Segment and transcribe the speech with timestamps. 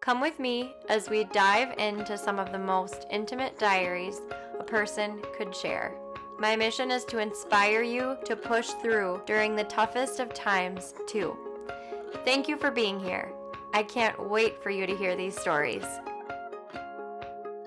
[0.00, 4.22] Come with me as we dive into some of the most intimate diaries
[4.58, 5.94] a person could share.
[6.38, 11.36] My mission is to inspire you to push through during the toughest of times, too.
[12.24, 13.30] Thank you for being here.
[13.74, 15.84] I can't wait for you to hear these stories.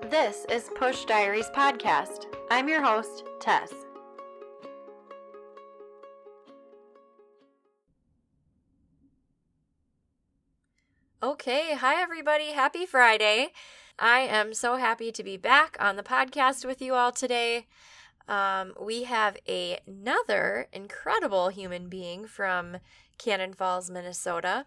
[0.02, 2.26] This is Push Diaries Podcast.
[2.50, 3.72] I'm your host, Tess.
[11.24, 12.52] Okay, hi everybody.
[12.52, 13.52] Happy Friday.
[13.98, 17.66] I am so happy to be back on the podcast with you all today.
[18.28, 22.76] Um, we have a, another incredible human being from
[23.16, 24.66] Cannon Falls, Minnesota.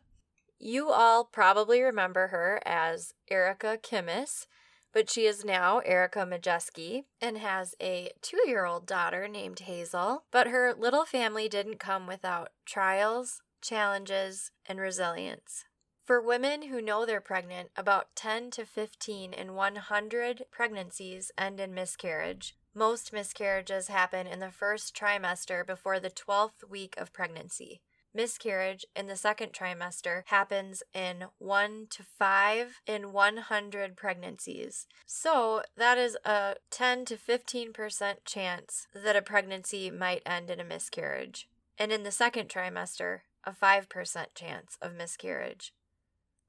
[0.58, 4.48] You all probably remember her as Erica Kimmis,
[4.92, 10.24] but she is now Erica Majeski and has a two year old daughter named Hazel.
[10.32, 15.67] But her little family didn't come without trials, challenges, and resilience.
[16.08, 21.74] For women who know they're pregnant, about 10 to 15 in 100 pregnancies end in
[21.74, 22.56] miscarriage.
[22.74, 27.82] Most miscarriages happen in the first trimester before the 12th week of pregnancy.
[28.14, 34.88] Miscarriage in the second trimester happens in 1 to 5 in 100 pregnancies.
[35.06, 40.64] So, that is a 10 to 15% chance that a pregnancy might end in a
[40.64, 41.50] miscarriage.
[41.78, 45.74] And in the second trimester, a 5% chance of miscarriage.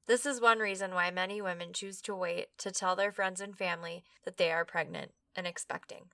[0.09, 3.55] This is one reason why many women choose to wait to tell their friends and
[3.55, 6.06] family that they are pregnant and expecting.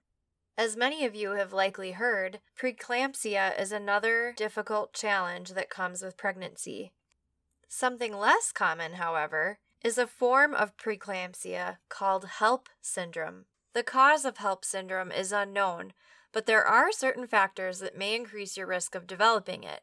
[0.58, 6.16] As many of you have likely heard, preeclampsia is another difficult challenge that comes with
[6.16, 6.92] pregnancy.
[7.68, 13.44] Something less common, however, is a form of preeclampsia called HELLP syndrome.
[13.74, 15.92] The cause of HELLP syndrome is unknown,
[16.32, 19.82] but there are certain factors that may increase your risk of developing it.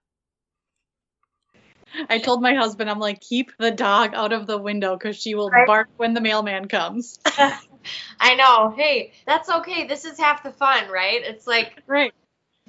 [2.08, 5.34] I told my husband, I'm like, keep the dog out of the window because she
[5.34, 5.66] will Right.
[5.66, 7.18] bark when the mailman comes.
[8.18, 8.72] I know.
[8.74, 9.86] Hey, that's okay.
[9.86, 11.20] This is half the fun, right?
[11.22, 12.14] It's like right.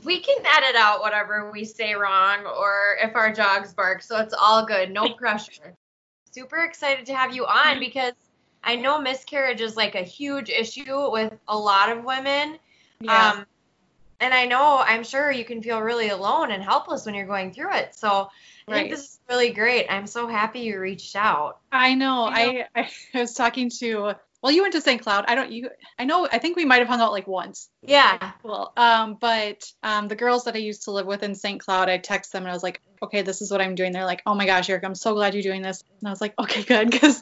[0.04, 4.34] We can edit out whatever we say wrong or if our dogs bark, so it's
[4.34, 4.92] all good.
[4.92, 5.76] No pressure.
[6.32, 8.14] Super excited to have you on because
[8.64, 12.58] I know miscarriage is like a huge issue with a lot of women.
[13.02, 13.32] Yeah.
[13.32, 13.46] Um,
[14.22, 17.54] and I know, I'm sure you can feel really alone and helpless when you're going
[17.54, 17.96] through it.
[17.96, 18.78] So I Right.
[18.82, 19.88] think this is really great.
[19.90, 21.60] I'm so happy you reached out.
[21.72, 22.26] I know.
[22.30, 22.90] You know- I, I
[23.20, 25.02] was talking to well, you went to St.
[25.02, 25.26] Cloud.
[25.28, 27.70] I don't you I know I think we might have hung out like once.
[27.82, 28.32] Yeah.
[28.44, 31.60] Well, um, but um the girls that I used to live with in St.
[31.60, 33.92] Cloud, I text them and I was like, okay, this is what I'm doing.
[33.92, 35.84] They're like, oh my gosh, Eric, I'm so glad you're doing this.
[36.02, 37.22] And I was like, okay, good, because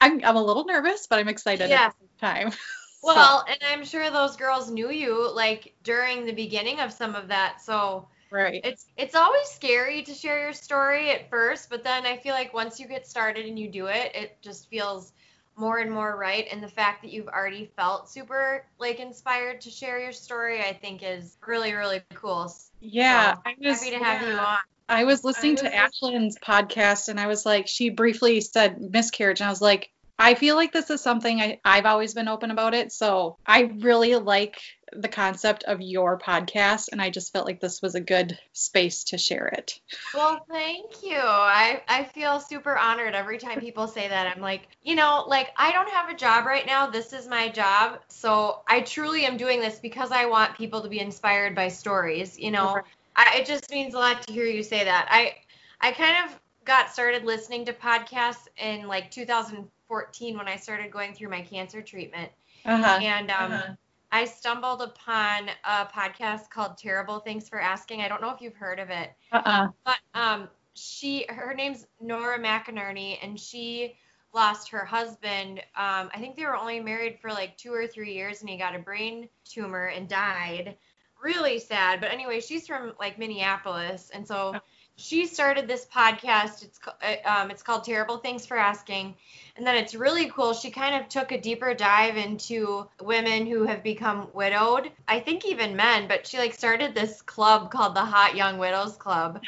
[0.00, 1.86] I'm I'm a little nervous, but I'm excited Yeah.
[1.86, 2.52] at the same time.
[3.00, 7.28] Well, and I'm sure those girls knew you like during the beginning of some of
[7.28, 7.60] that.
[7.62, 8.60] So Right.
[8.64, 12.52] it's it's always scary to share your story at first, but then I feel like
[12.52, 15.12] once you get started and you do it, it just feels
[15.58, 16.46] more and more right.
[16.50, 20.72] And the fact that you've already felt super like inspired to share your story, I
[20.72, 22.52] think is really really cool.
[22.80, 23.34] Yeah.
[23.34, 24.58] So, I was Happy to have you on.
[24.88, 28.80] I was listening I to was Ashlyn's podcast and I was like, she briefly said
[28.80, 32.28] miscarriage, and I was like, I feel like this is something I, I've always been
[32.28, 32.92] open about it.
[32.92, 34.60] So I really like
[34.92, 39.04] the concept of your podcast, and I just felt like this was a good space
[39.04, 39.78] to share it.
[40.14, 41.18] Well, thank you.
[41.18, 44.26] I, I feel super honored every time people say that.
[44.26, 46.88] I'm like, you know, like I don't have a job right now.
[46.88, 48.00] This is my job.
[48.08, 52.38] So I truly am doing this because I want people to be inspired by stories.
[52.38, 52.84] You know, Right.
[53.16, 55.08] I, it just means a lot to hear you say that.
[55.10, 55.34] I
[55.80, 61.14] I kind of got started listening to podcasts in like 2014 when I started going
[61.14, 62.30] through my cancer treatment.
[62.64, 62.98] Uh-huh.
[63.02, 63.74] And um, Uh-huh.
[64.12, 68.00] I stumbled upon a podcast called Terrible Thanks for Asking.
[68.02, 69.10] I don't know if you've heard of it.
[69.32, 69.68] Uh-uh.
[69.84, 73.96] But um, she, her name's Nora McInerney, and she
[74.34, 75.60] lost her husband.
[75.74, 78.56] Um, I think they were only married for like two or three years, and he
[78.56, 80.76] got a brain tumor and died.
[81.22, 82.00] Really sad.
[82.00, 84.54] But anyway, she's from like Minneapolis, and so
[84.98, 86.64] she started this podcast.
[86.64, 89.14] It's uh, um, it's called Terrible Things for Asking,
[89.56, 90.52] and then it's really cool.
[90.52, 94.90] She kind of took a deeper dive into women who have become widowed.
[95.06, 98.96] I think even men, but she like started this club called the Hot Young Widows
[98.96, 99.40] Club,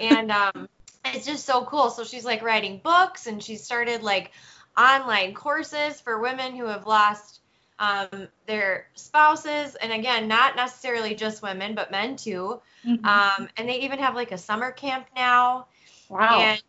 [0.00, 0.68] and um,
[1.04, 1.90] it's just so cool.
[1.90, 4.32] So she's like writing books, and she started like
[4.76, 7.40] online courses for women who have lost
[7.78, 12.60] um, their spouses, and again, not necessarily just women, but men too.
[12.86, 13.04] Mhm.
[13.04, 15.66] Um, and they even have like a summer camp now.
[16.08, 16.40] wow.
[16.40, 16.62] And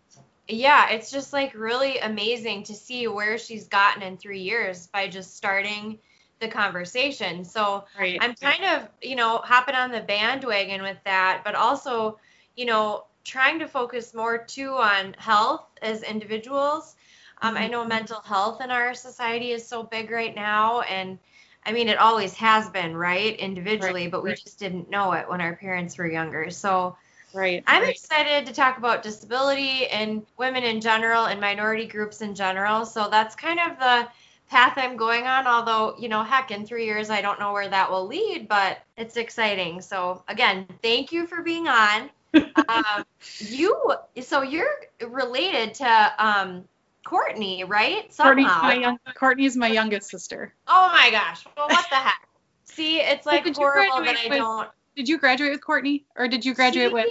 [0.47, 5.07] yeah, it's just like really amazing to see where she's gotten in three years by
[5.07, 5.99] just starting
[6.39, 7.43] the conversation.
[7.43, 8.17] So right.
[8.21, 12.19] I'm kind of, you know, hopping on the bandwagon with that, but also,
[12.55, 16.95] you know, trying to focus more too on health as individuals.
[17.41, 17.69] Um, I Mhm.
[17.69, 21.17] know mental health in our society is so big right now, and
[21.65, 23.35] I mean, it always has been, right?
[23.37, 24.35] Individually, Right, but we right.
[24.35, 26.49] just didn't know it when our parents were younger.
[26.51, 26.95] So,
[27.33, 27.65] right.
[27.67, 27.89] I'm right.
[27.89, 32.85] excited to talk about disability and women in general and minority groups in general.
[32.85, 34.07] So that's kind of the
[34.49, 35.47] path I'm going on.
[35.47, 38.79] Although, you know, heck, in three years, I don't know where that will lead, but
[38.97, 39.81] it's exciting.
[39.81, 42.09] So, again, thank you for being on.
[42.67, 43.03] um,
[43.39, 44.69] you, so you're
[45.07, 46.65] related to um,
[47.05, 48.13] Courtney, right?
[48.17, 48.61] Courtney's Somehow.
[48.63, 50.53] my young, Courtney's my youngest sister.
[50.67, 51.45] oh my gosh.
[51.55, 52.27] Well, what the heck?
[52.65, 54.69] See, it's like did horrible that I with- don't.
[54.97, 57.07] Did you graduate with Courtney, or did you graduate She- with?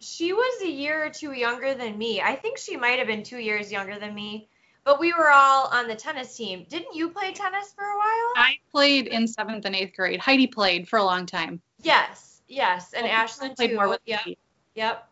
[0.00, 2.20] She was a year or two younger than me.
[2.20, 4.48] I think she might have been two years younger than me.
[4.84, 6.64] But we were all on the tennis team.
[6.70, 8.32] Didn't you play tennis for a while?
[8.36, 10.20] I played in seventh and eighth grade.
[10.20, 11.60] Heidi played for a long time.
[11.82, 13.76] yes, yes, and Well, Ashlyn played too.
[13.76, 14.38] more with Yep, me.
[14.76, 15.07] yep.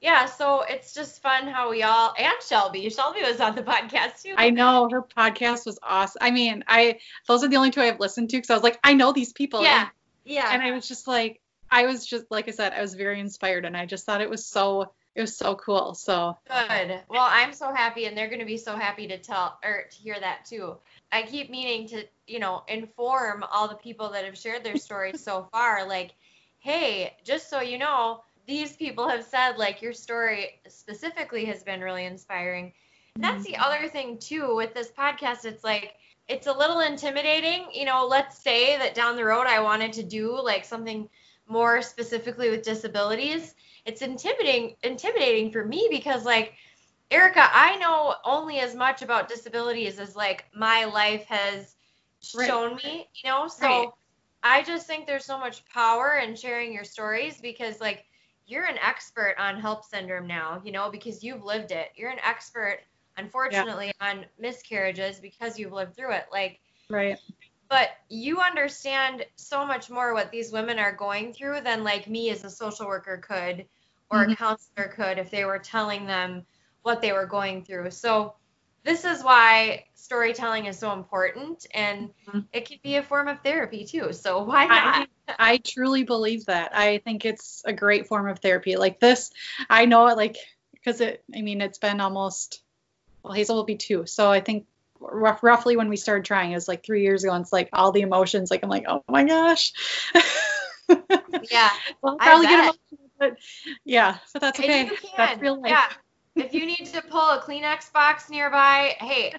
[0.00, 2.88] Yeah, so it's just fun how we all and Shelby.
[2.90, 4.34] Shelby was on the podcast too.
[4.36, 6.18] I know her podcast was awesome.
[6.20, 8.78] I mean, I those are the only two I've listened to because I was like,
[8.84, 9.62] I know these people.
[9.62, 9.88] yeah,
[10.24, 10.52] yeah.
[10.52, 11.40] And, and I was just like,
[11.70, 14.30] I was just like I said, I was very inspired, and I just thought it
[14.30, 15.94] was so it was so cool.
[15.94, 17.00] So Good.
[17.08, 19.96] Well, I'm so happy, and they're going to be so happy to tell or to
[19.96, 20.76] hear that too.
[21.10, 25.22] I keep meaning to, you know, inform all the people that have shared their stories
[25.22, 25.88] so far.
[25.88, 26.12] Like,
[26.58, 31.80] hey, just so you know, these people have said like your story specifically has been
[31.80, 32.72] really inspiring.
[33.14, 33.62] And that's the mm-hmm.
[33.62, 35.44] other thing too with this podcast.
[35.44, 35.94] It's like
[36.28, 37.66] it's a little intimidating.
[37.72, 41.08] You know, let's say that down the road I wanted to do like something
[41.48, 43.54] more specifically with disabilities
[43.86, 46.54] it's intimidating intimidating for me because like
[47.10, 51.72] Erica, I know only as much about disabilities as like my life has
[52.34, 52.48] Right.
[52.48, 53.46] shown me, you know?
[53.46, 53.88] So Right.
[54.42, 58.04] I just think there's so much power in sharing your stories because like
[58.46, 61.88] you're an expert on HELLP syndrome now, you know, because you've lived it.
[61.96, 62.80] You're an expert
[63.16, 66.26] unfortunately on miscarriages because you've lived through it.
[66.32, 67.18] Like right,
[67.68, 72.30] but you understand so much more what these women are going through than like me
[72.30, 73.66] as a social worker could
[74.10, 74.36] or a Mhm.
[74.36, 76.46] counselor could if they were telling them
[76.82, 78.36] what they were going through so
[78.84, 82.46] this is why storytelling is so important and Mhm.
[82.52, 86.76] it could be a form of therapy too so why not I truly believe that.
[86.76, 88.76] I think it's a great form of therapy.
[88.76, 89.30] Like this,
[89.68, 90.36] I know it like
[90.72, 91.24] because it.
[91.34, 92.62] I mean, it's been almost.
[93.22, 94.66] Well, Hazel will be two, so I think
[95.00, 97.32] rough, roughly when we started trying is like three years ago.
[97.32, 98.50] And it's like all the emotions.
[98.50, 99.72] Like I'm like, oh my gosh.
[101.50, 103.36] yeah well, probably get emotional, but
[103.84, 104.88] yeah, but that's okay.
[105.16, 105.70] That's real life.
[105.70, 105.88] yeah
[106.36, 109.34] if you need to pull a kleenex box nearby hey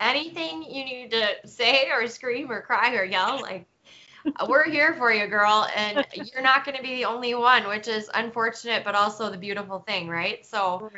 [0.00, 3.66] anything you need to say or scream or cry or yell like
[4.36, 5.68] Uh, we're here for you, girl.
[5.74, 9.38] And you're not going to be the only one, which is unfortunate, but also the
[9.38, 10.44] beautiful thing, right?
[10.46, 10.90] So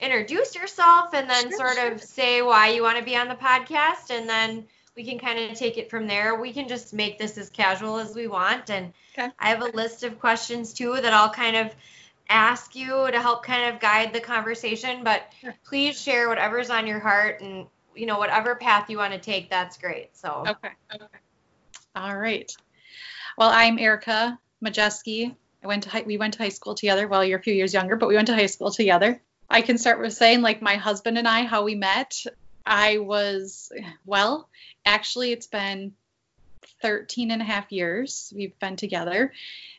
[0.00, 1.92] introduce yourself and then Sure, sort sure.
[1.92, 4.10] of say why you want to be on the podcast.
[4.10, 4.64] And then
[4.96, 6.40] we can kind of take it from there.
[6.40, 8.70] We can just make this as casual as we want.
[8.70, 9.30] And Okay.
[9.38, 11.74] I have a list of questions too that I'll kind of
[12.28, 15.04] ask you to help kind of guide the conversation.
[15.04, 15.54] But Sure.
[15.64, 19.50] please share whatever's on your heart and you know whatever path you want to take.
[19.50, 20.16] That's great.
[20.16, 20.70] So Okay.
[20.92, 21.18] Okay.
[21.96, 22.50] All right.
[23.38, 25.32] Well, I'm Erica Majeski.
[25.62, 27.06] I went to high, we went to high school together.
[27.06, 29.22] Well, you're a few years younger, but we went to high school together.
[29.48, 32.24] I can start with saying like my husband and I how we met.
[32.66, 33.70] I was
[34.04, 34.48] well,
[34.84, 35.92] actually it's been
[36.82, 39.32] 13 and a half years we've been together.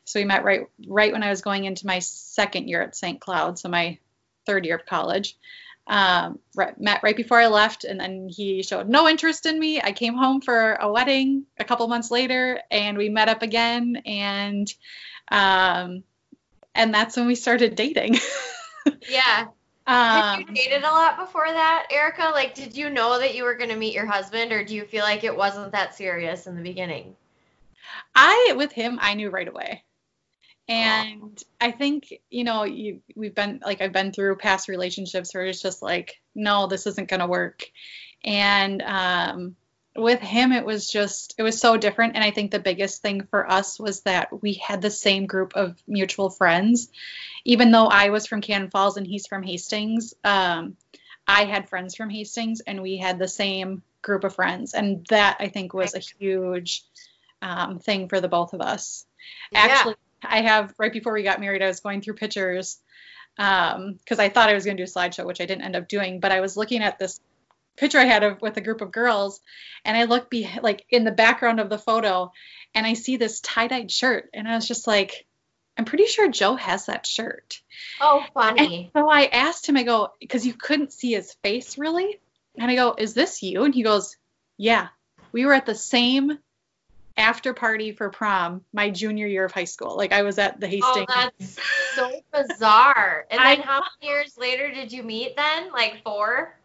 [0.05, 3.19] So we met right right when I was going into my second year at St.
[3.19, 3.97] Cloud, so my
[4.45, 5.37] third year of college.
[5.87, 9.79] Um, right, met right before I left, and then he showed no interest in me.
[9.81, 14.01] I came home for a wedding a couple months later, and we met up again,
[14.05, 14.73] and
[15.29, 16.03] um,
[16.73, 18.17] and that's when we started dating.
[19.09, 19.47] yeah.
[19.87, 22.31] Had you um, dated a lot before that, Erica?
[22.33, 24.85] Like, did you know that you were going to meet your husband, or do you
[24.85, 27.15] feel like it wasn't that serious in the beginning?
[28.15, 29.83] I with him, I knew right away.
[30.67, 35.45] And I think, you know, you we've been like I've been through past relationships where
[35.45, 37.69] it's just like, no, this isn't gonna work.
[38.23, 39.55] And um
[39.95, 43.27] with him it was just it was so different and I think the biggest thing
[43.29, 46.89] for us was that we had the same group of mutual friends.
[47.45, 50.75] Even though I was from Cannon Falls and he's from Hastings, um,
[51.27, 54.73] I had friends from Hastings and we had the same group of friends.
[54.73, 56.83] And that I think was a huge
[57.41, 59.05] um, thing for the both of us.
[59.53, 59.95] Actually,
[60.29, 62.79] I have right before we got married, I was going through pictures
[63.37, 65.75] um, because I thought I was going to do a slideshow, which I didn't end
[65.75, 66.19] up doing.
[66.19, 67.19] But I was looking at this
[67.77, 69.41] picture I had of with a group of girls,
[69.83, 72.31] and I look be like in the background of the photo,
[72.73, 75.25] and I see this tie-dyed shirt, and I was just like,
[75.77, 77.61] I'm pretty sure Joe has that shirt.
[77.99, 78.91] Oh, And funny.
[78.93, 82.19] so I asked him, I go, because you couldn't see his face really.
[82.57, 83.63] And I go, Is this you?
[83.65, 84.15] And he goes,
[84.57, 84.87] Yeah.
[85.33, 86.39] We were at the same
[87.17, 89.95] after party for prom my junior year of high school.
[89.95, 91.05] Like I was at the Hastings.
[91.09, 91.55] Oh, Hastings.
[91.55, 93.25] that's so bizarre.
[93.31, 95.71] And I then how many years later did you meet then?
[95.71, 96.55] Like four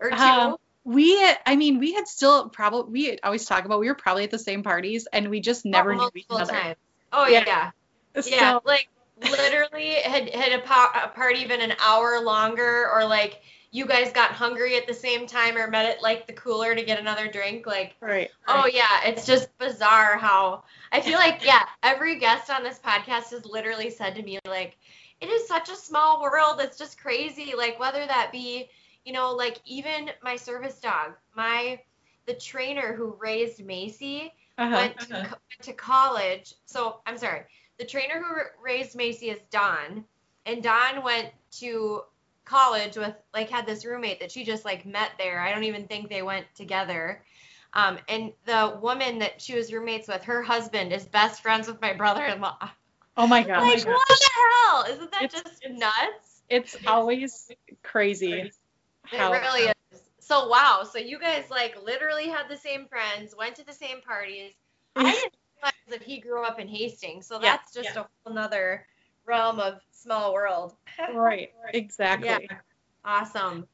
[0.00, 0.16] or two?
[0.16, 4.24] Um, we, I mean, we had still probably, we always talk about we were probably
[4.24, 6.52] at the same parties and we just never Oh, knew each other.
[6.52, 6.76] times.
[7.12, 7.44] Oh Yeah.
[7.46, 7.70] yeah.
[8.26, 8.88] Yeah, like
[9.30, 13.40] literally had had a, po- a party been an hour longer, or like
[13.72, 16.84] you guys got hungry at the same time, or met at like the cooler to
[16.84, 17.66] get another drink.
[17.66, 18.30] Like, right.
[18.46, 18.74] oh right.
[18.74, 23.44] yeah, it's just bizarre how I feel like yeah, every guest on this podcast has
[23.46, 24.76] literally said to me like,
[25.20, 26.60] it is such a small world.
[26.60, 27.54] It's just crazy.
[27.56, 28.68] Like whether that be
[29.04, 31.80] you know like even my service dog, my
[32.26, 34.76] the trainer who raised Macy Uh-huh.
[34.76, 36.54] went to, co- went to college.
[36.66, 37.42] So I'm sorry.
[37.78, 40.04] The trainer who ra- raised Macy is don
[40.46, 42.02] and don went to
[42.44, 45.40] college with like had this roommate that she just like met there.
[45.40, 47.22] I don't even think they went together.
[47.74, 51.80] Um, and the woman that she was roommates with, her husband is best friends with
[51.80, 52.70] my brother-in-law.
[53.16, 53.62] Oh my God.
[53.62, 54.84] like what the hell?
[54.90, 56.42] Isn't that It's- just nuts?
[56.48, 57.50] It's always
[57.82, 58.32] crazy.
[58.32, 58.54] It
[59.04, 60.00] how- really is.
[60.18, 60.82] So wow.
[60.90, 64.52] So you guys like literally had the same friends, went to the same parties.
[64.96, 67.26] I didn't realize that he grew up in Hastings.
[67.26, 68.86] So Yeah, that's just a whole nother
[69.26, 70.74] realm of small world.
[71.14, 71.52] Right.
[71.72, 72.28] Exactly.
[72.28, 72.58] Yeah.
[73.04, 73.66] Awesome.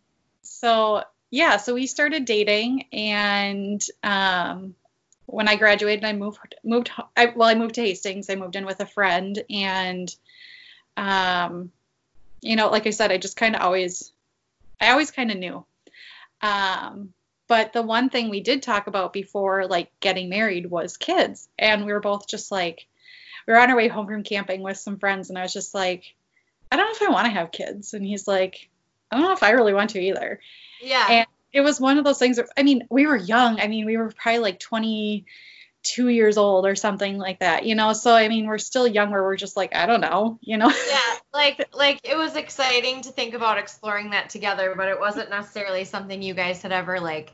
[0.42, 4.74] so yeah so we started dating and um,
[5.26, 8.64] when i graduated i moved moved I, well i moved to hastings i moved in
[8.64, 10.14] with a friend and
[10.96, 11.70] um,
[12.40, 14.12] you know like i said i just kind of always
[14.80, 15.64] i always kind of knew
[16.40, 17.12] um,
[17.48, 21.84] but the one thing we did talk about before like getting married was kids and
[21.84, 22.86] we were both just like
[23.48, 25.74] we were on our way home from camping with some friends and i was just
[25.74, 26.14] like
[26.70, 28.68] i don't know if i want to have kids and he's like
[29.10, 30.38] i don't know if i really want to either
[30.80, 31.06] Yeah.
[31.10, 32.36] And- it was one of those things.
[32.36, 33.58] Where, I mean, we were young.
[33.58, 37.94] I mean, we were probably like 22 years old or something like that, you know.
[37.94, 40.68] So I mean, we're still young where we're just like, I don't know, you know.
[40.68, 40.98] yeah.
[41.32, 45.84] Like like it was exciting to think about exploring that together, but it wasn't necessarily
[45.84, 47.32] something you guys had ever like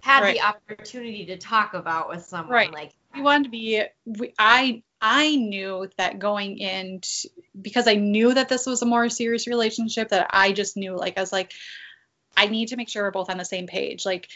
[0.00, 0.36] had Right.
[0.36, 2.52] the opportunity to talk about with someone.
[2.52, 2.72] Right.
[2.72, 3.82] Like we wanted to be.
[4.04, 7.00] We, I I knew that going in
[7.60, 10.08] because I knew that this was a more serious relationship.
[10.08, 11.52] That I just knew, like, I was like,
[12.36, 14.04] I need to make sure we're both on the same page.
[14.04, 14.28] Like,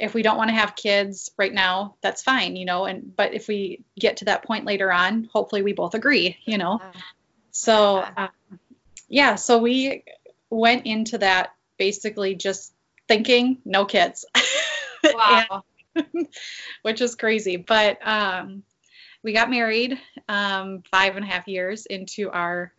[0.00, 2.84] if we don't want to have kids right now, that's fine, you know.
[2.84, 6.58] And but if we get to that point later on, hopefully we both agree, you
[6.58, 6.80] know.
[6.82, 6.98] uh,
[7.52, 8.26] So, Yeah.
[8.50, 8.58] um,
[9.08, 10.02] yeah, so we
[10.50, 12.72] went into that basically just
[13.06, 14.26] thinking no kids,
[15.04, 15.62] wow.
[16.82, 17.56] which is crazy.
[17.56, 18.64] But um,
[19.22, 19.98] we got married
[20.28, 22.72] um, five and a half years into our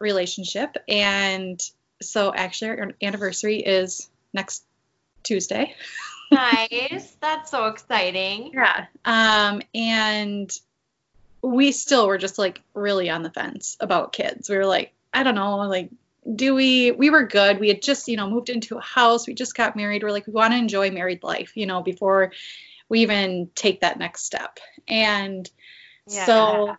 [0.00, 1.60] relationship, and
[2.00, 4.64] so actually our anniversary is next
[5.22, 5.74] Tuesday.
[6.30, 7.16] nice.
[7.20, 8.52] That's so exciting.
[8.54, 8.86] Yeah.
[9.04, 10.50] Um, and
[11.42, 14.48] we still were just like really on the fence about kids.
[14.48, 15.90] We were like, I don't know, like,
[16.34, 16.90] do we?
[16.90, 17.58] We were good.
[17.58, 19.26] We had just, you know, moved into a house.
[19.26, 20.02] We just got married.
[20.02, 22.32] We're like, we want to enjoy married life, you know, before
[22.88, 24.58] we even take that next step.
[24.86, 25.48] And
[26.06, 26.26] yeah.
[26.26, 26.76] so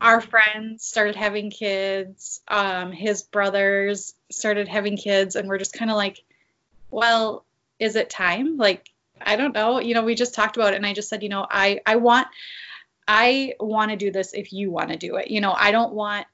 [0.00, 2.40] our friends started having kids.
[2.48, 6.22] Um, his brothers started having kids, and we're just kind of like,
[6.90, 7.44] well,
[7.78, 8.56] is it time?
[8.56, 9.80] Like, I don't know.
[9.80, 11.96] You know, we just talked about it, and I just said, you know, I I
[11.96, 12.28] want
[13.06, 15.30] I want to do this if you want to do it.
[15.30, 16.26] You know, I don't want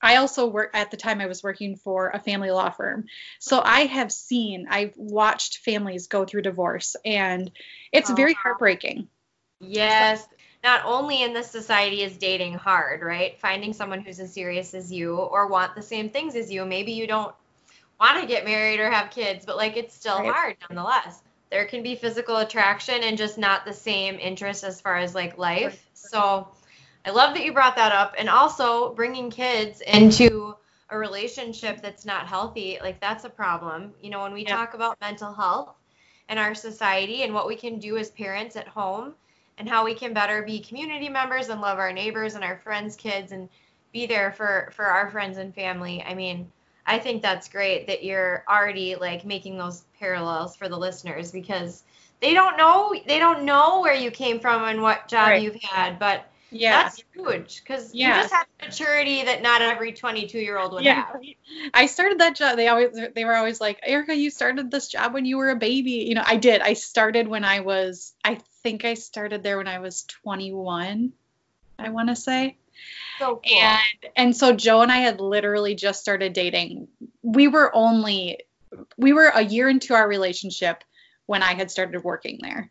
[0.00, 3.06] I also work at the time I was working for a family law firm.
[3.38, 7.50] So I have seen, I've watched families go through divorce and
[7.92, 8.14] it's oh.
[8.14, 9.08] very heartbreaking.
[9.60, 10.26] Yes.
[10.62, 13.38] Not only in this society is dating hard, right?
[13.38, 16.64] Finding someone who's as serious as you or want the same things as you.
[16.64, 17.34] Maybe you don't
[18.00, 20.32] want to get married or have kids, but like it's still right.
[20.32, 21.22] hard nonetheless.
[21.50, 25.38] There can be physical attraction and just not the same interest as far as like
[25.38, 25.86] life.
[25.92, 26.48] So
[27.04, 28.14] I love that you brought that up.
[28.18, 30.56] And also bringing kids into
[30.90, 33.92] a relationship that's not healthy, like that's a problem.
[34.02, 34.56] You know, when we yeah.
[34.56, 35.74] talk about mental health
[36.28, 39.14] in our society and what we can do as parents at home
[39.58, 42.96] and how we can better be community members and love our neighbors and our friends'
[42.96, 43.48] kids and
[43.92, 46.02] be there for for our friends and family.
[46.02, 46.50] I mean,
[46.86, 51.82] I think that's great that you're already like making those parallels for the listeners because
[52.20, 55.42] they don't know they don't know where you came from and what job right.
[55.42, 56.84] you've had, but yeah.
[56.84, 58.16] That's huge because yeah.
[58.16, 61.06] you just have maturity that not every 22 year old would yeah.
[61.06, 61.20] have.
[61.74, 62.56] I started that job.
[62.56, 65.56] They always they were always like, Erica, you started this job when you were a
[65.56, 66.06] baby.
[66.08, 66.60] You know, I did.
[66.60, 68.14] I started when I was.
[68.24, 71.12] I think I started there when I was 21.
[71.78, 72.56] I want to say.
[73.18, 73.58] So cool.
[73.60, 76.88] And and so Joe and I had literally just started dating.
[77.22, 78.38] We were only
[78.96, 80.84] we were a year into our relationship
[81.26, 82.70] when I had started working there.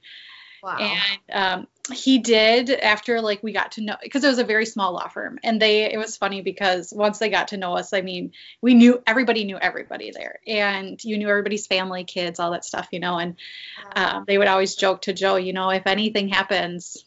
[0.63, 0.77] Wow.
[0.77, 4.65] And um, he did after like we got to know because it was a very
[4.65, 7.91] small law firm and they it was funny because once they got to know us
[7.91, 12.51] i mean we knew everybody knew everybody there and you knew everybody's family kids all
[12.51, 13.35] that stuff you know and
[13.97, 17.03] um, they would always joke to joe you know if anything happens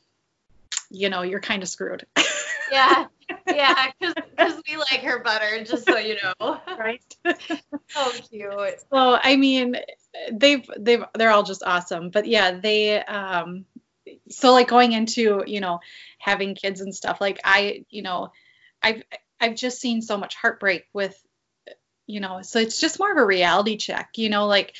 [0.90, 2.06] you know you're kind of screwed.
[2.72, 3.06] Yeah
[3.46, 6.60] yeah because we like her better just so you know.
[6.78, 7.02] Right.
[7.88, 8.80] So cute.
[8.90, 9.76] So i mean
[10.32, 13.64] they've they've they're all just awesome but yeah they um
[14.28, 15.80] so like going into you know
[16.18, 18.32] having kids and stuff like i you know
[18.82, 19.02] i've
[19.40, 21.20] i've just seen so much heartbreak with
[22.06, 24.74] you know so it's just more of a reality check you know like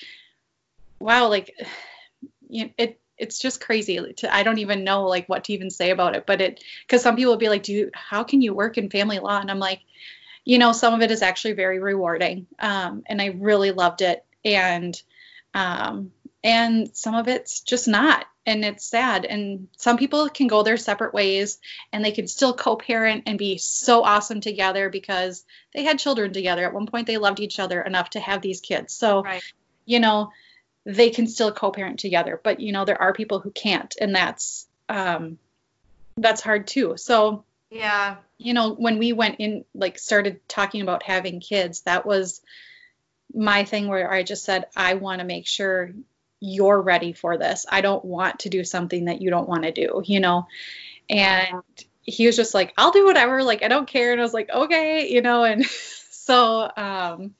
[1.00, 1.52] wow like
[2.48, 5.70] you know, it it's just crazy to i don't even know like what to even
[5.70, 8.40] say about it but it because some people will be like do you, how can
[8.40, 9.38] you work in family law?
[9.38, 9.80] And i'm like
[10.44, 14.24] you know some of it is actually very rewarding um, and i really loved it.
[14.44, 15.00] And
[15.54, 16.12] um,
[16.44, 19.24] and some of it's just not and it's sad.
[19.24, 21.58] And some people can go their separate ways
[21.92, 26.64] and they can still co-parent and be so awesome together because they had children together.
[26.64, 28.94] At one point they loved each other enough to have these kids.
[28.94, 29.42] So right.
[29.84, 30.30] you know
[30.86, 34.66] they can still co-parent together but you know there are people who can't and that's
[34.88, 35.38] um
[36.16, 41.02] that's hard too so yeah you know when we went in like started talking about
[41.02, 42.40] having kids that was
[43.34, 45.90] my thing where i just said i want to make sure
[46.40, 47.66] you're ready for this.
[47.68, 50.46] I don't want to do something that you don't want to do, you know?
[51.08, 51.62] And
[52.02, 53.42] he was just like, I'll do whatever.
[53.42, 54.12] Like, I don't care.
[54.12, 55.44] And I was like, okay, you know?
[55.44, 55.64] And
[56.10, 57.34] so um,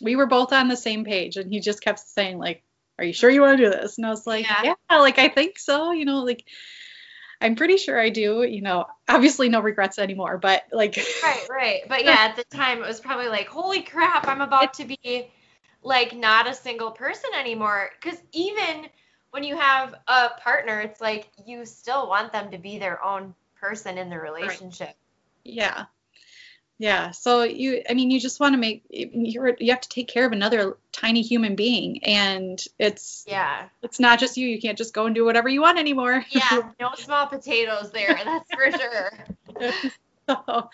[0.00, 1.36] we were both on the same page.
[1.36, 2.62] And he just kept saying, like,
[2.98, 3.98] are you sure you want to do this?
[3.98, 4.74] And I was like, yeah.
[4.90, 6.44] yeah, like, I think so, you know, like,
[7.40, 10.96] I'm pretty sure I do, you know, obviously no regrets anymore, but like.
[11.22, 11.80] right, right.
[11.88, 15.30] But yeah, at the time it was probably like, holy crap, I'm about to be
[15.82, 18.86] like not a single person anymore because even
[19.30, 23.34] when you have a partner it's like you still want them to be their own
[23.60, 24.96] person in the relationship right.
[25.44, 25.84] yeah
[26.78, 30.06] yeah so you i mean you just want to make you're you have to take
[30.06, 33.68] care of another tiny human being and it's yeah.
[33.82, 36.24] it's not just you you can't just go and do whatever you want anymore.
[36.30, 39.90] Yeah no small potatoes there that's for sure.
[40.28, 40.68] So,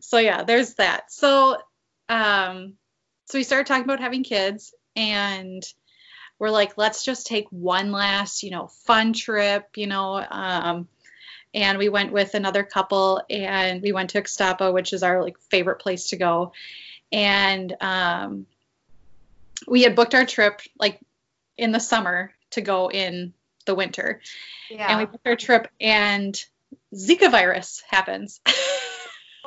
[0.00, 1.12] so yeah there's that.
[1.12, 1.58] So
[2.08, 2.74] um
[3.26, 5.62] so we started talking about having kids and
[6.38, 10.24] we're like, let's just take one last, you know, fun trip, you know.
[10.30, 10.88] Um,
[11.54, 15.38] and we went with another couple and we went to Ixtapa, which is our like
[15.50, 16.52] favorite place to go.
[17.10, 18.46] And um,
[19.66, 21.00] we had booked our trip like
[21.56, 23.32] in the summer to go in
[23.66, 24.20] the winter.
[24.70, 24.86] Yeah.
[24.90, 26.34] And we booked our trip and
[26.94, 28.40] Zika virus happens.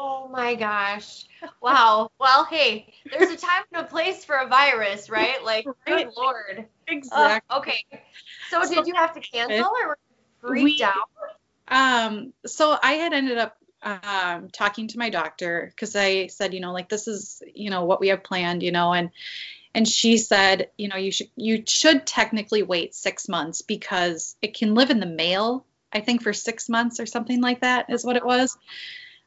[0.03, 1.25] Oh my gosh.
[1.61, 2.09] Wow.
[2.19, 5.43] Well, hey, there's a time and a place for a virus, right?
[5.43, 6.07] Like, Right.
[6.07, 6.65] good lord.
[6.87, 7.41] exactly.
[7.51, 7.85] Uh, okay.
[8.49, 9.97] So, So- did you have to cancel or were
[10.39, 10.95] freaked We- out?
[11.71, 16.59] Um, so I had ended up um, talking to my doctor because I said, you
[16.59, 19.09] know, like this is, you know, what we have planned, you know, and
[19.73, 24.53] and she said, you know, you should you should technically wait six months because it
[24.53, 25.65] can live in the male.
[25.93, 28.57] I think for six months or something like that is what it was.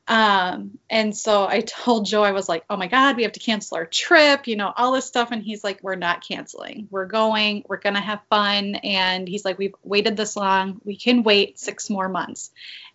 [0.06, 3.40] Um, and so I told Joe, I was like, oh my God, we have to
[3.40, 5.30] cancel our trip, you know, all this stuff.
[5.32, 6.88] And he's like, we're not canceling.
[6.90, 8.74] We're going, we're going to have fun.
[8.76, 10.80] And he's like, we've waited this long.
[10.84, 12.50] We can wait six more months.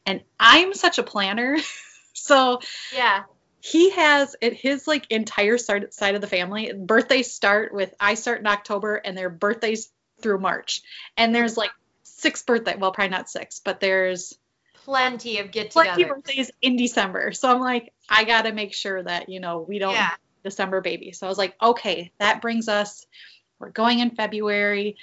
[0.06, 1.58] And I'm such a planner.
[2.14, 2.60] so
[2.96, 3.24] Yeah.
[3.62, 8.40] he has it his like entire side of the family birthdays start with i start
[8.40, 9.90] in october and their birthdays
[10.22, 10.82] through march
[11.18, 11.72] and there's like
[12.04, 14.38] six birthday well probably not six but there's
[14.86, 17.32] Plenty of get plenty birthdays in december.
[17.32, 20.12] So i'm like i gotta make sure that you know we don't Yeah.
[20.44, 21.12] december baby.
[21.12, 23.06] So i was like okay that brings us
[23.60, 24.98] we're going in february.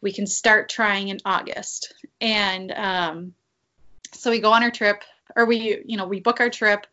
[0.00, 1.94] We can start trying in august.
[2.20, 3.34] And um,
[4.12, 5.02] so we go on our trip
[5.34, 6.86] or we you know we book our trip.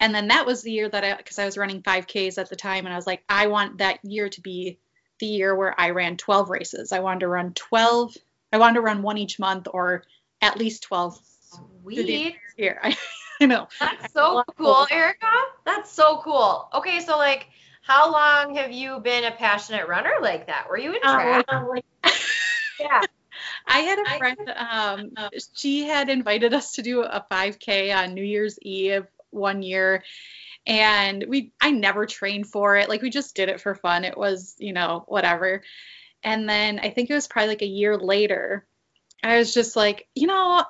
[0.00, 2.56] And then that was the year that i because i was running 5ks at the
[2.56, 2.84] time.
[2.84, 4.78] And i was like i want that year to be
[5.20, 6.92] the year where i ran 12 races.
[6.92, 8.16] I wanted to run 12
[8.52, 10.02] i wanted to run one each month or
[10.42, 11.33] at least 12 through the
[11.82, 12.08] Sweet.
[12.08, 12.96] Here, year i,
[13.40, 14.86] I know That's so love cool.
[14.90, 15.26] Erica.
[15.64, 16.68] That's so cool.
[16.74, 17.48] Okay, so like,
[17.82, 20.68] how long have you been a passionate runner like that?
[20.70, 21.44] Were you in track?
[21.48, 21.68] Um,
[22.80, 23.02] yeah.
[23.66, 27.94] I had a friend, um, uh, uh, she had invited us to do a 5K
[27.94, 30.04] on New Year's Eve one year.
[30.66, 32.88] And we, I never trained for it.
[32.88, 34.04] Like, we just did it for fun.
[34.04, 35.62] It was, you know, whatever.
[36.22, 38.66] And then I think it was probably like a year later,
[39.22, 40.64] I was just like, you know,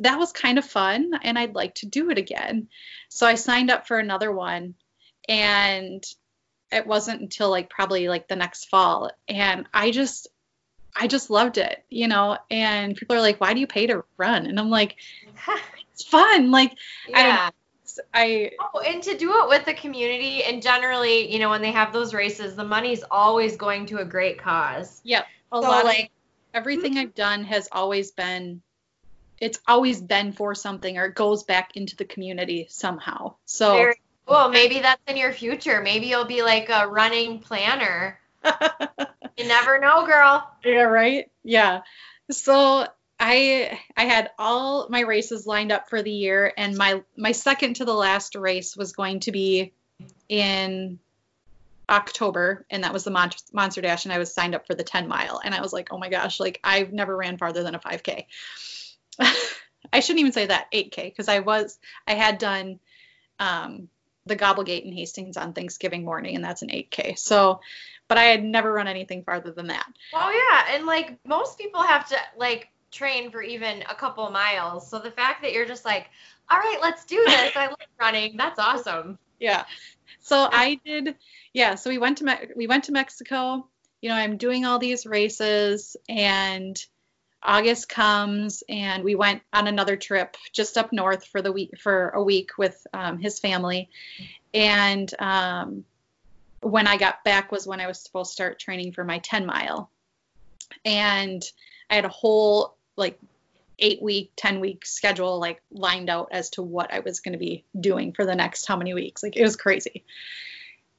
[0.00, 2.68] that was kind of fun and I'd like to do it again.
[3.08, 4.74] So I signed up for another one.
[5.28, 6.02] And
[6.72, 9.10] it wasn't until like probably like the next fall.
[9.28, 10.28] And I just,
[10.96, 12.38] I just loved it, you know.
[12.50, 14.96] And people are like, "Why do you pay to run?" And I'm like,
[15.92, 16.76] "It's fun." Like
[17.14, 17.50] I don't yeah.
[18.14, 21.72] I Oh, and to do it with the community, and generally, you know, when they
[21.72, 25.02] have those races, the money's always going to a great cause.
[25.02, 26.10] yeah, a So, lot of like,
[26.54, 26.98] everything mm-hmm.
[26.98, 28.62] I've done has always been
[29.40, 33.34] it's always been for something or it goes back into the community somehow.
[33.44, 34.48] So very cool.
[34.48, 35.80] Maybe that's in your future.
[35.80, 38.18] Maybe you'll be like a running planner.
[39.38, 40.50] You never know, girl.
[40.64, 41.30] yeah, right?
[41.44, 41.82] Yeah.
[42.28, 42.88] So
[43.20, 47.74] I I had all my races lined up for the year and my my second
[47.76, 49.72] to the last race was going to be
[50.28, 50.98] in
[51.88, 54.84] October and that was the Mon- Monster Dash and I was signed up for the
[54.84, 57.76] 10 mile and I was like, "Oh my gosh, like I've never ran farther than
[57.76, 58.26] a 5k."
[59.92, 62.78] I shouldn't even say that, 8k because I was I had done
[63.38, 63.88] um
[64.26, 67.18] the Gobble Gait in Hastings on Thanksgiving morning and that's an 8k.
[67.18, 67.60] So
[68.08, 69.86] but I had never run anything farther than that.
[70.14, 74.88] Oh yeah, and like most people have to like train for even a couple miles.
[74.90, 76.06] So the fact that you're just like,
[76.50, 77.52] all right, let's do this.
[77.54, 78.36] I love running.
[78.36, 79.18] That's awesome.
[79.40, 79.64] yeah
[80.20, 81.14] so i did
[81.52, 83.66] yeah so we went to Me- we went to mexico
[84.00, 86.84] you know i'm doing all these races and
[87.42, 92.10] august comes and we went on another trip just up north for the week for
[92.10, 93.88] a week with um, his family
[94.54, 95.84] and um,
[96.60, 99.46] when i got back was when i was supposed to start training for my 10
[99.46, 99.90] mile
[100.84, 101.42] and
[101.90, 103.18] i had a whole like
[103.78, 107.38] eight week, 10 week schedule like lined out as to what I was going to
[107.38, 109.22] be doing for the next how many weeks.
[109.22, 110.04] Like it was crazy.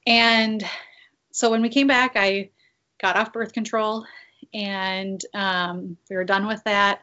[0.06, 0.64] And
[1.30, 2.50] so when we came back, I
[3.00, 4.06] got off birth control
[4.54, 7.00] and um, we were done with that.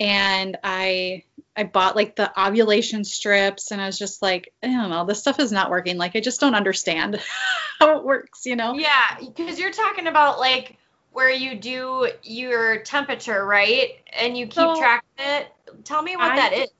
[0.00, 1.22] And I
[1.56, 5.20] I bought like the ovulation strips and I was just like, I don't know, this
[5.20, 5.98] stuff is not working.
[5.98, 7.20] Like I just don't understand
[7.80, 8.74] how it works, you know?
[8.74, 10.76] Yeah, because you're talking about like
[11.12, 13.90] where you do your temperature, right?
[14.12, 15.52] And you keep So, track of it.
[15.84, 16.70] Tell me what I- that is.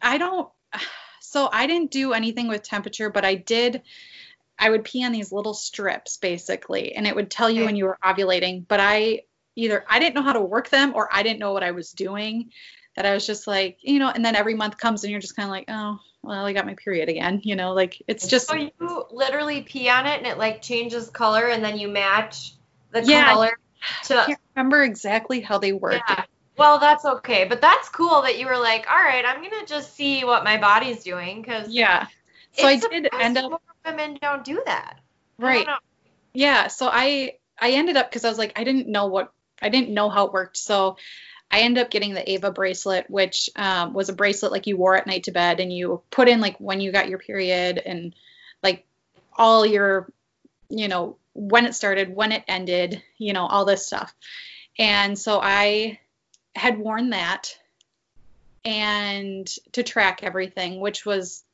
[0.00, 0.48] I don't.
[1.20, 3.82] So I didn't do anything with temperature, but I did.
[4.58, 7.66] I would pee on these little strips basically, and it would tell you Okay.
[7.66, 8.66] when you were ovulating.
[8.66, 9.22] But I
[9.56, 11.90] either I didn't know how to work them, or I didn't know what I was
[11.92, 12.50] doing.
[12.96, 15.34] That I was just like, you know, and then every month comes and you're just
[15.34, 18.46] kind of like, oh, well, I got my period again, you know, like it's just
[18.46, 18.70] So you
[19.10, 22.52] literally pee on it and it like changes color and then you match
[22.92, 23.34] the Yeah.
[23.34, 23.50] color
[23.82, 26.02] I to can't remember exactly how they work.
[26.08, 26.24] Yeah.
[26.56, 29.96] Well, that's okay, but that's cool that you were like, all right, I'm gonna just
[29.96, 32.06] see what my body's doing because Yeah.
[32.56, 35.00] So I did end up women don't do that.
[35.38, 35.66] Right.
[36.32, 39.68] yeah so i i ended up because i was like i didn't know what i
[39.68, 40.96] didn't know how it worked so
[41.50, 44.96] I ended up getting the Ava bracelet, which um, was a bracelet like you wore
[44.96, 48.12] at night to bed, and you put in like when you got your period and
[48.60, 48.84] like
[49.36, 50.10] all your,
[50.68, 54.12] you know, when it started, when it ended, you know, all this stuff.
[54.80, 56.00] And so I
[56.56, 57.56] had worn that
[58.64, 61.44] and to track everything, which was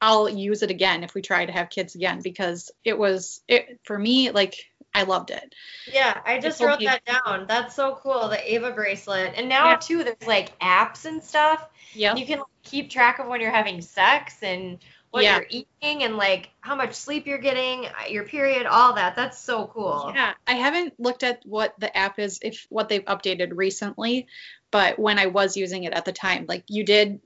[0.00, 3.80] I'll use it again if we try to have kids again because it was it
[3.84, 4.56] for me like
[4.94, 5.54] I loved it.
[5.92, 7.46] Yeah, I just wrote that down.
[7.48, 9.34] That's so cool, the Ava bracelet.
[9.36, 9.76] And now yeah.
[9.76, 11.68] too, there's like apps and stuff.
[11.94, 12.14] Yeah.
[12.14, 14.78] You can keep track of when you're having sex and
[15.10, 15.36] what yeah.
[15.36, 19.16] you're eating and like how much sleep you're getting, uh, your period, all that.
[19.16, 20.12] That's so cool.
[20.14, 24.26] Yeah, I haven't looked at what the app is, if what they've updated recently,
[24.70, 27.20] but when I was using it at the time, like you did,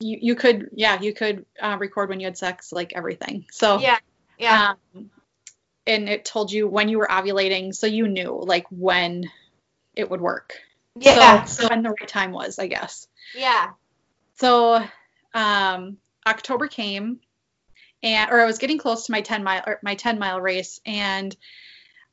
[0.00, 3.46] you you could yeah you could uh, record when you had sex, like everything.
[3.50, 3.98] So yeah,
[4.38, 4.74] yeah.
[4.94, 5.10] Um,
[5.86, 9.30] and it told you when you were ovulating, so you knew like when
[9.94, 10.54] it would work.
[10.94, 11.44] Yeah.
[11.44, 13.08] So, so when the right time was, I guess.
[13.34, 13.70] Yeah.
[14.36, 14.84] So
[15.34, 17.20] um, October came,
[18.02, 20.80] and or I was getting close to my 10 mile or my 10 mile race,
[20.86, 21.34] and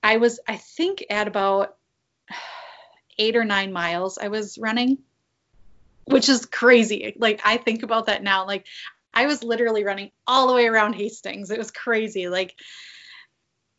[0.01, 1.75] I was I think at about
[3.17, 4.99] eight or nine miles I was running,
[6.05, 7.15] which is crazy.
[7.17, 8.65] Like I think about that now, like
[9.13, 11.51] I was literally running all the way around Hastings.
[11.51, 12.27] It was crazy.
[12.27, 12.55] Like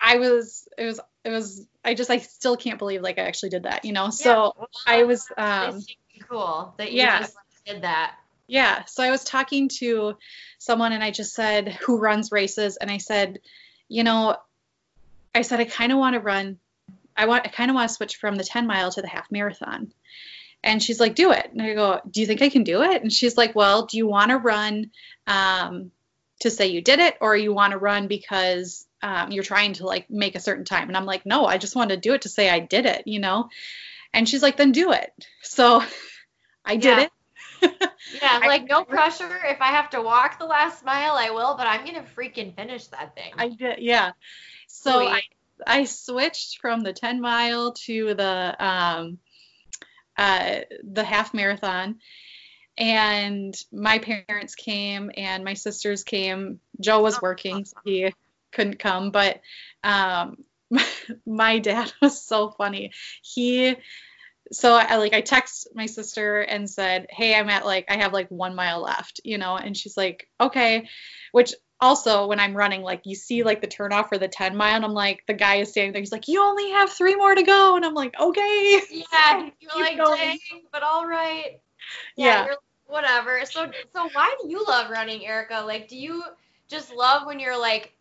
[0.01, 3.51] I was it was it was I just I still can't believe like I actually
[3.51, 4.11] did that, you know.
[4.11, 5.83] So yeah, I was um
[6.29, 7.21] cool that you yeah.
[7.21, 8.17] just did that.
[8.47, 8.85] Yeah.
[8.85, 10.17] So I was talking to
[10.59, 13.41] someone and I just said who runs races and I said,
[13.89, 14.37] you know,
[15.35, 16.59] I said I kind of want to run
[17.17, 19.31] I want I kind of want to switch from the 10 mile to the half
[19.31, 19.93] marathon.
[20.63, 21.49] And she's like, do it.
[21.53, 23.03] And I go, do you think I can do it?
[23.03, 24.91] And she's like, well, do you want to run
[25.27, 25.93] um,
[26.41, 29.87] to say you did it or you want to run because um, you're trying to
[29.87, 30.89] like make a certain time.
[30.89, 33.07] And I'm like, no, I just want to do it to say I did it,
[33.07, 33.49] you know?
[34.13, 35.13] And she's like, then do it.
[35.43, 35.83] So
[36.65, 37.03] I did yeah.
[37.03, 37.11] it.
[38.23, 39.41] yeah, like no pressure.
[39.47, 42.87] If I have to walk the last mile, I will, but I'm gonna freaking finish
[42.89, 43.33] that thing.
[43.37, 44.13] I did, yeah.
[44.67, 45.23] So I,
[45.67, 49.19] I switched from the 10 mile to the um,
[50.17, 51.99] uh, the half marathon,
[52.79, 56.61] and my parents came and my sisters came.
[56.81, 58.13] Joe was working, so he
[58.53, 59.41] couldn't come, but
[59.85, 60.45] um,
[61.27, 62.93] my dad was so funny.
[63.23, 63.77] He
[64.53, 68.13] so I like I text my sister and said, "Hey, I'm at like I have
[68.13, 70.89] like 1 mile left," you know, and she's like, "Okay."
[71.33, 74.77] Which also when I'm running like you see like the turnoff for the 10 mile
[74.77, 77.35] and I'm like the guy is standing there he's like, "You only have 3 more
[77.35, 80.19] to go." And I'm like, "Okay." Yeah, you're like, going.
[80.19, 81.61] "Dang, but all right."
[82.17, 82.55] Yeah, yeah.
[82.87, 83.41] whatever.
[83.45, 85.63] So so why do you love running, Erica?
[85.67, 86.23] Like do you
[86.69, 87.93] just love when you're like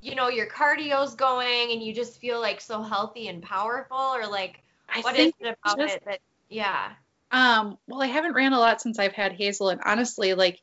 [0.00, 4.26] you know your cardio's going and you just feel like so healthy and powerful or
[4.26, 6.92] like I what is it about just, it that yeah
[7.30, 10.60] um well i haven't ran a lot since i've had hazel and honestly like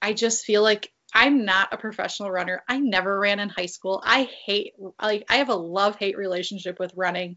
[0.00, 4.02] i just feel like i'm not a professional runner i never ran in high school
[4.04, 7.36] i hate like i have a love hate relationship with running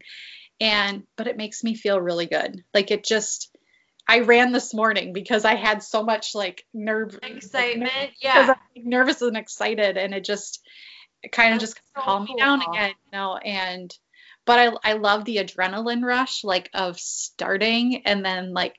[0.60, 3.48] and but it makes me feel really good like it just
[4.08, 7.92] I ran this morning because I had so much like nerve excitement.
[7.94, 8.54] Like, yeah.
[8.76, 10.60] I'm nervous and excited and it just
[11.30, 12.34] kind of just so calm cool.
[12.34, 13.96] me down again, you know, and
[14.44, 18.76] but I I love the adrenaline rush like of starting and then like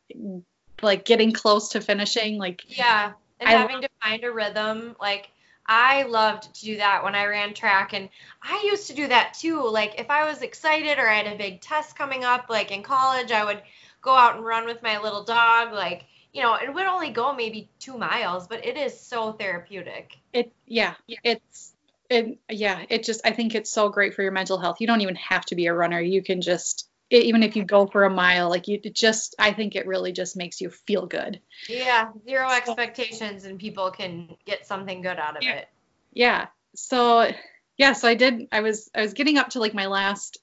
[0.81, 4.95] like getting close to finishing like yeah and I having love- to find a rhythm
[4.99, 5.29] like
[5.65, 8.09] I loved to do that when I ran track and
[8.41, 11.37] I used to do that too like if I was excited or I had a
[11.37, 13.61] big test coming up like in college I would
[14.01, 17.33] go out and run with my little dog like you know it would only go
[17.33, 21.19] maybe 2 miles but it is so therapeutic it yeah, yeah.
[21.23, 21.73] it's
[22.09, 24.77] it, yeah, it just I think it's so great for your mental health.
[24.79, 25.99] You don't even have to be a runner.
[25.99, 26.89] You can just
[27.21, 30.35] even if you go for a mile, like you just I think it really just
[30.35, 31.39] makes you feel good.
[31.67, 35.53] Yeah, zero expectations and people can get something good out of yeah.
[35.53, 35.67] it.
[36.11, 36.47] Yeah.
[36.75, 37.31] So
[37.77, 40.37] yeah, so I did I was I was getting up to like my last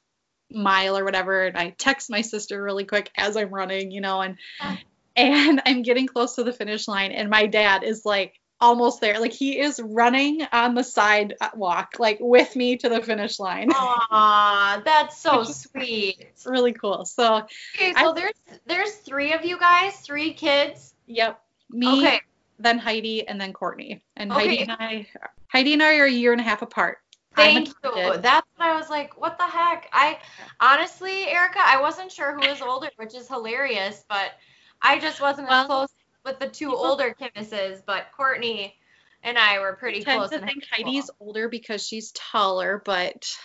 [0.50, 4.20] mile or whatever and I text my sister really quick as I'm running, you know,
[4.20, 4.78] and ah.
[5.16, 9.20] and I'm getting close to the finish line and my dad is like almost there.
[9.20, 13.70] Like he is running on the sidewalk, like with me to the finish line.
[13.74, 16.16] Aw, that's so sweet.
[16.20, 17.04] It's really cool.
[17.04, 20.94] So okay, so I, there's there's three of you guys, three kids.
[21.06, 21.40] Yep.
[21.70, 22.20] Me, okay.
[22.58, 24.02] then Heidi, and then Courtney.
[24.16, 24.40] And okay.
[24.40, 25.06] Heidi and I
[25.48, 26.98] Heidi and I are a year and a half apart.
[27.36, 28.16] Thank you.
[28.18, 29.88] That's what I was like, what the heck?
[29.92, 30.18] I
[30.58, 34.32] honestly, Erica, I wasn't sure who was older, which is hilarious, but
[34.82, 35.88] I just wasn't well, as close
[36.24, 38.76] with the two People, older Kimmises, but Courtney
[39.22, 40.32] and I were pretty I close.
[40.32, 43.36] I think Heidi's older because she's taller, but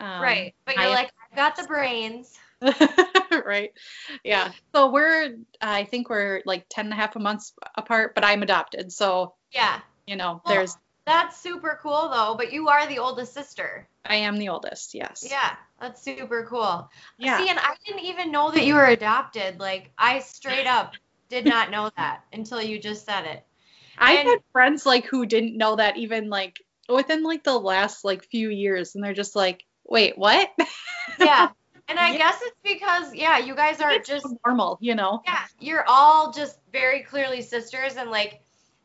[0.00, 0.54] um, right.
[0.64, 2.38] But you're I, like, I've got the brains.
[3.44, 3.72] right.
[4.24, 4.52] Yeah.
[4.74, 8.92] So we're, I think we're like 10 and a half months apart, but I'm adopted.
[8.92, 9.80] So, Yeah.
[10.06, 13.88] you know, Well, there's, That's super cool though, but you are the oldest sister.
[14.04, 14.94] I am the oldest.
[14.94, 15.24] Yes.
[15.28, 16.88] Yeah, that's super cool.
[17.18, 17.38] Yeah.
[17.38, 19.60] See, and I didn't even know that you were adopted.
[19.60, 20.94] Like, I straight up
[21.32, 23.42] did not know that until you just said it.
[23.98, 26.58] I and- had friends like who didn't know that even like
[26.90, 28.94] within like the last like few years.
[28.94, 30.50] And they're just like, wait, what?
[31.18, 31.48] Yeah.
[31.88, 32.18] And I Yeah.
[32.18, 35.20] guess it's because, yeah, you guys are It's just, normal, you know?
[35.26, 38.40] yeah, you're all just very clearly sisters, and like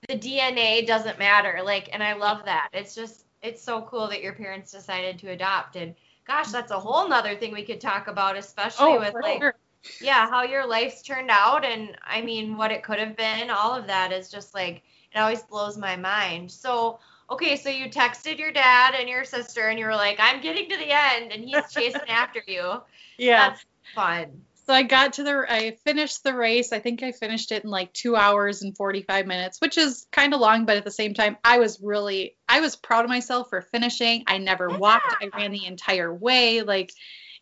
[0.09, 1.61] the DNA doesn't matter.
[1.63, 2.69] Like, and I love that.
[2.73, 5.75] It's just, it's so cool that your parents decided to adopt.
[5.75, 5.93] And
[6.25, 9.21] gosh, that's a whole nother thing we could talk about, especially oh, with Oh, for
[9.21, 9.55] like, sure.
[10.01, 13.73] Yeah, how your life's turned out and I mean what it could have been, all
[13.73, 16.51] of that is just like it always blows my mind.
[16.51, 20.41] So, okay, so you texted your dad and your sister and you were like, I'm
[20.41, 22.81] getting to the end and he's chasing after you.
[23.17, 23.49] Yeah.
[23.49, 24.41] That's fun.
[24.67, 26.73] So I got to the, I finished the race.
[26.73, 30.33] I think I finished it in like two hours and 45 minutes, which is kind
[30.33, 33.49] of long, but at the same time, I was really, I was proud of myself
[33.49, 34.25] for finishing.
[34.27, 35.15] I never walked.
[35.21, 36.63] I ran the entire way.
[36.63, 36.91] Like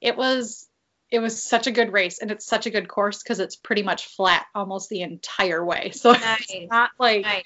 [0.01, 0.67] it was,
[1.15, 3.83] it was such a good race and it's such a good course because it's pretty
[3.83, 5.91] much flat almost the entire way.
[5.95, 6.45] So Nice.
[6.49, 7.43] it's not like, Nice.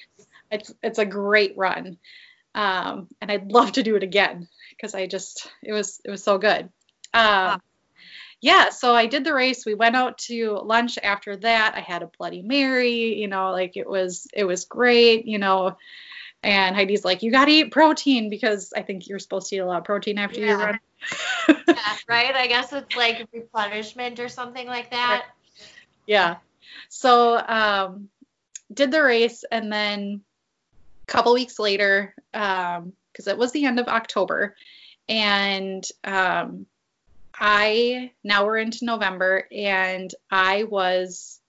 [0.51, 1.97] it's, it's a great run.
[2.55, 6.23] Um, and I'd love to do it again because I just, it was, it was
[6.23, 6.69] so good.
[7.13, 7.61] Um,
[8.41, 9.65] yeah, so I did the race.
[9.65, 11.75] We went out to lunch after that.
[11.75, 15.77] I had a Bloody Mary, you know, like it was it was great, you know.
[16.41, 19.65] And Heidi's like, you gotta eat protein because I think you're supposed to eat a
[19.65, 20.79] lot of protein after you run.
[21.47, 22.35] Yeah, right?
[22.35, 25.25] I guess it's like replenishment or something like that.
[26.05, 26.37] yeah.
[26.89, 28.09] So um
[28.73, 30.21] did the race and then
[31.07, 34.55] a couple weeks later, um, because it was the end of October,
[35.07, 36.65] and um
[37.33, 41.39] I now we're into November and I was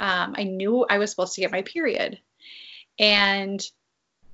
[0.00, 2.18] um I knew I was supposed to get my period.
[2.98, 3.62] And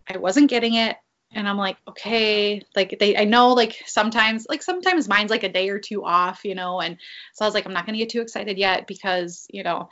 [0.08, 0.96] I wasn't getting it
[1.32, 5.48] and I'm like, okay, like they I know like sometimes like sometimes mine's like a
[5.52, 6.98] day or two off, you know, and
[7.34, 9.88] so I was like, I'm not gonna get too excited yet because, you know,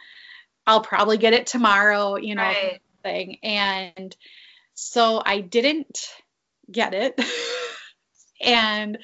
[0.67, 2.81] I'll probably get it tomorrow, you know, Right.
[3.03, 3.39] thing.
[3.43, 4.17] And
[4.75, 6.01] so I didn't
[6.71, 7.21] get it.
[8.41, 8.99] and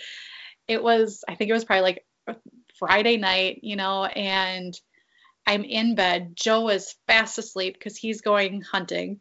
[0.68, 2.04] it was, I think it was probably like
[2.78, 4.78] Friday night, you know, and
[5.46, 6.32] I'm in bed.
[6.34, 9.20] Joe is fast asleep because he's going hunting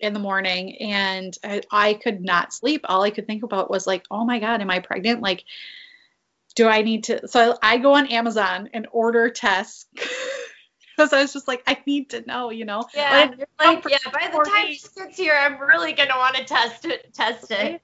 [0.00, 2.82] in the morning and I, I could not sleep.
[2.84, 5.20] All I could think about was like, oh my God, am I pregnant?
[5.20, 5.44] Like,
[6.54, 7.28] do I need to?
[7.28, 12.10] So I go on Amazon and order tests because I was just like, I need
[12.10, 12.84] to know, you know?
[12.94, 14.80] Yeah, But you're come like, yeah, by the time days.
[14.80, 17.80] she gets here, I'm really gonna want to test it test it.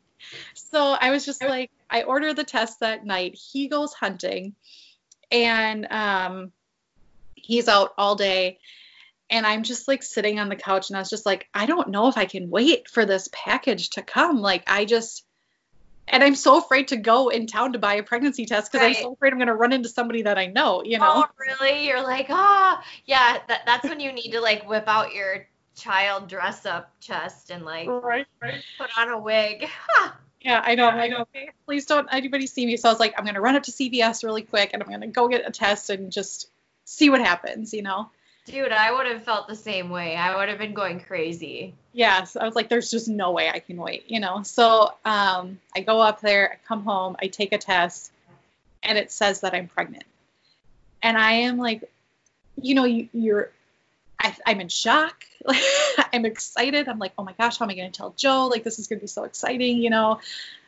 [0.55, 3.35] So I was just like, I ordered the test that night.
[3.35, 4.55] He goes hunting
[5.31, 6.53] and um,
[7.35, 8.59] he's out all day.
[9.29, 11.89] And I'm just like sitting on the couch and I was just like, I don't
[11.89, 14.41] know if I can wait for this package to come.
[14.41, 15.25] Like, I just,
[16.07, 18.97] and I'm so afraid to go in town to buy a pregnancy test because Right.
[18.97, 21.25] I'm so afraid I'm going to run into somebody that I know, you know?
[21.27, 21.87] Oh, really?
[21.89, 23.39] You're like, ah, yeah.
[23.49, 27.65] That, that's when you need to like whip out your child dress up chest and
[27.65, 28.63] like Right, right.
[28.79, 29.69] put on a wig.
[30.41, 30.89] Yeah, I know.
[30.89, 31.23] I know.
[31.23, 32.77] Okay, please don't anybody see me.
[32.77, 35.09] So I was like, I'm gonna run up to CVS really quick, and I'm gonna
[35.09, 36.49] go get a test and just
[36.85, 37.75] see what happens.
[37.75, 38.11] You know?
[38.47, 40.15] Dude, I would have felt the same way.
[40.15, 41.75] I would have been going crazy.
[41.93, 42.37] Yes.
[42.37, 44.05] I was like, there's just no way I can wait.
[44.09, 44.43] You know?
[44.45, 48.13] So um, I go up there, I come home, I take a test,
[48.85, 50.05] and it says that I'm pregnant,
[51.03, 51.91] and I am like,
[52.61, 53.51] you know, you, you're.
[54.19, 55.25] I, I'm in shock.
[56.13, 56.89] I'm excited.
[56.89, 58.47] I'm like, oh my gosh, how am I going to tell Joe?
[58.47, 60.21] Like, this is going to be so exciting, you know,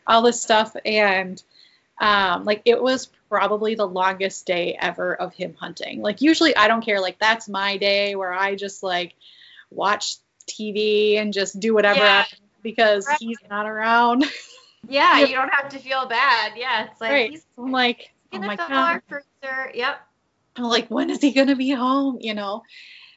[0.07, 0.77] all this stuff.
[0.85, 1.43] And
[2.01, 6.01] um, like, it was probably the longest day ever of him hunting.
[6.01, 7.01] Like, usually I don't care.
[7.01, 9.15] Like, that's my day where I just like
[9.71, 10.17] watch
[10.49, 12.25] TV and just do whatever Yeah.
[12.63, 13.19] because Right.
[13.21, 14.25] he's not around.
[14.89, 16.53] Yeah, you don't have to feel bad.
[16.57, 17.31] Yeah, it's like right.
[17.31, 19.03] he's I'm like, oh gonna my God.
[19.75, 20.01] Yep.
[20.57, 22.19] I'm like, when is he gonna be home?
[22.21, 22.63] You know.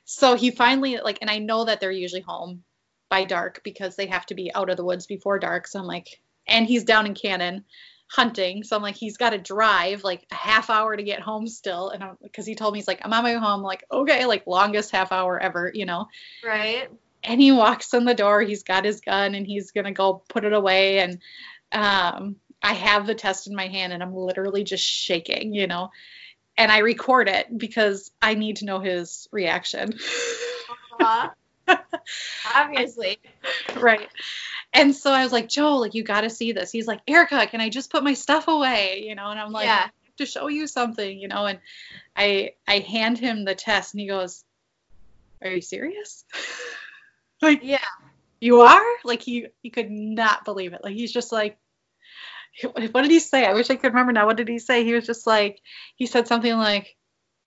[0.03, 2.63] So he finally like, and I know that they're usually home
[3.09, 5.67] by dark because they have to be out of the woods before dark.
[5.67, 7.63] So I'm like, and he's down in Cannon
[8.11, 8.61] hunting.
[8.63, 11.89] So I'm like, he's got to drive like a half hour to get home still.
[11.89, 13.59] And I'm because he told me he's like, I'm on my way home.
[13.59, 16.07] I'm like, okay, like longest half hour ever, you know.
[16.43, 16.89] Right.
[17.23, 18.41] And he walks in the door.
[18.41, 20.99] He's got his gun and he's gonna go put it away.
[20.99, 21.19] And
[21.71, 25.89] um, I have the test in my hand and I'm literally just shaking, you know.
[26.57, 29.93] And I record it because I need to know his reaction.
[30.99, 31.31] Aw.
[32.55, 33.17] Obviously.
[33.75, 34.09] right.
[34.73, 36.71] And so I was like, Joe, like you got to see this.
[36.71, 39.03] He's like, Erica, can I just put my stuff away?
[39.07, 39.81] You know, and I'm like, yeah.
[39.83, 41.45] have to show you something, you know.
[41.45, 41.59] And
[42.15, 44.43] I I hand him the test, and he goes,
[45.43, 46.23] "Are you serious?"
[47.41, 47.79] like, Yeah.
[48.39, 48.83] you are?
[49.03, 50.83] Like he he could not believe it.
[50.83, 51.57] Like he's just like.
[52.63, 53.45] What did he say?
[53.45, 54.25] I wish I could remember now.
[54.25, 54.83] What did he say?
[54.83, 55.61] He was just like,
[55.95, 56.97] he said something like,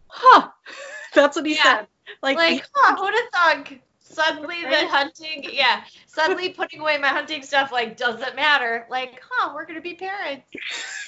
[0.09, 0.49] huh.
[1.15, 1.63] That's what he Yeah.
[1.63, 1.87] said.
[2.23, 3.79] Like, Like, huh, who'd have thought
[4.15, 8.87] suddenly the hunting, yeah, suddenly putting away my hunting stuff, like, doesn't matter.
[8.91, 10.47] Like, huh, we're going to be parents.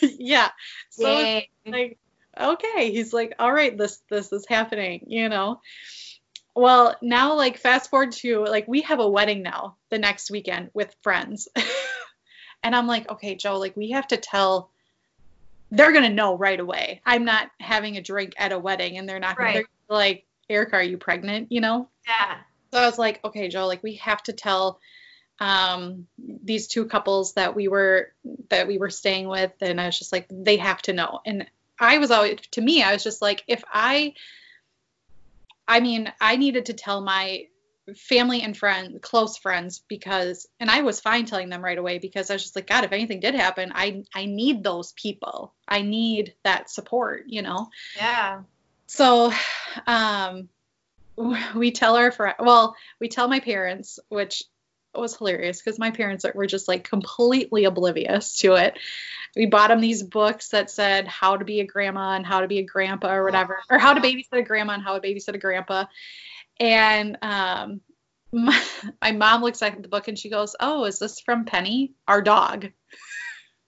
[0.18, 0.50] yeah.
[0.90, 1.98] So like,
[2.38, 2.90] okay.
[2.90, 5.60] He's like, all right, this this is happening, you know.
[6.54, 10.70] Well, now like fast forward to like we have a wedding now the next weekend
[10.72, 11.48] with friends.
[12.62, 14.70] and I'm like, okay, Joe, like we have to tell
[15.70, 17.02] they're gonna know right away.
[17.04, 19.66] I'm not having a drink at a wedding and they're not gonna Right.
[19.88, 21.52] they're like, Erica, are you pregnant?
[21.52, 21.90] You know?
[22.06, 22.38] Yeah.
[22.72, 24.80] So I was like, okay, Joe, like we have to tell
[25.38, 28.12] um these two couples that we were
[28.48, 31.20] that we were staying with and I was just like they have to know.
[31.26, 31.46] And
[31.78, 34.14] I was always to me I was just like if I
[35.68, 37.48] I mean, I needed to tell my
[37.96, 42.30] family and friend close friends because and I was fine telling them right away because
[42.30, 45.54] I was just like god if anything did happen I I need those people.
[45.68, 48.42] I need that support, you know Yeah.
[48.86, 49.32] so
[49.86, 50.48] um
[51.54, 54.42] we tell our friend well we tell my parents which
[54.98, 58.78] was hilarious because my parents were just like completely oblivious to it.
[59.34, 62.48] We bought them these books that said how to be a grandma and how to
[62.48, 65.34] be a grandpa or whatever or how to babysit a grandma and how to babysit
[65.34, 65.84] a grandpa.
[66.58, 67.80] And um
[68.32, 68.62] my,
[69.02, 72.22] my mom looks at the book and she goes oh is this from penny our
[72.22, 72.70] dog?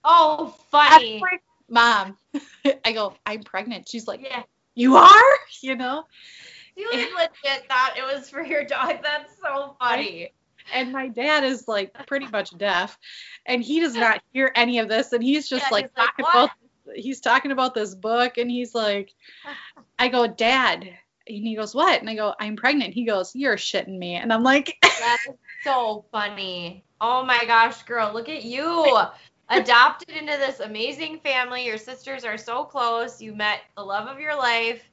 [0.03, 1.19] Oh, funny.
[1.21, 2.17] like, mom.
[2.85, 3.87] I go i'm pregnant.
[3.87, 4.43] She's like Yeah.
[4.75, 5.39] you are?
[5.61, 6.05] You know
[6.79, 8.97] You legit thought it was for your dog.
[9.03, 10.31] That's so funny.
[10.73, 12.97] and my dad is like pretty much deaf
[13.45, 16.23] and he does not hear any of this and he's just Yeah, like, he's talking
[16.25, 16.49] "What?" about
[16.95, 19.13] he's talking about this book and he's like
[19.99, 20.97] i go dad and
[21.47, 24.43] he goes what and i go i'm pregnant he goes you're shitting me and i'm
[24.43, 26.83] like That is so funny.
[26.99, 28.97] Oh my gosh, girl, look at you.
[29.49, 31.65] Adopted into this amazing family.
[31.65, 33.21] Your sisters are so close.
[33.21, 34.83] You met the love of your life.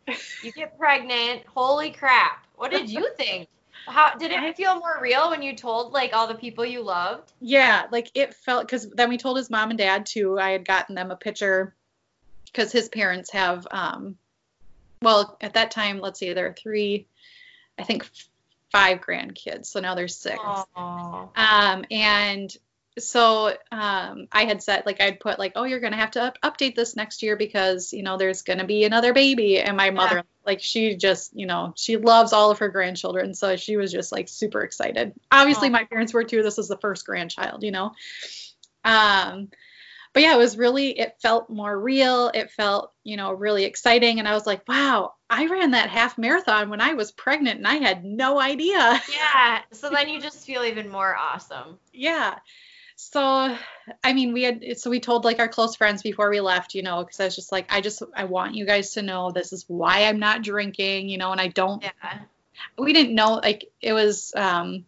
[0.43, 1.43] You get pregnant.
[1.47, 2.47] Holy crap.
[2.57, 3.49] What did you think?
[3.87, 7.33] How did it feel more real when you told like all the people you loved?
[7.41, 10.67] yeah like it felt because then we told his mom and dad too i had
[10.67, 11.75] gotten them a picture
[12.47, 14.17] because his parents have um
[15.03, 17.07] well at that time let's see there are three
[17.79, 18.09] i think
[18.73, 20.41] five grandkids so now there's six
[20.77, 21.31] Oh.
[21.37, 22.57] Um, and
[22.99, 26.23] so um, I had said, like, I'd put, like, oh, you're going to have to
[26.23, 29.61] up- update this next year because, you know, there's going to be another baby.
[29.61, 33.35] And my mother, like, she just, you know, she loves all of her grandchildren.
[33.35, 35.13] So she was just, like, super excited.
[35.31, 35.73] Obviously, Aw.
[35.73, 36.43] my parents were too.
[36.43, 37.93] This was the first grandchild, you know?
[38.83, 39.51] Um,
[40.15, 42.31] but yeah, it was really, it felt more real.
[42.33, 44.19] It felt, you know, really exciting.
[44.21, 47.67] And I was like, wow, I ran that half marathon when I was pregnant and
[47.67, 49.03] I had no idea.
[49.13, 49.61] Yeah.
[49.73, 51.79] So then you just feel even more awesome.
[51.93, 52.39] yeah
[52.99, 53.55] so
[54.03, 56.83] i mean we had so we told like our close friends before we left you
[56.83, 59.53] know because i was just like i just i want you guys to know this
[59.53, 62.19] is why i'm not drinking you know and i don't Yeah.
[62.79, 64.87] we didn't know like it was um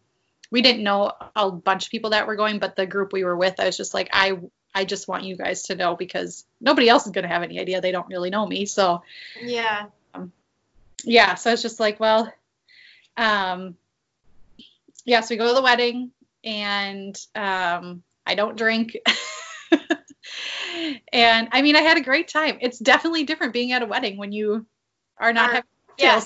[0.51, 3.37] we didn't know a bunch of people that were going but the group we were
[3.37, 4.39] with i was just like i
[4.75, 7.61] i just want you guys to know because nobody else is going to have any
[7.61, 9.03] idea they don't really know me so
[9.39, 9.87] Yeah.
[11.05, 12.33] yeah so it's just like well
[13.19, 13.77] um
[15.05, 16.11] yeah so we go to the wedding
[16.45, 18.97] and um i don't drink
[21.13, 24.17] and i mean i had a great time it's definitely different being at a wedding
[24.17, 24.65] when you
[25.19, 25.69] are not Are- having
[25.99, 26.23] Yeah.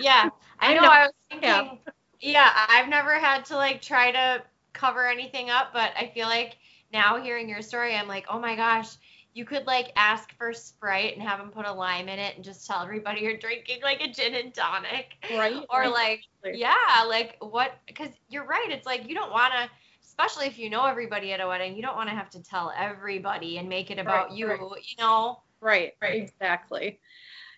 [0.00, 0.30] Yeah.
[0.60, 0.80] I I know.
[0.80, 0.88] know.
[0.88, 1.48] I was thinking.
[1.48, 1.74] Yeah.
[2.20, 2.50] Yeah.
[2.68, 4.42] I've never had to like try to
[4.72, 6.56] cover anything up, but I feel like
[6.92, 8.96] now hearing your story, I'm like, oh my gosh,
[9.36, 12.44] you could like ask for Sprite and have them put a lime in it and
[12.44, 15.12] just tell everybody you're drinking like a gin and tonic.
[15.36, 17.72] right Or like, yeah, like what?
[17.86, 18.68] Because you're right.
[18.70, 19.70] It's like you don't want to.
[20.02, 22.72] Especially if you know everybody at a wedding, you don't want to have to tell
[22.74, 24.58] everybody and make it about Right, you, right.
[24.60, 25.42] you know?
[25.60, 26.22] Right, Right.
[26.22, 26.98] exactly.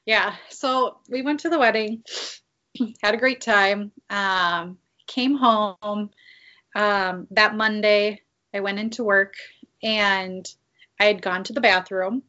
[0.05, 0.35] Yeah.
[0.49, 2.03] So we went to the wedding,
[3.01, 3.93] had a great time.
[4.11, 6.11] Um, came home
[6.75, 8.23] um, that Monday.
[8.53, 9.35] I went into work
[9.81, 10.45] and
[11.01, 12.23] I had gone to the bathroom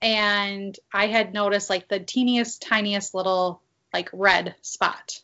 [0.00, 5.20] and I had noticed like the teeniest, tiniest little like red spot.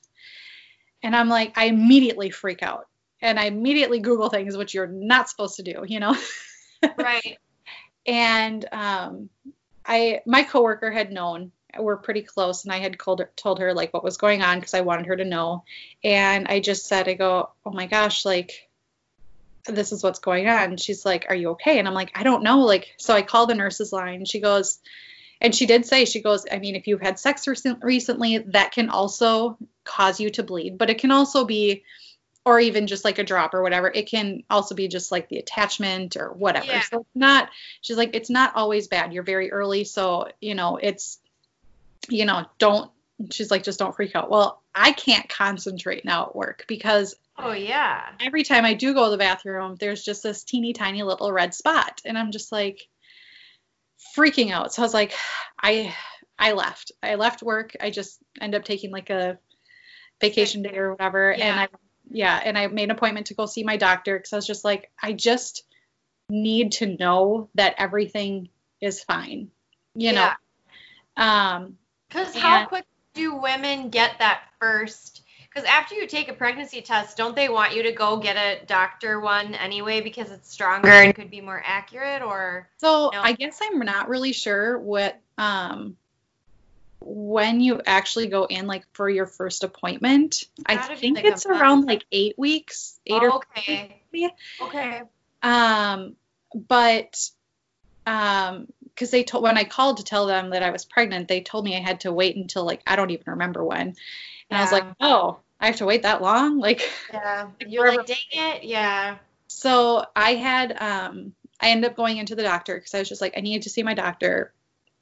[1.03, 2.87] And I'm like, I immediately freak out
[3.21, 6.17] and I immediately Google things, which you're not supposed to do, you know?
[6.97, 7.39] Right.
[8.07, 9.31] and um,
[9.85, 13.75] I my coworker had known we're pretty close, and I had called her, told her
[13.75, 15.65] like what was going on because I wanted her to know,
[16.03, 18.68] and I just said, I go, oh my gosh, like
[19.67, 20.77] this is what's going on.
[20.77, 21.79] She's like, are you okay?
[21.79, 24.25] And I'm like, I don't know, like so I call the nurses line.
[24.25, 24.79] She goes,
[25.41, 28.73] and she did say she goes i mean if you've had sex recent, recently that
[28.73, 31.85] can also cause you to bleed but it can also be
[32.45, 35.39] or even just like a drop or whatever it can also be just like the
[35.39, 36.81] attachment or whatever Yeah.
[36.83, 37.51] so it's not
[37.81, 41.19] she's like it's not always bad you're very early so you know it's
[42.09, 42.91] you know don't
[43.31, 47.53] she's like just don't freak out well i can't concentrate now at work because Oh
[47.53, 48.03] yeah.
[48.21, 51.55] every time I do go to the bathroom, there's just this teeny tiny little red
[51.55, 52.01] spot.
[52.05, 52.81] And I'm just like
[54.17, 54.73] freaking out.
[54.75, 55.15] So I was like,
[55.63, 55.95] I
[56.39, 56.93] I left.
[57.03, 57.77] I left work.
[57.81, 59.39] I just end up taking like a
[60.21, 61.31] vacation day or whatever.
[61.33, 61.63] And Yeah.
[61.63, 61.69] I
[62.11, 64.65] yeah, and I made an appointment to go see my doctor because I was just
[64.65, 65.65] like, I just
[66.31, 68.49] need to know that everything
[68.81, 69.51] is fine.
[69.95, 70.35] You Yeah.
[71.17, 71.23] know.
[71.23, 71.79] Um
[72.09, 75.23] Because how And- quick do women get that first?
[75.59, 78.65] Because after you take a pregnancy test, don't they want you to go get a
[78.67, 82.23] doctor one anyway because it's stronger and could be more accurate?
[82.23, 83.21] Or So No.
[83.21, 85.97] I guess I'm not really sure what um
[87.01, 90.45] when you actually go in like for your first appointment.
[90.65, 94.33] I think it's around like eight weeks, eight or okay, maybe.
[94.63, 95.03] okay,
[95.43, 96.15] Um,
[96.55, 97.31] but
[98.07, 101.41] um, because they told when I called to tell them that I was pregnant, they
[101.41, 103.97] told me I had to wait until like I don't even remember when,
[104.51, 106.89] and I was like, oh, I have to wait that long, like.
[107.13, 107.49] yeah.
[107.67, 109.19] You're like, dang it, yeah.
[109.49, 113.21] So I had um I ended up going into the doctor because I was just
[113.21, 114.53] like I needed to see my doctor.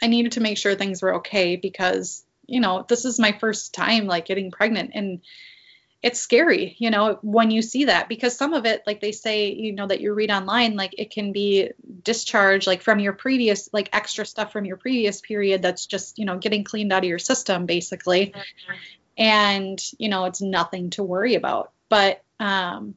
[0.03, 3.75] I needed to make sure things were okay because you know this is my first
[3.75, 5.21] time like getting pregnant and
[6.03, 9.53] it's scary you know when you see that because some of it like they say
[9.53, 11.71] you know that you read online like it can be
[12.05, 16.25] discharge like from your previous like extra stuff from your previous period that's just you
[16.25, 18.33] know getting cleaned out of your system basically
[19.17, 21.73] and you know it's nothing to worry about.
[21.89, 22.95] But um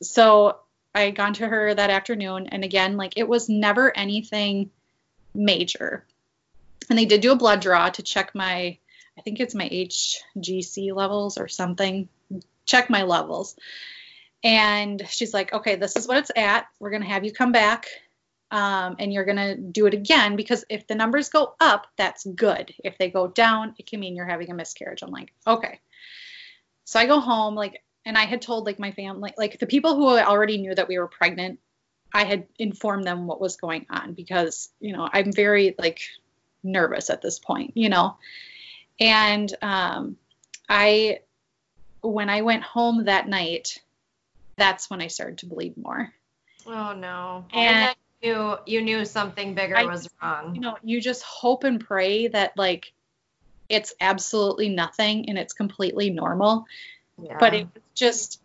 [0.00, 0.56] so
[0.94, 4.70] i had gone to her that afternoon and again like it was never anything
[5.34, 6.04] major.
[6.88, 8.78] And they did do a blood draw to check my
[9.16, 12.08] i think it's my hgc levels or something
[12.66, 13.56] check my levels.
[14.44, 16.68] And she's like okay this is what it's at.
[16.78, 17.88] We're going to have you come back
[18.50, 22.24] um, and you're going to do it again because if the numbers go up that's
[22.24, 22.74] good.
[22.82, 25.02] If they go down it can mean you're having a miscarriage.
[25.02, 25.80] I'm like okay.
[26.84, 29.94] So i go home like and i had told like my family like the people
[29.94, 31.60] who already knew that we were pregnant
[32.14, 36.00] i had informed them what was going on because you know i'm very like
[36.62, 38.16] nervous at this point you know?
[38.98, 40.16] And um,
[40.68, 41.20] i
[42.00, 43.80] when i went home that night
[44.56, 46.12] that's when i started to bleed more.
[46.66, 47.44] Oh no.
[47.52, 50.54] And- knew you knew something bigger I- was wrong.
[50.54, 52.92] you know you just hope and pray that like
[53.68, 56.66] it's absolutely nothing and it's completely normal
[57.22, 57.36] yeah.
[57.38, 58.40] but it was just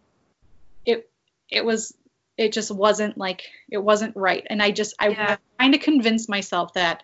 [0.86, 1.10] it
[1.50, 1.94] it was
[2.38, 5.38] it just wasn't like it wasn't right and i just i, Yeah.
[5.60, 7.04] I kind of convinced myself that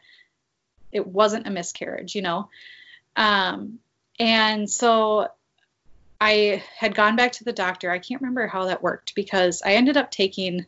[0.92, 2.50] it wasn't a miscarriage you know
[3.16, 3.80] um
[4.20, 5.28] and so
[6.20, 9.74] i had gone back to the doctor i can't remember how that worked because i
[9.74, 10.66] ended up taking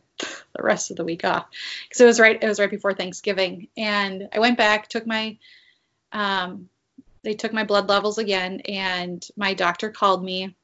[0.54, 1.46] the rest of the week off.
[1.88, 3.68] Because it was right it was right before thanksgiving.
[3.76, 5.36] And i went back took my
[6.12, 6.68] um
[7.22, 10.54] they took my blood levels again and my doctor called me.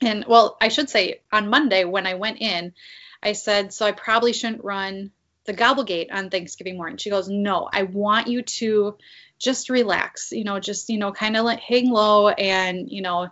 [0.00, 2.72] And well i should say on monday when i went in
[3.22, 5.12] i said so i probably shouldn't run
[5.46, 6.96] the Gobble Gait on thanksgiving morning.
[6.96, 8.96] She goes no i want you to
[9.38, 13.22] just relax you know just you know kind of like hang low and you know.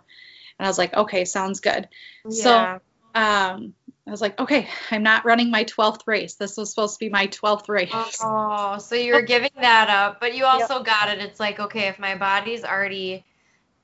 [0.59, 1.89] And i was like okay sounds good.
[2.29, 2.79] So
[3.15, 3.73] um
[4.07, 7.09] i was like okay i'm not running my 12th race this was supposed to be
[7.09, 11.19] my 12th race Oh, so you were giving that up, but you also got it.
[11.19, 13.25] It's like, okay, if my body's already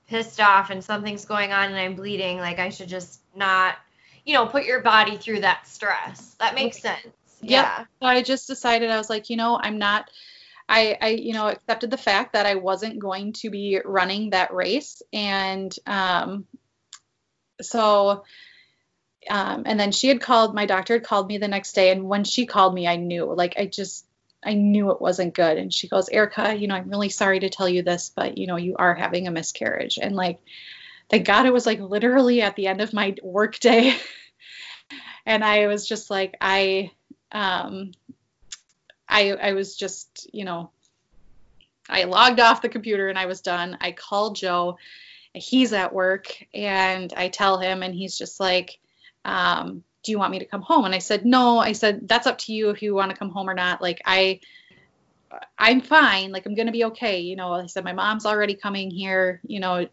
[0.07, 3.75] pissed off and something's going on and I'm bleeding, like I should just not,
[4.25, 6.35] you know, put your body through that stress.
[6.39, 6.99] That makes sense.
[7.41, 7.85] Yeah.
[8.01, 10.09] So I just decided I was like, you know, I'm not
[10.67, 14.53] I I you know accepted the fact that I wasn't going to be running that
[14.53, 16.45] race and um
[17.61, 18.23] so
[19.29, 22.07] um and then she had called my doctor had called me the next day and
[22.07, 24.05] when she called me I knew like I just
[24.43, 27.49] I knew it wasn't good and she goes Erica you know I'm really sorry to
[27.49, 30.39] tell you this but you know you are having a miscarriage and like
[31.09, 33.95] thank God it was like literally at the end of my work day
[35.25, 36.91] and I was just like I
[37.31, 37.91] um
[39.09, 40.69] I I was just, you know,
[41.89, 43.77] I logged off the computer and I was done.
[43.81, 44.77] I called Joe.
[45.33, 48.79] He's at work and I tell him and he's just like,
[49.25, 50.85] um, do you want me to come home?
[50.85, 53.29] And I said, no, I said, that's up to you if you want to come
[53.29, 53.81] home or not.
[53.81, 54.39] Like I,
[55.57, 56.31] I'm fine.
[56.31, 57.19] Like I'm going to be okay.
[57.19, 59.87] You know, I said, my mom's already coming here, you know,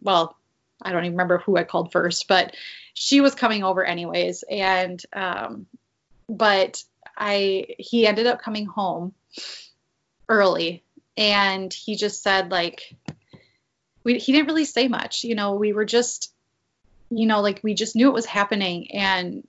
[0.00, 0.36] well,
[0.82, 2.56] I don't even remember who I called first, but
[2.94, 4.44] she was coming over anyways.
[4.48, 5.66] And, um,
[6.28, 6.82] but
[7.16, 9.14] I he ended up coming home
[10.28, 10.84] early
[11.16, 12.94] and he just said like
[14.04, 16.32] we he didn't really say much you know we were just
[17.10, 18.90] you know like we just knew it was happening.
[18.92, 19.46] And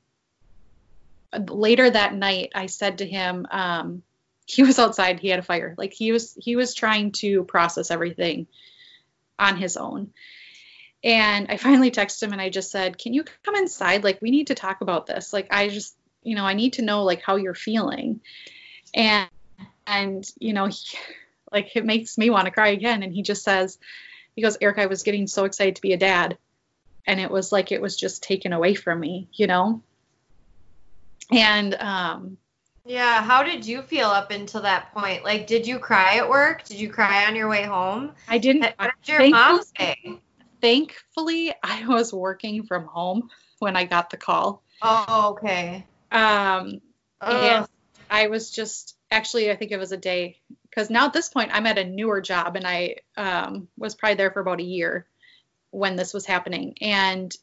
[1.50, 4.02] later that night i said to him um
[4.46, 5.76] he was outside he had a fire.
[5.78, 8.48] Like he was he was trying to process everything
[9.38, 10.14] on his own.
[11.04, 14.04] And i finally texted him and i just said can you come inside?
[14.04, 15.34] Like we need to talk about this.
[15.34, 18.22] Like i just you know i need to know like how you're feeling.
[18.94, 19.30] And
[19.86, 20.98] and you know he,
[21.52, 23.04] like it makes me want to cry again.
[23.04, 23.78] And he just says
[24.38, 26.38] he goes eric i was getting so excited to be a dad
[27.08, 29.82] and it was like it was just taken away from me you know?
[31.32, 32.38] And um
[32.86, 35.24] yeah how did you feel up until that point?
[35.24, 36.64] Like did you cry at work?
[36.66, 38.12] Did you cry on your way home?
[38.28, 40.20] I didn't what did your mom say?
[40.60, 43.30] thankfully i was working from home
[43.60, 44.64] when i got the call.
[44.82, 45.86] Oh okay.
[46.12, 46.82] Um
[47.22, 47.68] and
[48.10, 51.52] i was just actually i think it was a day because now at this point
[51.54, 55.08] i'm at a newer job and i um, was probably there for about a year
[55.72, 56.76] when this was happening.
[56.82, 57.36] And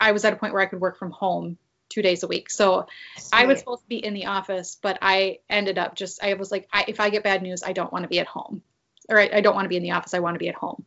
[0.00, 1.56] i was at a point where i could work from home
[1.88, 2.50] two days a week.
[2.50, 2.86] So
[3.16, 3.28] Sweet.
[3.32, 6.50] i was supposed to be in the office but i ended up just i was
[6.50, 8.62] like I, if i get bad news i don't want to be at home.
[9.08, 10.54] Or I, I don't want to be in the office i want to be at
[10.54, 10.84] home.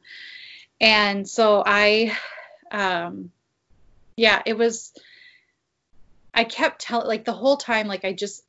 [0.82, 2.18] And so i
[2.72, 3.32] um
[4.18, 4.94] yeah it was
[6.34, 8.44] i kept telling like the whole time like i just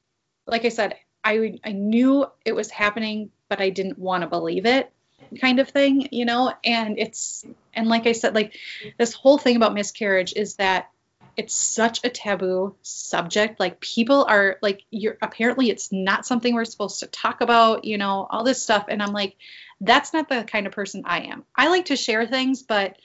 [0.46, 4.66] like i said I I knew it was happening, but I didn't want to believe
[4.66, 4.92] it
[5.40, 6.52] kind of thing, you know?
[6.64, 8.56] And it's and like I said like
[8.98, 10.90] this whole thing about miscarriage is that
[11.36, 13.58] it's such a taboo subject.
[13.58, 17.98] Like people are like you're apparently it's not something we're supposed to talk about, you
[17.98, 19.36] know, all this stuff and I'm like
[19.80, 21.44] that's not the kind of person I am.
[21.56, 22.96] I like to share things, but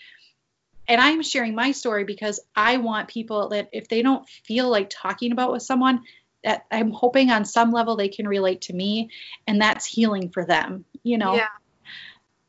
[0.87, 4.89] and I'm sharing my story because I want people that if they don't feel like
[4.89, 6.01] talking about with someone,
[6.43, 9.11] that I'm hoping on some level they can relate to me
[9.45, 11.35] and that's healing for them, you know?
[11.35, 11.47] Yeah.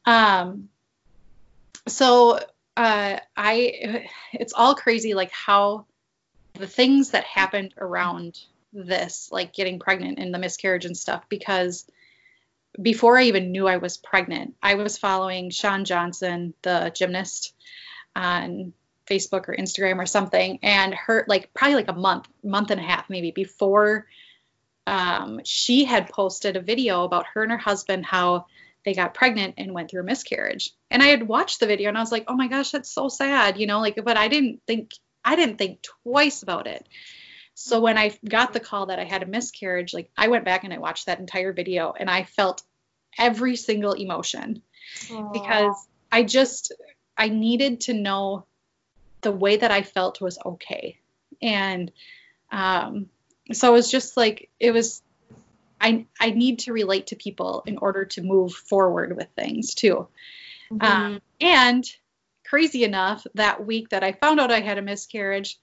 [0.04, 0.68] Um,
[1.86, 2.38] so,
[2.76, 5.86] uh, I, it's all crazy, like how
[6.54, 8.38] the things that happened around
[8.72, 11.86] this, like getting pregnant and the miscarriage and stuff, because
[12.80, 17.54] before I even knew I was pregnant, I was following Shawn Johnson, the gymnast,
[18.14, 18.72] on
[19.06, 22.84] Facebook or Instagram or something, and her like probably like a month, month and a
[22.84, 24.06] half maybe before
[24.86, 28.46] um, she had posted a video about her and her husband how
[28.84, 30.70] they got pregnant and went through a miscarriage.
[30.90, 33.08] And I had watched the video and I was like, oh my gosh, that's so
[33.08, 34.92] sad, you know, like, but I didn't think
[35.24, 36.86] I didn't think twice about it.
[37.54, 40.64] So when I got the call that I had a miscarriage, like I went back
[40.64, 42.62] and I watched that entire video and I felt
[43.18, 44.62] every single emotion
[45.08, 45.32] Aww.
[45.32, 45.74] because
[46.10, 46.72] I just
[47.18, 48.46] I needed to know
[49.20, 50.98] the way that I felt was okay.
[51.42, 51.92] And
[52.50, 53.10] um,
[53.52, 55.02] so it was just like it was
[55.80, 60.08] I I need to relate to people in order to move forward with things too.
[60.72, 60.84] Mm-hmm.
[60.84, 61.84] Um, and
[62.44, 65.58] crazy enough, that week that I found out I had a miscarriage,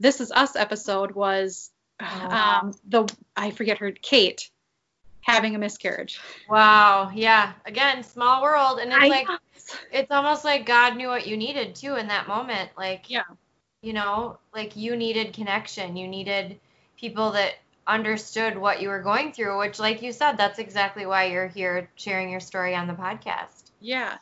[0.00, 2.06] this is us episode was oh.
[2.06, 4.50] um, the I forget her Kate
[5.20, 6.20] having a miscarriage.
[6.48, 7.12] Wow.
[7.14, 7.52] Yeah.
[7.64, 9.38] Again, small world, and it's I like know
[9.90, 12.70] it's almost like God knew what you needed too in that moment.
[12.76, 13.22] Like, yeah,
[13.80, 15.96] you know, like you needed connection.
[15.96, 16.58] You needed
[16.96, 17.54] people that
[17.86, 21.90] understood what you were going through, which, like you said, that's exactly why you're here
[21.96, 23.70] sharing your story on the podcast.
[23.80, 24.18] Yeah.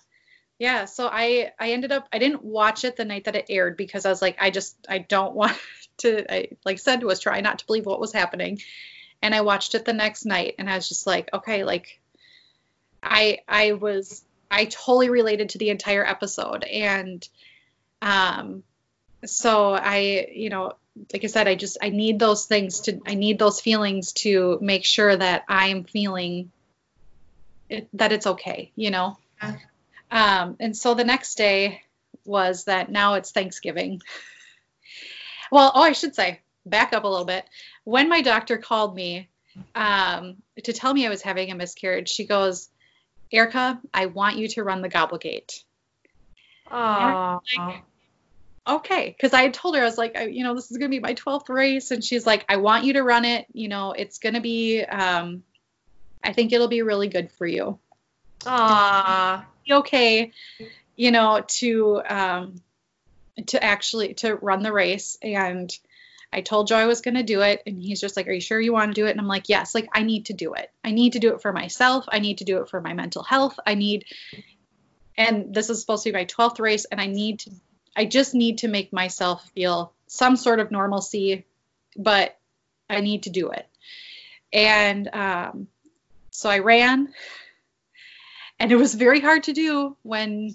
[0.59, 3.79] Yeah, so I I ended up I didn't watch it the night that it aired
[3.79, 5.57] because I was like I just I don't want
[5.99, 8.61] to I like said was try not to believe what was happening.
[9.23, 12.01] And I watched it the next night and I was just like, okay, like
[13.03, 16.65] I I was I totally related to the entire episode.
[16.65, 17.27] And
[18.03, 18.65] um,
[19.25, 20.73] so I, you know,
[21.13, 24.59] like I said, I just I need those things to I need those feelings to
[24.61, 26.51] make sure that I'm feeling
[27.69, 29.17] it, that it's okay, you know.
[30.11, 31.83] Um, and so the next day
[32.25, 34.03] was that now it's Thanksgiving.
[35.53, 37.45] well, oh, I should say, back up a little bit.
[37.85, 39.29] When my doctor called me
[39.75, 42.69] um, to tell me I was having a miscarriage, she goes,
[43.33, 45.63] Erica, I want you to run the Gobble Gait.
[46.71, 47.41] Oh.
[47.57, 47.83] Like,
[48.77, 49.15] okay.
[49.17, 51.01] Because I had told her, I was like, you know, this is going to be
[51.01, 51.91] my 12th race.
[51.91, 53.47] And she's like, I want you to run it.
[53.53, 55.43] You know, it's going to be, um,
[56.23, 57.79] I think it'll be really good for you.
[58.41, 59.45] Aww.
[59.71, 60.33] Okay.
[60.97, 62.55] You know, to, um,
[63.47, 65.71] to actually to run the race and
[66.33, 67.63] I told Joe I was going to do it.
[67.67, 69.11] And he's just like, Are you sure you want to do it?
[69.11, 70.71] And I'm like, Yes, like I need to do it.
[70.85, 72.05] I need to do it for myself.
[72.09, 73.59] I need to do it for my mental health.
[73.67, 74.05] I need,
[75.17, 76.85] and this is supposed to be my 12th race.
[76.85, 77.51] And I need to,
[77.97, 81.45] I just need to make myself feel some sort of normalcy,
[81.97, 82.39] but
[82.89, 83.67] I need to do it.
[84.53, 85.69] And um,
[86.31, 87.13] so I ran
[88.61, 90.55] and it was very hard to do when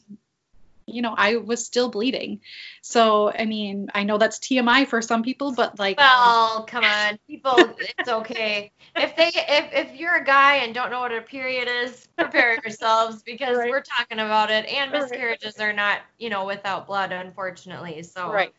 [0.88, 2.42] you know I was still bleeding.
[2.82, 7.18] So I mean, I know that's TMI for some people, but like Well, come on.
[7.28, 8.72] People it's okay.
[8.98, 12.60] If they if if you're a guy and don't know what a period is, prepare
[12.64, 13.70] yourselves because Right.
[13.72, 15.02] we're talking about it and Right.
[15.02, 18.04] miscarriages are not, you know, without blood unfortunately.
[18.04, 18.54] So right.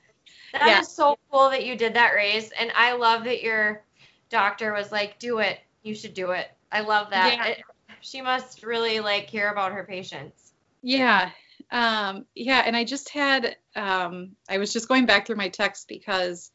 [0.52, 0.82] That is Yeah.
[0.82, 3.82] so cool that you did that race, and I love that your
[4.30, 5.60] doctor was like, "Do it.
[5.82, 7.36] You should do it." I love that.
[7.38, 7.46] Yeah.
[7.48, 7.64] It-
[8.00, 10.52] she must really like care about her patients.
[10.82, 11.30] Yeah.
[11.70, 15.88] Um, yeah, and I just had um, I was just going back through my text
[15.88, 16.50] because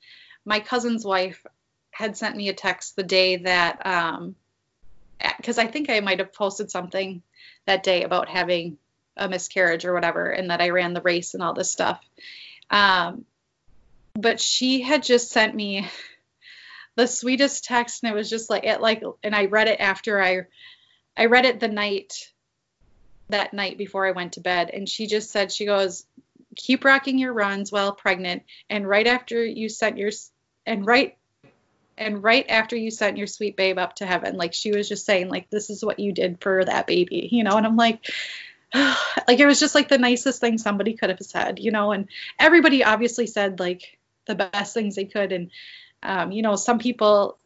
[0.45, 1.45] my cousin's wife
[1.91, 4.35] had sent me a text the day that um
[5.37, 7.21] because I think I might have posted something
[7.67, 8.77] that day about having
[9.17, 12.03] a miscarriage or whatever and that I ran the race and all this stuff.
[12.69, 13.25] Um,
[14.13, 15.87] but she had just sent me
[16.95, 20.21] the sweetest text and it was just like it like and I read it after
[20.21, 20.41] I
[21.15, 22.30] I read it the night
[23.31, 24.69] that night before I went to bed.
[24.71, 26.05] And she just said she goes
[26.55, 30.11] keep rocking your runs while pregnant and right after you sent your
[30.65, 31.17] and right
[31.97, 34.35] and right after you sent your sweet babe up to heaven.
[34.35, 37.43] Like she was just saying like this is what you did for that baby you
[37.43, 37.57] know?
[37.57, 38.05] And I'm like
[38.73, 41.91] like it was just like the nicest thing somebody could have said you know?
[41.91, 42.07] And
[42.39, 45.31] everybody obviously said like the best things they could.
[45.31, 45.51] And
[46.03, 47.37] um, you know some people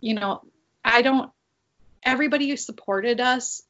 [0.00, 0.42] you know
[0.84, 1.30] I don't
[2.02, 3.62] everybody who supported us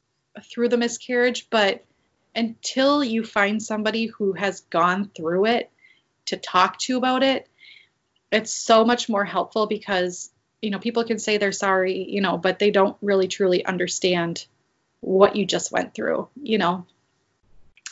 [0.43, 1.83] through the miscarriage, but
[2.35, 5.71] until you find somebody who has gone through it
[6.25, 7.47] to talk to about it,
[8.31, 10.29] it's so much more helpful because
[10.61, 14.45] you know people can say they're sorry, you know, but they don't really truly understand
[15.01, 16.85] what you just went through, you know.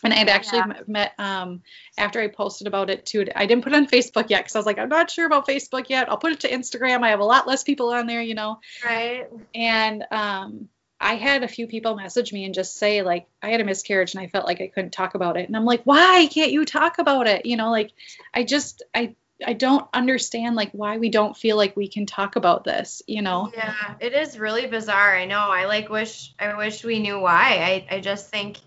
[0.04, 0.82] And I'd actually Yeah.
[0.88, 1.64] met um,
[1.98, 3.26] after I posted about it too.
[3.36, 5.48] I didn't put it on Facebook yet because I was like, I'm not sure about
[5.48, 6.10] Facebook yet.
[6.10, 7.04] I'll put it to Instagram.
[7.04, 9.28] I have a lot less people on there, you know Right.
[9.56, 10.70] and um,
[11.06, 14.16] I had a few people message me and just say like I had a miscarriage
[14.16, 16.66] and I felt like I couldn't talk about it, and I'm like, why can't you
[16.66, 17.46] talk about it?
[17.46, 17.92] You know, like
[18.34, 22.36] I just I I don't understand like why we don't feel like we can talk
[22.38, 23.02] about this.
[23.06, 25.16] You know, Yeah, it is really bizarre.
[25.16, 25.40] I know.
[25.40, 27.86] I like wish I wish we knew why.
[27.92, 28.58] I I just think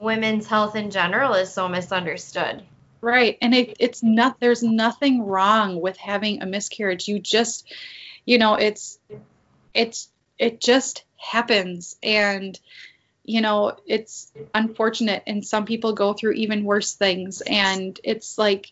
[0.00, 2.62] women's health in general is so misunderstood.
[3.00, 3.38] right?
[3.40, 7.06] And it it's not there's nothing wrong with having a miscarriage.
[7.08, 7.72] You just
[8.24, 8.98] you know it's
[9.72, 10.08] it's
[10.38, 12.58] it just happens and
[13.24, 18.70] you know it's unfortunate and some people go through even worse things and it's like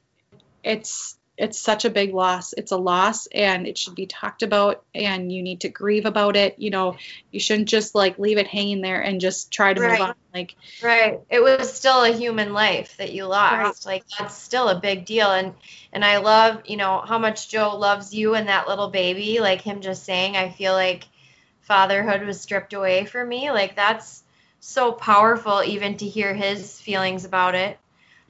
[0.63, 4.85] it's it's such a big loss it's a loss and it should be talked about
[4.95, 6.97] and you need to grieve about it you know
[7.33, 9.99] you shouldn't just like leave it hanging there and just try to Right.
[9.99, 11.21] move on like Right.
[11.31, 13.87] It was still a human life that you lost.
[13.87, 15.55] Like that's still a big deal and
[15.93, 19.41] and I love, you know, how much Joe loves you and that little baby.
[19.41, 21.05] Like him just saying I feel like
[21.65, 23.51] fatherhood was stripped away from me.
[23.51, 24.23] Like that's
[24.61, 27.79] so powerful even to hear his feelings about it.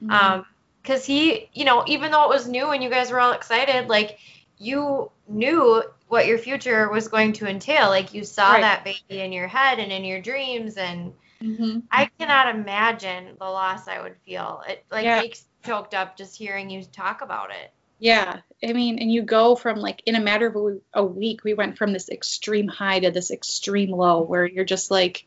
[0.03, 0.11] Mm-hmm.
[0.11, 0.45] Um,
[0.81, 3.87] because he, you know, even though it was new and you guys were all excited,
[3.87, 4.19] like
[4.59, 7.89] you knew what your future was going to entail.
[7.89, 8.61] Like you saw Right.
[8.61, 11.83] that baby in your head and in your dreams, and Mhm.
[11.91, 14.63] I cannot imagine the loss I would feel.
[14.67, 15.21] It like Yeah.
[15.21, 17.73] makes choked up just hearing you talk about it.
[18.05, 21.55] Yeah, I mean, and you go from like in a matter of a, week, we
[21.55, 25.25] went from this extreme high to this extreme low, where you're just like,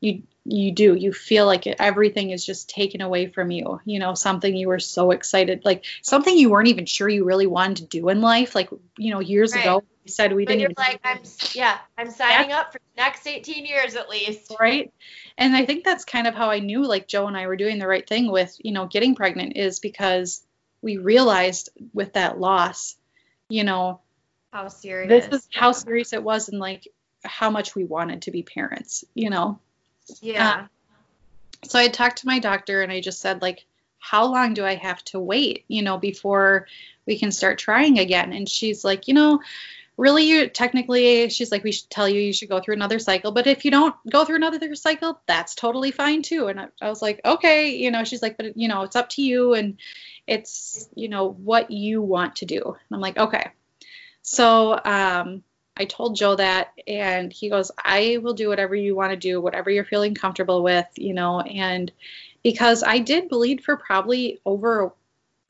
[0.00, 3.80] you you do you feel like it, everything is just taken away from you.
[3.84, 7.48] You know, something you were so excited, like something you weren't even sure you really
[7.48, 8.54] wanted to do in life.
[8.54, 9.62] Like you know, years Right.
[9.62, 11.18] ago, we said we But didn't you're like, I'm
[11.52, 14.54] yeah, I'm signing up for the next 18 years at least.
[14.60, 14.92] right
[15.36, 17.80] and i think that's kind of how i knew like joe and i were doing
[17.80, 20.44] the right thing with you know getting pregnant is because
[20.84, 22.94] we realized with that loss
[23.48, 24.00] you know
[24.52, 25.26] How serious?
[25.26, 26.86] this is how serious it was and like
[27.24, 29.58] how much we wanted to be parents you know
[30.20, 30.54] yeah.
[30.54, 30.68] Um,
[31.64, 33.64] so i talked to my doctor and i just said like
[33.98, 36.66] how long do i have to wait you know before
[37.06, 39.40] we can start trying again and she's like you know
[39.96, 43.32] really you technically she's like we should tell you you should go through another cycle
[43.32, 46.88] but if you don't go through another cycle that's totally fine too and I, I
[46.88, 49.78] was like okay you know she's like but you know it's up to you and
[50.26, 53.50] it's you know what you want to do and i'm like okay
[54.22, 55.42] so um
[55.76, 59.40] I told Joe that, and he goes, I will do whatever you want to do,
[59.40, 61.40] whatever you're feeling comfortable with, you know.
[61.40, 61.90] And
[62.44, 64.92] because I did bleed for probably over,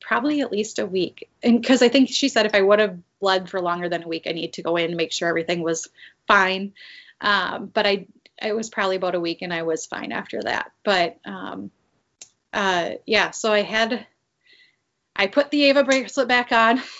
[0.01, 1.29] probably at least a week.
[1.43, 4.09] And because I think she said if I would have bled for longer than a
[4.09, 5.89] week, I need to go in and make sure everything was
[6.29, 6.75] fine.
[7.22, 8.07] Um, but I,
[8.41, 10.72] it was probably about a week, and I was fine after that.
[10.85, 11.70] But um,
[12.53, 14.07] uh, yeah, so I had,
[15.16, 16.83] I put the Ava bracelet back on.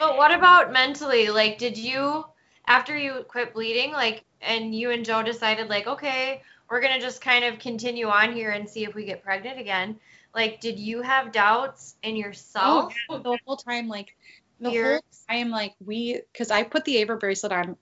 [0.00, 1.28] But what about mentally?
[1.28, 2.24] Like, did you,
[2.66, 7.20] after you quit bleeding, like, and you and Joe decided, like, okay, we're gonna just
[7.20, 9.96] kind of continue on here and see if we get pregnant again.
[10.34, 12.92] Like, did you have doubts in yourself?
[13.08, 14.16] Oh, the whole time, like
[14.60, 17.76] the whole time, I'm like we, because I put the Ava bracelet on,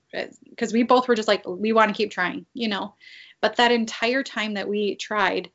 [0.48, 2.94] because we both were just like, we want to keep trying, you know.
[3.40, 5.50] But that entire time that we tried,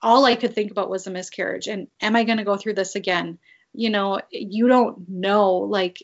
[0.00, 2.74] all I could think about was a miscarriage, and am I going to go through
[2.74, 3.38] this again?
[3.72, 6.02] You know, you don't know, like.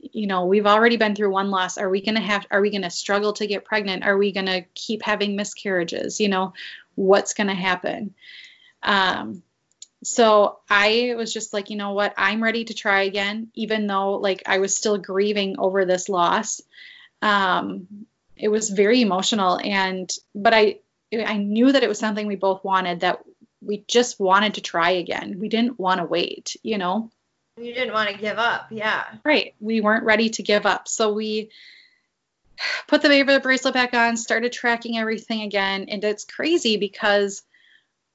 [0.00, 1.76] You know, we've already been through one loss.
[1.76, 4.04] Are we going to have, are we going to struggle to get pregnant?
[4.04, 6.20] Are we going to keep having miscarriages?
[6.20, 6.52] You know,
[6.94, 8.14] what's going to happen?
[8.80, 9.42] Um,
[10.04, 12.14] so I was just like, you know what?
[12.16, 16.60] I'm ready to try again, even though like I was still grieving over this loss.
[17.20, 20.78] Um, it was very emotional, and but I
[21.12, 23.00] I knew that it was something we both wanted.
[23.00, 23.20] That
[23.60, 25.38] we just wanted to try again.
[25.40, 27.10] We didn't want to wait, you know.
[27.60, 29.04] You didn't want to give up, yeah.
[29.24, 29.54] Right.
[29.58, 31.50] We weren't ready to give up, so we
[32.86, 37.42] put the baby bracelet back on, started tracking everything again, and it's crazy because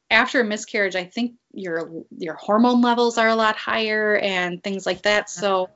[0.09, 4.85] after a miscarriage, I think your your hormone levels are a lot higher and things
[4.85, 5.29] like that.
[5.29, 5.69] So,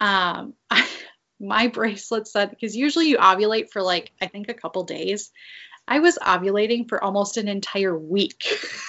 [0.00, 0.54] um,
[1.40, 5.30] my bracelet said because usually you ovulate for like I think a couple days.
[5.86, 8.44] I was ovulating for almost an entire week.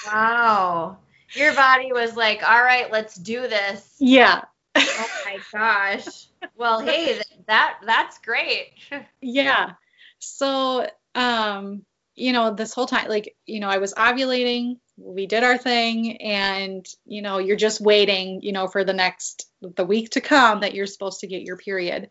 [0.05, 0.97] Wow.
[1.33, 3.95] Your body was like, all right, let's do this.
[3.99, 4.41] yeah,
[4.75, 6.27] Oh my gosh.
[6.55, 8.73] Well, hey, th- that that's great.
[9.21, 9.71] yeah.
[10.19, 11.85] So, um,
[12.15, 16.17] you know, this whole time, like, you know, I was ovulating, we did our thing,
[16.17, 20.61] and, you know, you're just waiting, you know, for the next, the week to come
[20.61, 22.09] that you're supposed to get your period.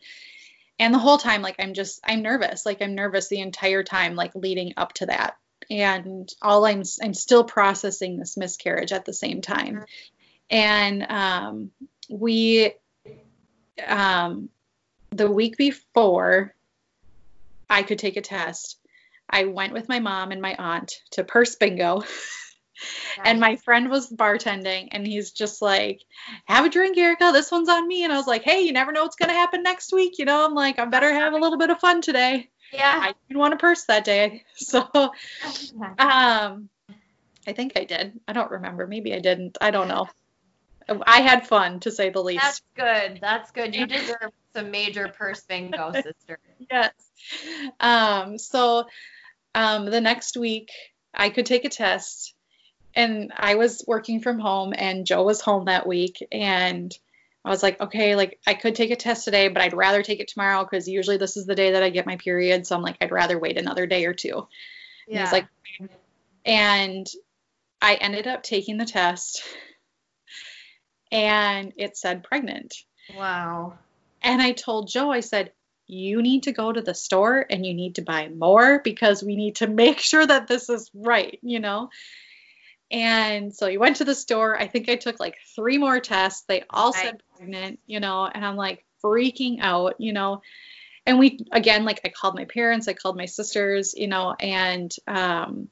[0.78, 2.64] And the whole time, like, I'm just, I'm nervous.
[2.64, 5.36] Like, I'm nervous the entire time, like, leading up to that.
[5.70, 9.84] And all I'm, I'm still processing this miscarriage at the same time.
[10.50, 11.70] And um,
[12.08, 12.72] we,
[13.86, 14.48] um,
[15.10, 16.54] the week before
[17.68, 18.78] I could take a test,
[19.28, 22.02] I went with my mom and my aunt to purse bingo.
[23.24, 26.02] and my friend was bartending and he's just like,
[26.46, 27.30] have a drink, Erica.
[27.32, 28.04] This one's on me.
[28.04, 30.18] And I was like, hey, you never know what's going to happen next week.
[30.18, 32.50] You know, I'm like, I better have a little bit of fun today.
[32.72, 32.98] yeah.
[33.02, 34.44] I didn't want a purse that day.
[34.56, 34.82] So,
[35.98, 36.68] um,
[37.46, 38.18] I think I did.
[38.28, 38.86] I don't remember.
[38.86, 39.56] Maybe I didn't.
[39.60, 40.06] I don't know.
[41.06, 42.42] I had fun to say the least.
[42.42, 43.18] That's good.
[43.20, 43.74] That's good.
[43.74, 46.38] You deserve some major purse bingo, sister.
[46.70, 46.92] yes.
[47.80, 48.86] Um, so
[49.54, 50.70] um, the next week,
[51.12, 52.34] I could take a test,
[52.94, 56.96] and I was working from home, and Joe was home that week, and
[57.44, 60.20] I was like, okay, like I could take a test today, but I'd rather take
[60.20, 62.66] it tomorrow because usually this is the day that I get my period.
[62.66, 64.34] So I'm like, I'd rather wait another day or two.
[64.34, 64.46] And
[65.06, 65.20] Yeah.
[65.20, 65.46] he's like,
[66.44, 67.06] and
[67.80, 69.42] I ended up taking the test,
[71.10, 72.74] and it said pregnant.
[73.14, 73.74] wow.
[74.20, 75.52] And I told Joe, I said,
[75.86, 79.36] you need to go to the store and you need to buy more because we
[79.36, 81.88] need to make sure that this is right, you know?
[82.90, 84.58] And so he went to the store.
[84.58, 86.44] I think I took like three more tests.
[86.48, 90.42] They all said pregnant, you know, and I'm like freaking out, you know.
[91.06, 94.94] And we, again, like I called my parents, I called my sisters, you know, and,
[95.06, 95.68] um,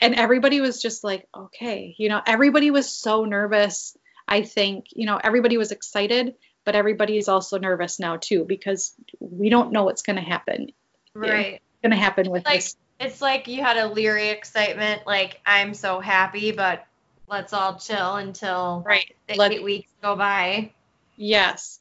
[0.00, 3.96] and everybody was just like, okay, you know, everybody was so nervous.
[4.26, 6.34] I think, you know, everybody was excited,
[6.64, 10.72] but everybody is also nervous now too because we don't know what's going to happen.
[11.14, 11.60] Right.
[11.82, 12.76] Going to happen with Like this.
[13.00, 16.86] It's like you had a leery excitement, like I'm so happy, but
[17.28, 19.14] let's all chill until Right.
[19.26, 20.72] the Let- eight weeks go by.
[21.16, 21.80] Yes.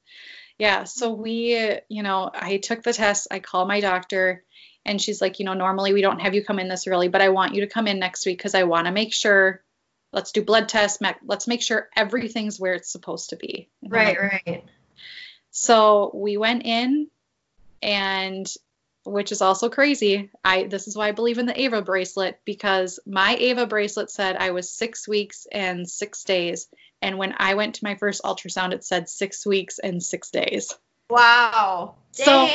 [0.57, 0.83] Yeah.
[0.85, 3.27] So we, you know, I took the test.
[3.31, 4.43] I called my doctor
[4.85, 7.21] and she's like, you know, normally we don't have you come in this early, but
[7.21, 9.61] I want you to come in next week because I want to make sure.
[10.11, 11.01] Let's do blood tests.
[11.25, 13.67] Let's make sure everything's where it's supposed to be.
[13.81, 14.63] Right, like, right.
[15.49, 17.07] So we went in,
[17.81, 18.53] and
[19.05, 20.29] which is also crazy.
[20.43, 24.35] I this is why I believe in the Ava bracelet because my Ava bracelet said
[24.37, 26.67] I was six weeks and six days,
[27.01, 30.73] and when I went to my first ultrasound, it said six weeks and six days.
[31.09, 31.95] Wow.
[32.11, 32.47] So-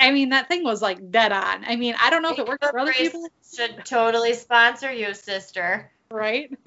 [0.00, 1.64] I mean, that thing was like dead on.
[1.64, 5.14] I mean, I don't know if it works for other people, Should totally sponsor you,
[5.14, 5.92] sister.
[6.10, 6.50] right?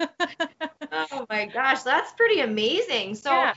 [0.92, 3.14] Oh my gosh, that's pretty amazing.
[3.16, 3.54] So Yeah.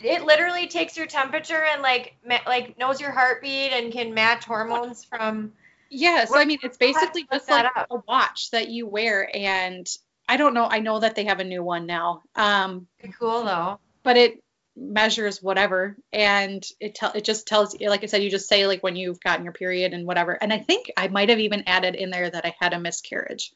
[0.00, 4.44] It literally takes your temperature and like ma- like knows your heartbeat and can match
[4.44, 5.52] hormones from.
[5.90, 7.86] Yeah, so I mean, it's basically just like up.
[7.90, 9.88] a watch that you wear, and
[10.28, 10.66] I don't know.
[10.70, 12.22] I know that they have a new one now.
[12.36, 13.80] Um, Pretty cool though.
[14.02, 14.42] but it
[14.80, 18.64] measures whatever and it tell it just tells you like I said you just say
[18.68, 21.64] like when you've gotten your period and whatever and I think I might have even
[21.66, 23.52] added in there that I had a miscarriage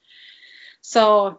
[0.81, 1.39] so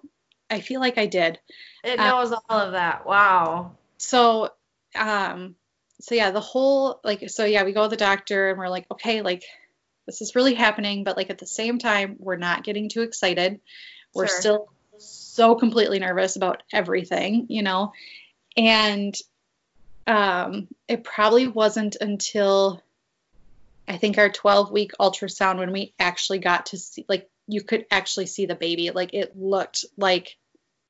[0.49, 1.37] I feel like I did
[1.83, 3.05] It Uh, knows all of that.
[3.05, 3.71] Wow.
[3.97, 4.51] so
[4.95, 5.55] um
[6.01, 8.85] so yeah the whole like so yeah we go to the doctor and we're like
[8.91, 9.43] okay like
[10.05, 13.59] this is really happening, but like at the same time, we're not getting too excited.
[14.13, 14.41] We're Sure.
[14.41, 17.93] still so completely nervous about everything, you know.
[18.57, 19.15] And
[20.05, 22.81] um, it probably wasn't until
[23.87, 27.85] I think our 12 week ultrasound when we actually got to see, like, you could
[27.91, 28.91] actually see the baby.
[28.91, 30.37] Like, it looked like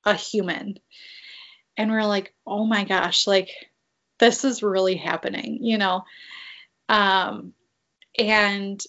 [0.06, 0.80] a human.
[1.78, 3.50] And we're like, oh my gosh, like,
[4.24, 6.06] this is really happening, you know?
[6.88, 7.54] Um,
[8.18, 8.82] and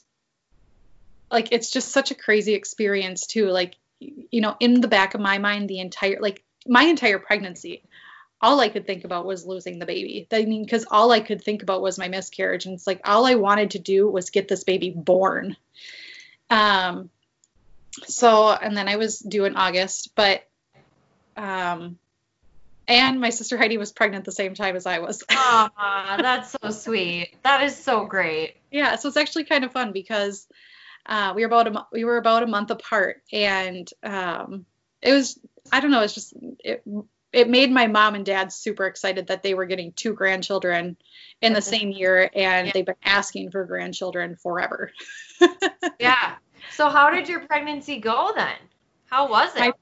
[1.28, 3.49] like, it's just such a crazy experience, too.
[3.49, 7.82] Like, you know, in the back of my mind, the entire, like, my entire pregnancy,
[8.41, 10.28] all I could think about was losing the baby.
[10.30, 12.66] I mean, because all I could think about was my miscarriage.
[12.66, 15.57] And it's like all I wanted to do was get this baby born.
[16.49, 17.11] Um,
[18.07, 20.47] so, and then I was due in August, but,
[21.37, 21.99] um,
[22.89, 25.22] and my sister Heidi was pregnant the same time as I was.
[25.30, 27.35] Aw, that's so sweet.
[27.43, 28.57] That is so great.
[28.70, 30.47] yeah, so it's actually kind of fun because
[31.07, 34.66] uh, we were about a we were about a month apart, and um,
[35.03, 35.39] it was
[35.72, 36.82] I don't know, it's just it
[37.32, 40.97] it made my mom and dad super excited that they were getting two grandchildren
[41.43, 42.72] in the same year, and Yeah.
[42.72, 44.91] they've been asking for grandchildren forever.
[45.99, 46.35] Yeah.
[46.72, 48.55] So how did your pregnancy go then?
[49.07, 49.61] How was it?
[49.61, 49.72] My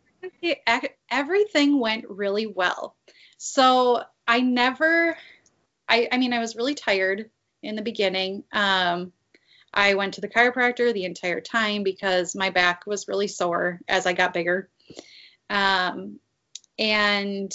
[1.10, 2.96] everything went really well.
[3.36, 5.16] So I never,
[5.88, 7.30] I, I mean, I was really tired
[7.62, 8.44] in the beginning.
[8.52, 9.12] Um,
[9.74, 14.06] I went to the chiropractor the entire time because my back was really sore as
[14.06, 14.68] I got bigger.
[15.48, 16.18] Um,
[16.78, 17.52] and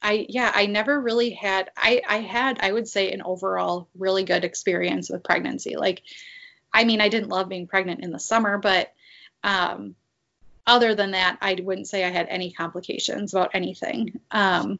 [0.00, 4.24] I, yeah, I never really had, I, I had, I would say, an overall really
[4.24, 5.76] good experience with pregnancy.
[5.76, 6.02] Like,
[6.72, 8.92] I mean, I didn't love being pregnant in the summer, but
[9.44, 9.94] um,
[10.66, 14.20] other than that, I wouldn't say I had any complications about anything.
[14.30, 14.78] Um,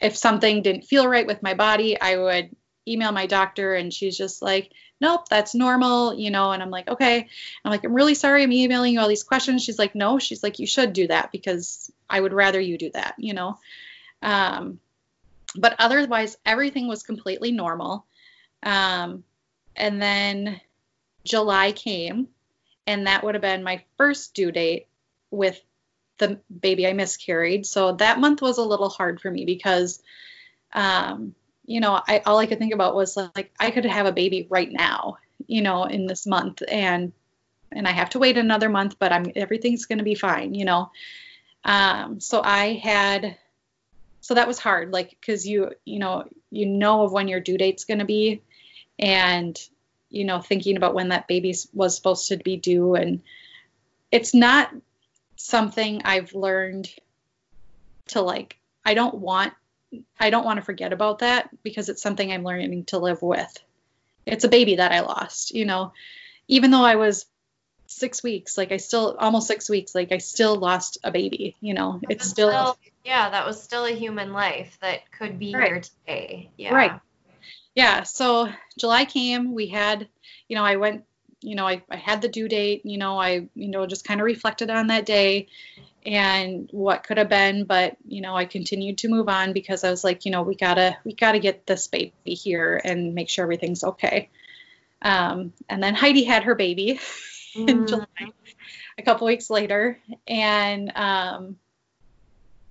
[0.00, 2.54] if something didn't feel right with my body, I would
[2.86, 4.70] email my doctor, and she's just like,
[5.00, 6.52] "Nope, that's normal," you know.
[6.52, 7.28] And I'm like, "Okay."
[7.64, 10.42] I'm like, "I'm really sorry, I'm emailing you all these questions." She's like, "No," she's
[10.42, 13.58] like, "You should do that because I would rather you do that," you know.
[14.22, 14.80] Um,
[15.56, 18.06] but otherwise, everything was completely normal.
[18.62, 19.24] Um,
[19.76, 20.60] and then
[21.24, 22.28] July came,
[22.86, 24.86] and that would have been my first due date
[25.34, 25.60] with
[26.18, 27.66] the baby I miscarried.
[27.66, 30.02] So that month was a little hard for me because,
[30.72, 31.34] um,
[31.66, 34.46] you know, I all I could think about was like I could have a baby
[34.48, 37.12] right now, you know, in this month, and
[37.72, 40.64] and I have to wait another month, but I'm everything's going to be fine, you
[40.64, 40.90] know.
[41.64, 43.38] Um, so I had,
[44.20, 47.58] so that was hard, like because you you know you know of when your due
[47.58, 48.42] date's going to be,
[48.98, 49.58] and
[50.10, 53.22] you know thinking about when that baby was supposed to be due, and
[54.12, 54.70] it's not
[55.44, 56.88] something I've learned
[58.08, 58.58] to like.
[58.84, 59.52] I don't want
[60.18, 63.56] I don't want to forget about that because it's something I'm learning to live with.
[64.26, 65.92] It's a baby that I lost, you know.
[66.48, 67.26] Even though I was
[67.86, 71.74] six weeks, like I still almost six weeks, like I still lost a baby, you
[71.74, 72.00] know.
[72.08, 75.66] It's That's still yeah, that was still a human life that could be Right.
[75.66, 76.50] here today.
[76.56, 76.74] Yeah.
[76.74, 77.00] Right.
[77.74, 78.02] yeah.
[78.04, 80.08] So July came, we had,
[80.48, 81.04] you know, I went,
[81.44, 84.20] you know, I, I had the due date, you know, I, you know, just kind
[84.20, 85.48] of reflected on that day
[86.06, 89.90] and what could have been, but you know, I continued to move on because I
[89.90, 93.44] was like, you know, we gotta, we gotta get this baby here and make sure
[93.44, 94.28] everything's okay.
[95.02, 96.98] Um, and then Heidi had her baby
[97.54, 97.88] in Mm.
[97.88, 98.06] July,
[98.98, 101.56] a couple weeks later, and um,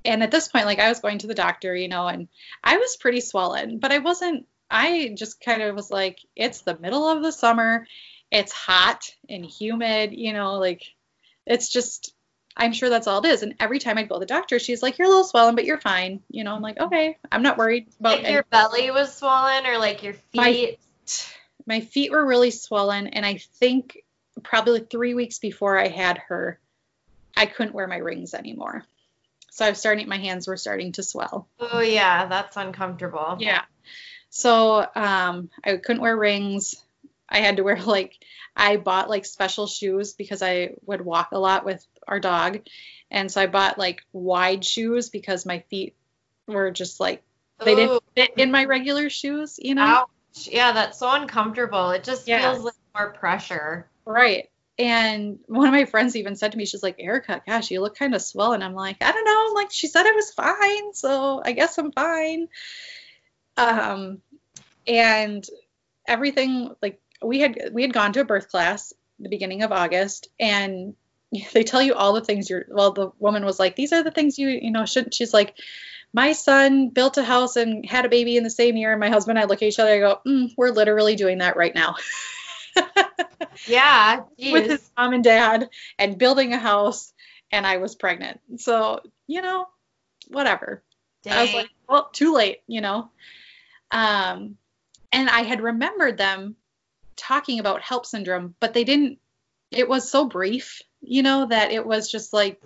[0.06, 2.28] and at this point, like I was going to the doctor, you know, and
[2.64, 4.46] I was pretty swollen, but I wasn't.
[4.70, 7.86] I just kind of was like, it's the middle of the summer,
[8.34, 10.84] it's hot and humid, you know, like
[11.46, 12.14] it's just.
[12.56, 13.42] I'm sure that's all it is.
[13.42, 15.66] And every time I go to the doctor, she's like, "You're a little swollen, but
[15.66, 19.12] you're fine." You know, I'm like, "Okay, I'm not worried about." Like your belly was
[19.16, 20.80] swollen or like your My- feet?
[21.66, 23.98] my feet were really swollen and i think
[24.44, 26.60] probably three weeks before i had her
[27.38, 28.84] i couldn't wear my rings anymore
[29.50, 33.38] so i was starting my hands were starting to swell Oh yeah, that's uncomfortable.
[33.40, 33.62] yeah
[34.30, 36.76] so um i couldn't wear rings
[37.34, 38.18] i had to wear like
[38.56, 42.60] i bought like special shoes because i would walk a lot with our dog
[43.12, 45.96] and so i bought like wide shoes because my feet
[46.48, 47.24] were just like
[47.66, 50.08] they Ooh, didn't fit in my regular shoes you know ouch.
[50.48, 51.92] Yeah, that's so uncomfortable.
[51.92, 52.54] It just Yeah.
[52.54, 53.88] feels like more pressure.
[54.06, 54.50] Right.
[54.80, 57.96] And one of my friends even said to me, she's like, Erica, gosh, you look
[57.96, 58.64] kind of swollen.
[58.64, 59.54] I'm like, I don't know.
[59.54, 62.48] Like, she said I was fine, so I guess I'm fine.
[63.58, 64.22] Um,
[64.88, 65.46] and
[66.08, 70.30] everything like we had we had gone to a birth class the beginning of August,
[70.40, 70.96] and
[71.54, 72.66] they tell you all the things you're.
[72.70, 75.56] Well, the woman was like, these are the things you you know shouldn't." She's like.
[76.16, 79.10] My son built a house and had a baby in the same year, and my
[79.10, 79.94] husband and I look at each other.
[79.94, 81.96] I go, mm, "We're literally doing that right now."
[84.38, 84.52] Yeah.
[84.52, 87.14] with his mom and dad and building a house
[87.52, 88.42] and I was pregnant.
[88.58, 89.68] So, you know,
[90.28, 90.84] whatever.
[91.38, 93.10] I was like, well, too late, you know.
[93.92, 94.58] Um,
[95.12, 96.56] and I had remembered them
[97.16, 99.20] talking about HELLP syndrome, but they didn't.
[99.72, 102.62] It was so brief, you know, that it was just like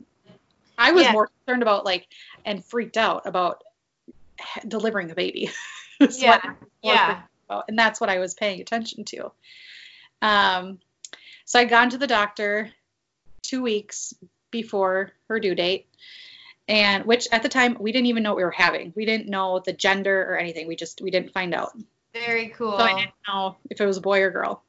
[0.78, 1.14] I was Yeah.
[1.14, 2.08] more concerned about like
[2.45, 3.64] and freaked out about
[4.68, 5.50] delivering a baby.
[6.00, 6.41] Yeah.
[6.84, 7.22] Yeah.
[7.68, 9.32] and that's what I was paying attention to.
[10.22, 10.78] Um,
[11.45, 12.70] so I'd gone to the doctor
[13.41, 14.14] two weeks
[14.52, 15.88] before her due date,
[16.68, 18.93] and which at the time we didn't even know what we were having.
[18.95, 20.68] We didn't know the gender or anything.
[20.68, 21.76] We just we didn't find out.
[22.26, 22.78] Very cool.
[22.78, 24.63] So I didn't know if it was a boy or girl.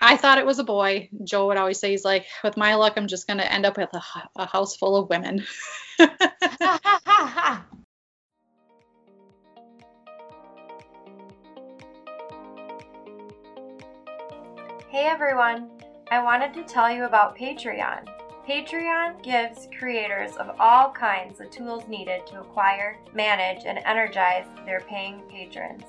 [0.00, 1.08] I thought it was a boy.
[1.24, 3.90] Joe would always say he's like, with my luck, I'm just gonna end up with
[3.94, 5.44] a house full of women.
[14.92, 15.70] Hey everyone!
[16.10, 18.06] I wanted to tell you about Patreon.
[18.46, 24.80] Patreon gives creators of all kinds the tools needed to acquire, manage, and energize their
[24.80, 25.84] paying patrons.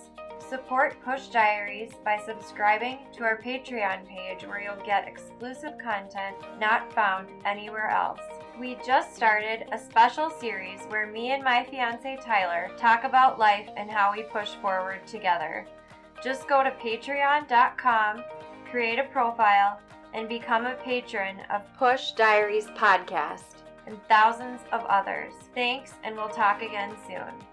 [0.49, 6.93] Support Push Diaries by subscribing to our Patreon page where you'll get exclusive content not
[6.93, 8.21] found anywhere else.
[8.59, 13.69] We just started a special series where me and my fiance Tyler talk about life
[13.77, 15.65] and how we push forward together.
[16.23, 18.23] Just go to patreon.com
[18.73, 19.79] create a profile,
[20.15, 25.31] and become a patron of Push Diaries Podcast and thousands of others.
[25.53, 27.52] Thanks, and we'll talk again soon.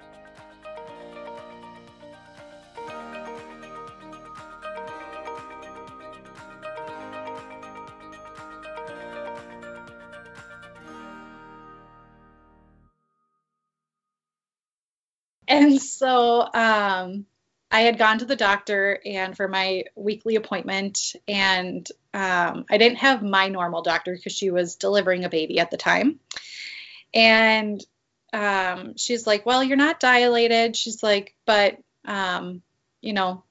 [15.70, 17.26] And so um,
[17.70, 22.98] I had gone to the doctor and for my weekly appointment, and um, I didn't
[22.98, 26.18] have my normal doctor because she was delivering a baby at the time.
[27.14, 27.84] And
[28.32, 32.62] um, she's like, "Well, you're not dilated." She's like, "But um,
[33.00, 33.44] you know,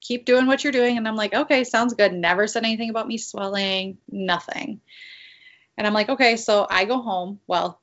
[0.00, 3.08] keep doing what you're doing." And I'm like, "Okay, sounds good." Never said anything about
[3.08, 4.80] me swelling, nothing.
[5.76, 7.40] And I'm like, "Okay." So I go home.
[7.46, 7.80] Well,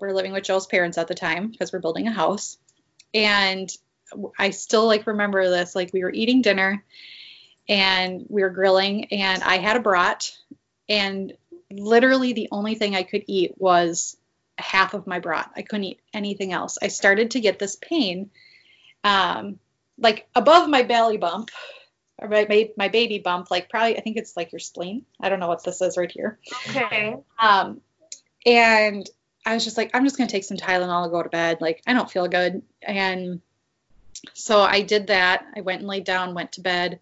[0.00, 2.58] we're living with Joe's parents at the time because we're building a house
[3.14, 3.70] and
[4.38, 5.74] I still like remember this.
[5.74, 6.84] Like we were eating dinner
[7.68, 10.30] and we were grilling and I had a brat
[10.88, 11.32] and
[11.70, 14.16] literally the only thing I could eat was
[14.58, 15.50] half of my brat.
[15.56, 16.78] I couldn't eat anything else.
[16.80, 18.30] I started to get this pain
[19.04, 19.58] um
[19.98, 21.50] like above my belly bump
[22.18, 25.04] or my, my, my baby bump like probably I think it's like your spleen.
[25.20, 26.38] I don't know what this is right here.
[26.68, 27.16] okay.
[27.38, 27.80] Um,
[28.44, 29.08] and
[29.46, 31.60] I was just like, I'm just gonna take some Tylenol and go to bed.
[31.60, 32.62] Like, I don't feel good.
[32.82, 33.40] And
[34.34, 35.46] so I did that.
[35.56, 37.00] I went and laid down, went to bed,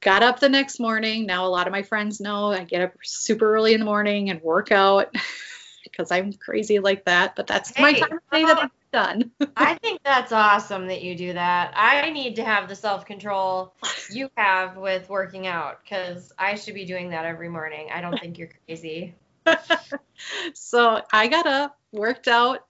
[0.00, 1.26] got up the next morning.
[1.26, 4.30] Now a lot of my friends know I get up super early in the morning
[4.30, 5.14] and work out
[5.84, 7.36] because I'm crazy like that.
[7.36, 9.30] But that's my time day that I'm done.
[9.56, 11.72] I think that's awesome that you do that.
[11.74, 13.74] I need to have the self control
[14.10, 17.88] you have with working out because I should be doing that every morning.
[17.92, 19.14] I don't think you're crazy.
[20.54, 22.60] so I got up, worked out,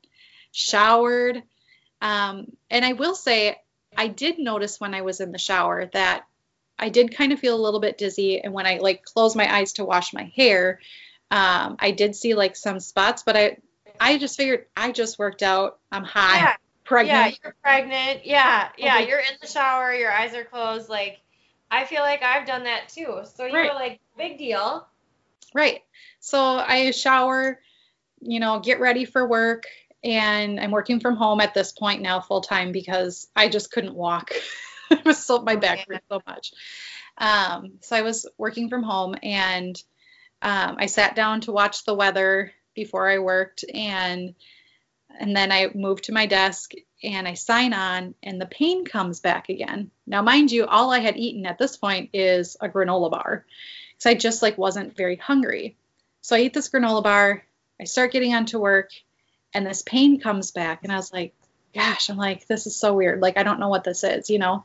[0.53, 1.43] showered.
[2.01, 3.57] Um, and I will say,
[3.97, 6.27] I did notice when I was in the shower that
[6.79, 8.41] I did kind of feel a little bit dizzy.
[8.41, 10.81] And when I like closed my eyes to wash my hair,
[11.31, 13.57] um, I did see like some spots, but I,
[13.99, 15.79] I just figured I just worked out.
[15.91, 16.53] I'm high, Yeah,
[16.85, 17.17] pregnant.
[17.17, 18.27] yeah, you're pregnant.
[18.27, 19.09] Yeah, yeah, Okay.
[19.09, 20.89] you're in the shower, your eyes are closed.
[20.91, 21.21] Like,
[21.71, 23.23] I feel like I've done that too.
[23.35, 23.75] So you Right.
[23.75, 24.87] like, big deal.
[25.55, 25.83] Right.
[26.21, 27.61] So I shower,
[28.21, 29.65] you know, get ready for work.
[30.05, 33.95] And I'm working from home at this point now full time because I just couldn't
[33.95, 34.33] walk.
[34.91, 36.53] it was so my back hurt so much.
[37.19, 39.81] Um, so I was working from home and
[40.43, 44.35] um, I sat down to watch the weather before I worked and
[45.19, 49.21] and then I moved to my desk and I sign on and the pain comes
[49.21, 49.91] back again.
[50.07, 53.47] Now mind you, all I had eaten at this point is a granola bar
[53.97, 55.77] because I just like wasn't very hungry.
[56.21, 57.45] So I eat this granola bar,
[57.81, 58.91] I start getting onto work,
[59.55, 61.35] and this pain comes back, and I was like,
[61.75, 63.21] gosh, I'm like, this is so weird.
[63.21, 64.65] Like I don't know what this is, you know.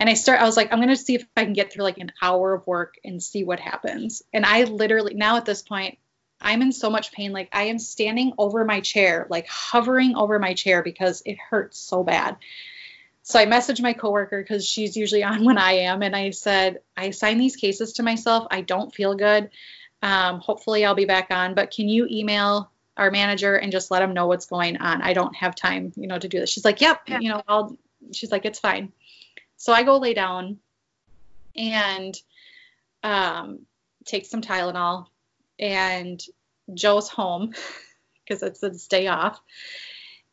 [0.00, 1.98] And I start, I was like, I'm gonna see if I can get through like
[1.98, 4.22] an hour of work and see what happens.
[4.32, 5.98] And I literally now at this point,
[6.40, 7.32] I'm in so much pain.
[7.32, 11.78] Like I am standing over my chair, like hovering over my chair because it hurts
[11.78, 12.36] so bad.
[13.28, 16.80] So I messaged my coworker because she's usually on when I am, and I said,
[16.96, 18.46] I assign these cases to myself.
[18.50, 19.50] I don't feel good.
[20.00, 23.98] Um, hopefully, I'll be back on, but can you email our manager and just let
[23.98, 25.02] them know what's going on?
[25.02, 26.48] I don't have time, you know, to do this.
[26.48, 27.18] She's like, Yep, Yeah.
[27.20, 27.76] you know, I'll.
[28.14, 28.94] She's like, It's fine.
[29.58, 30.58] So I go lay down,
[31.54, 32.18] and
[33.02, 33.66] um,
[34.06, 35.06] takes some Tylenol,
[35.58, 36.18] and
[36.72, 37.52] Joe's home
[38.24, 39.38] because it's his day off.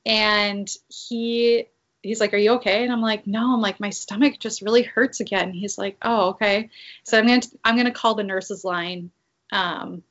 [0.05, 1.65] And he
[2.05, 4.83] he's like, "Are you okay?" And I'm like, "No." I'm like, "My stomach just really
[4.83, 6.69] hurts again." He's like, "Oh, okay."
[7.03, 9.11] So I'm gonna I'm gonna call the nurses line
[9.51, 10.03] um,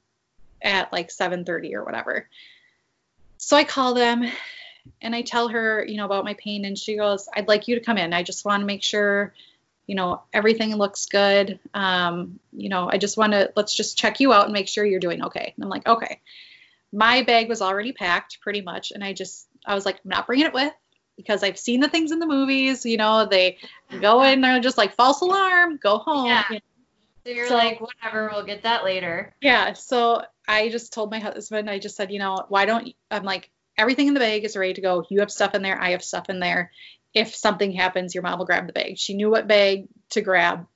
[0.61, 2.29] at like 7:30 or whatever.
[3.39, 4.25] So I call them
[5.01, 7.77] and I tell her, you know, about my pain, and she goes, "I'd like you
[7.77, 8.13] to come in.
[8.13, 9.33] I just want to make sure."
[9.87, 11.59] You know, everything looks good.
[11.75, 14.87] Um, you know, I just want to let's just check you out and make sure
[14.87, 15.53] you're doing okay.
[15.55, 16.21] And I'm like, okay.
[16.91, 20.27] My bag was already packed pretty much, and I just I was like, I'm not
[20.27, 20.73] bringing it with
[21.17, 22.85] because I've seen the things in the movies.
[22.85, 23.59] You know, they
[24.01, 26.27] go in, they're just like false alarm, go home.
[26.27, 26.45] Yeah.
[26.51, 26.61] you know.
[27.27, 29.35] So you're So- like, whatever, we'll get that later.
[29.41, 29.73] Yeah.
[29.73, 33.51] So I just told my husband, I just said, you know, why don't I'm like,
[33.79, 35.05] everything in the bag is ready to go.
[35.09, 35.81] You have stuff in there.
[35.81, 36.71] I have stuff in there.
[37.15, 38.99] If something happens, your mom will grab the bag.
[38.99, 40.67] She knew what bag to grab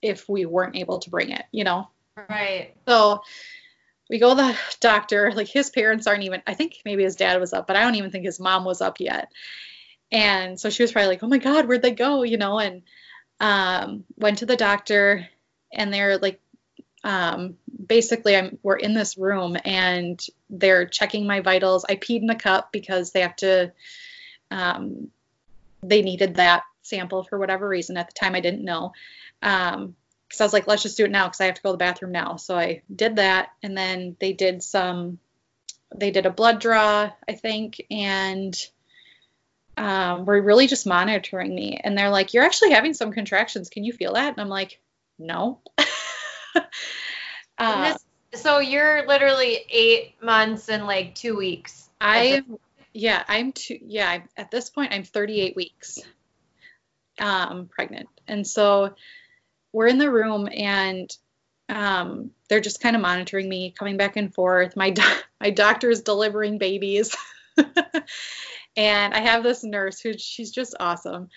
[0.00, 1.88] if we weren't able to bring it, you know?
[2.28, 2.74] Right.
[2.88, 3.22] So
[4.08, 5.32] we go to the doctor.
[5.32, 7.96] Like his parents aren't even, I think maybe his dad was up, but I don't
[7.96, 9.30] even think his mom was up yet.
[10.12, 12.22] And so she was probably like, oh my God, where'd they go?
[12.22, 12.82] You know, and
[13.40, 15.26] um, went to the doctor
[15.72, 16.38] and they're like,
[17.02, 21.86] um, basically I'm, we're in this room and they're checking my vitals.
[21.88, 23.72] I peed in a cup because they have to,
[24.50, 25.10] um,
[25.82, 27.96] they needed that sample for whatever reason.
[27.96, 28.92] At the time, I didn't know.
[29.42, 29.96] Um,
[30.28, 31.72] because I was like, let's just do it now because I have to go to
[31.74, 32.36] the bathroom now.
[32.36, 35.18] So I did that, and then they did some,
[35.94, 38.58] they did a blood draw, I think, and
[39.76, 41.80] um, were really just monitoring me.
[41.82, 43.70] And they're like, you're actually having some contractions.
[43.70, 44.32] Can you feel that?
[44.32, 44.80] And I'm like,
[45.18, 45.60] no.
[47.58, 51.88] Uh, this- so you're literally eight months and like two weeks.
[52.00, 52.42] I,
[52.92, 55.98] yeah, I'm two, yeah, I'm, at this point, I'm 38 weeks
[57.20, 58.08] um, pregnant.
[58.26, 58.94] And so
[59.72, 61.14] we're in the room and
[61.68, 64.76] um, they're just kind of monitoring me, coming back and forth.
[64.76, 65.02] My, do-
[65.40, 67.14] my doctor is delivering babies.
[68.76, 71.28] and I have this nurse who she's just awesome.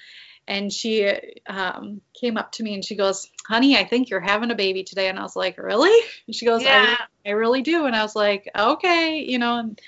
[0.47, 1.11] And she
[1.47, 4.83] um, came up to me and she goes, Honey, I think you're having a baby
[4.83, 5.09] today.
[5.09, 6.05] And I was like, Really?
[6.27, 6.97] And she goes, I Yeah.
[7.25, 7.85] I really do.
[7.85, 9.81] And I was like, okay, you know, and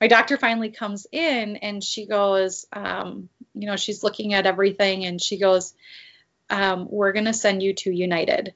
[0.00, 5.04] my doctor finally comes in and she goes, um, you know, she's looking at everything
[5.04, 5.74] and she goes,
[6.50, 8.54] um, we're going to send you to United.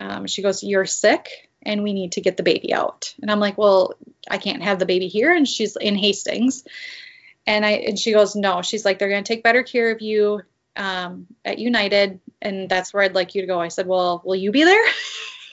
[0.00, 1.28] Um, she goes, you're sick
[1.62, 3.14] and we need to get the baby out.
[3.20, 3.94] And I'm like, well,
[4.28, 5.32] I can't have the baby here.
[5.32, 6.64] And she's in Hastings.
[7.46, 10.00] And I, and she goes, no, she's like, they're going to take better care of
[10.00, 10.42] you
[10.76, 12.20] um, at United.
[12.42, 13.60] And that's where I'd like you to go.
[13.60, 14.84] I said, well, will you be there?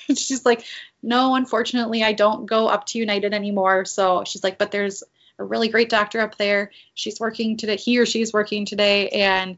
[0.15, 0.65] She's like,
[1.01, 3.85] no, unfortunately, I don't go up to United anymore.
[3.85, 5.03] So she's like, but there's
[5.39, 6.71] a really great doctor up there.
[6.93, 7.75] She's working today.
[7.75, 9.57] He or she's working today, and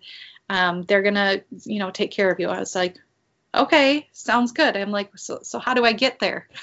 [0.50, 2.50] um, they're gonna, you know, take care of you.
[2.50, 2.98] I was like,
[3.54, 4.76] okay, sounds good.
[4.76, 6.48] I'm like, so, so how do I get there?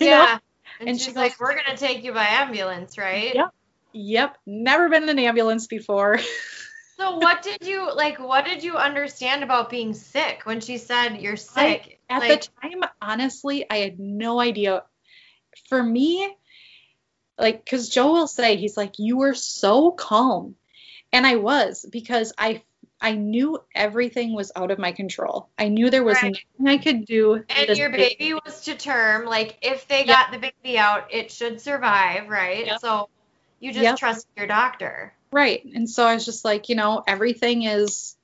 [0.00, 0.12] You know?
[0.12, 0.38] yeah.
[0.78, 3.34] And, And she's she like, we're gonna take you by ambulance, right?
[3.34, 3.52] Yep.
[3.92, 4.38] Yep.
[4.46, 6.18] Never been in an ambulance before.
[6.98, 8.18] So what did you like?
[8.18, 12.00] What did you understand about being sick when she said you're sick?
[12.10, 14.82] At like, the time, honestly, I had no idea.
[15.68, 16.28] For me,
[17.38, 20.56] like, because Joe will say, he's like, you were so calm.
[21.12, 22.62] And I was because I
[23.00, 25.50] I knew everything was out of my control.
[25.56, 26.36] I knew there was Right.
[26.58, 27.44] nothing I could do.
[27.48, 29.24] and your baby was to term.
[29.24, 30.06] Like if they Yep.
[30.06, 32.66] got the baby out, it should survive, right?
[32.66, 32.80] Yep.
[32.80, 33.08] So
[33.60, 33.96] you just Yep.
[33.98, 35.12] trust your doctor.
[35.30, 35.64] Right.
[35.74, 38.16] And so I was just like, you know, everything is,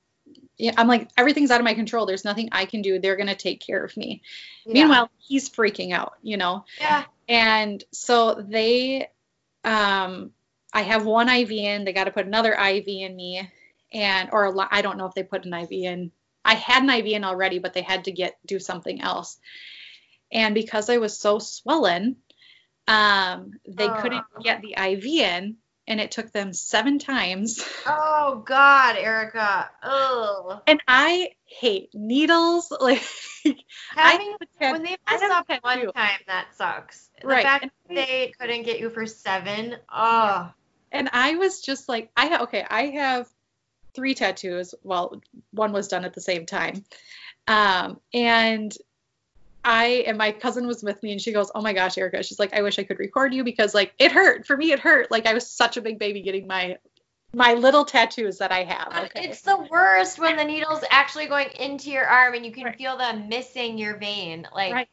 [0.57, 2.05] yeah, I'm like, everything's out of my control.
[2.05, 2.99] There's nothing I can do.
[2.99, 4.23] They're going to take care of me.
[4.65, 6.65] Meanwhile, he's freaking out, you know?
[6.79, 7.05] yeah.
[7.27, 9.07] And so they,
[9.63, 10.31] um,
[10.73, 13.49] I have one IV in, they got to put another IV in me.
[13.93, 16.11] And, or a I don't know if they put an IV in.
[16.43, 19.37] I had an IV in already, but they had to get, do something else.
[20.31, 22.17] And because I was so swollen,
[22.87, 24.41] um, they couldn't Oh.
[24.41, 25.57] get the IV in.
[25.87, 27.63] And it took them seven times.
[27.85, 29.69] Oh God, Erica.
[29.83, 30.59] Oh.
[30.65, 32.71] And I hate needles.
[32.81, 33.03] Like
[33.95, 37.07] Having have tat- when they I mess up one time, that sucks.
[37.21, 39.75] The Right, fact and that they couldn't get you for seven.
[39.93, 40.51] Oh.
[40.91, 43.27] and I was just like, I ha- okay, I have
[43.93, 44.73] three tattoos.
[44.81, 45.21] Well,
[45.51, 46.83] one was done at the same time,
[47.47, 48.75] um, and
[49.65, 52.37] I and my cousin was with me, and she goes, "Oh my gosh, Erica," she's
[52.39, 54.71] like, "I wish I could record you because like it hurt for me.
[54.71, 55.09] It hurt.
[55.09, 56.77] Like I was such a big baby getting my
[57.33, 61.49] my little tattoos that I have." Okay, It's the worst when the needle's actually going
[61.59, 62.77] into your arm and you can Right.
[62.77, 64.47] feel them missing your vein.
[64.53, 64.89] Like Right.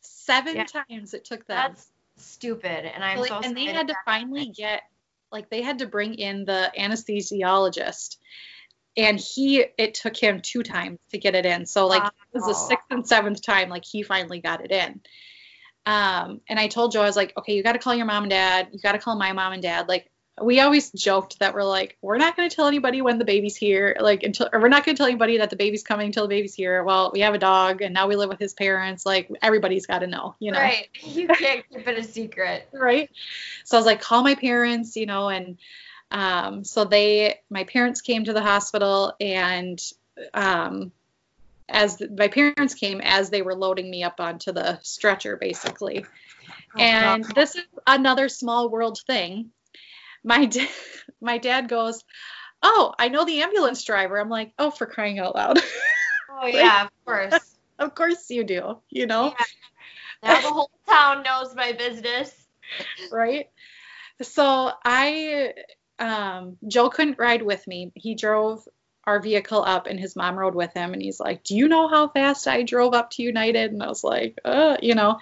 [0.00, 0.64] seven Yeah.
[0.64, 1.56] times it took them.
[1.56, 2.84] that's stupid.
[2.92, 4.82] And I'm Like, so and they had to finally get
[5.30, 8.16] like they had to bring in the anesthesiologist
[8.96, 11.66] and he it took him two times to get it in.
[11.66, 15.00] So like it was the sixth and seventh time like he finally got it in.
[15.84, 18.24] Um, and I told Joe I was like, okay, you got to call your mom
[18.24, 18.68] and dad.
[18.72, 19.86] You got to call my mom and dad.
[19.88, 20.10] Like
[20.42, 23.56] we always joked that we're like, we're not going to tell anybody when the baby's
[23.56, 26.24] here, like until, or we're not going to tell anybody that the baby's coming until
[26.24, 26.82] the baby's here.
[26.84, 29.06] Well, we have a dog, and now we live with his parents.
[29.06, 30.88] Like everybody's got to know, you know Right.
[31.02, 32.68] You can't keep it a secret.
[32.72, 33.08] right
[33.64, 35.56] so i was like call my parents you know and
[36.10, 39.80] um, so they my parents came to the hospital and
[40.34, 40.92] um,
[41.68, 46.04] as the, my parents came as they were loading me up onto the stretcher basically
[46.74, 47.34] Oh, and God.
[47.34, 49.50] this is another small world thing
[50.22, 50.70] my da-
[51.20, 52.04] my dad goes
[52.62, 55.58] oh i know the ambulance driver i'm like oh for crying out loud
[56.30, 57.56] oh yeah, of course.
[57.78, 59.44] of course you do you know Yeah.
[60.22, 62.32] Now the whole town knows my business.
[63.10, 63.46] right?
[64.22, 65.52] So I,
[65.98, 67.92] um, Joe couldn't ride with me.
[67.94, 68.66] He drove
[69.04, 70.92] our vehicle up, and his mom rode with him.
[70.92, 73.88] And he's like, "Do you know how fast I drove up to United?" And I
[73.88, 75.20] was like, "Uh, you know."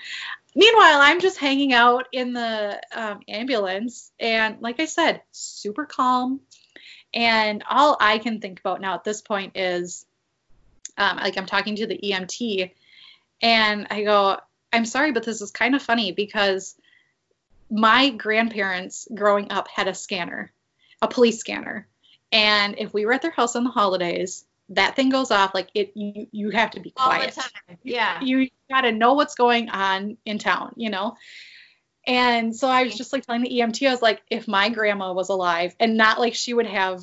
[0.57, 6.41] Meanwhile, I'm just hanging out in the um, ambulance, and like I said, super calm.
[7.13, 10.07] And all I can think about now at this point is,
[10.97, 12.71] um, like I'm talking to the EMT,
[13.43, 14.39] and I go,
[14.73, 16.77] I'm sorry, but this is kind of funny because
[17.71, 20.53] my grandparents growing up had a scanner,
[21.05, 21.87] a police scanner.
[22.33, 25.69] And if we were at their house on the holidays, that thing goes off like
[25.75, 27.37] it you, you have to be quiet.
[27.83, 28.21] Yeah.
[28.23, 31.17] You got to know what's going on in town, you know.
[32.07, 35.13] And so I was just like telling the EMT, I was like, if my grandma
[35.13, 37.01] was alive, and not like she would have,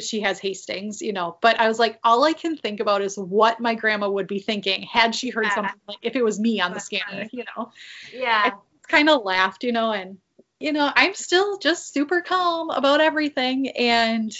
[0.00, 3.16] she has Hastings, you know, but I was like, all I can think about is
[3.16, 5.54] what my grandma would be thinking had she heard Yeah.
[5.54, 7.70] something like if it was me on the scanner, you know
[8.12, 8.52] Yeah.
[8.88, 10.18] kind of laughed, you know, and
[10.60, 13.70] you know, I'm still just super calm about everything.
[13.70, 14.30] And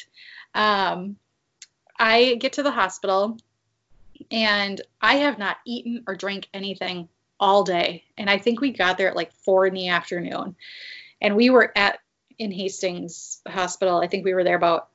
[0.55, 1.17] um,
[1.99, 3.39] I get to the hospital,
[4.31, 7.09] and I have not eaten or drank anything
[7.41, 8.05] all day.
[8.19, 10.55] And I think we got there at like four in the afternoon,
[11.21, 11.99] and we were at
[12.39, 14.01] in Hastings Hospital.
[14.01, 14.89] I think we were there about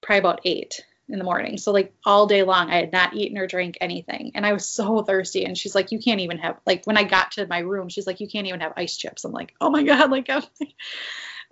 [0.00, 0.82] probably about eight
[1.12, 1.58] in the morning.
[1.58, 4.66] So like all day long, I had not eaten or drank anything, and I was
[4.66, 5.44] so thirsty.
[5.44, 8.06] And she's like, "You can't even have like." When I got to my room, she's
[8.06, 10.42] like, "You can't even have ice chips." I'm like, "Oh my god!" Like, I'm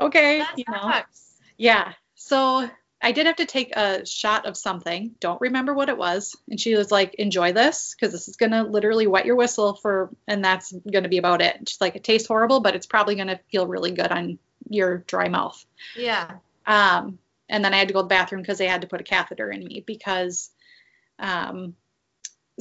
[0.00, 1.34] okay, That you know, sucks.
[1.56, 1.92] yeah.
[2.14, 2.68] So
[3.00, 5.14] I did have to take a shot of something.
[5.20, 6.36] Don't remember what it was.
[6.50, 10.10] And she was like, "Enjoy this, because this is gonna literally wet your whistle for,
[10.26, 13.14] and that's gonna be about it." And she's like, "It tastes horrible, but it's probably
[13.14, 15.64] gonna feel really good on your dry mouth."
[15.96, 16.36] Yeah.
[16.66, 17.18] Um,
[17.48, 19.04] and then I had to go to the bathroom because they had to put a
[19.04, 20.50] catheter in me because,
[21.18, 21.74] um,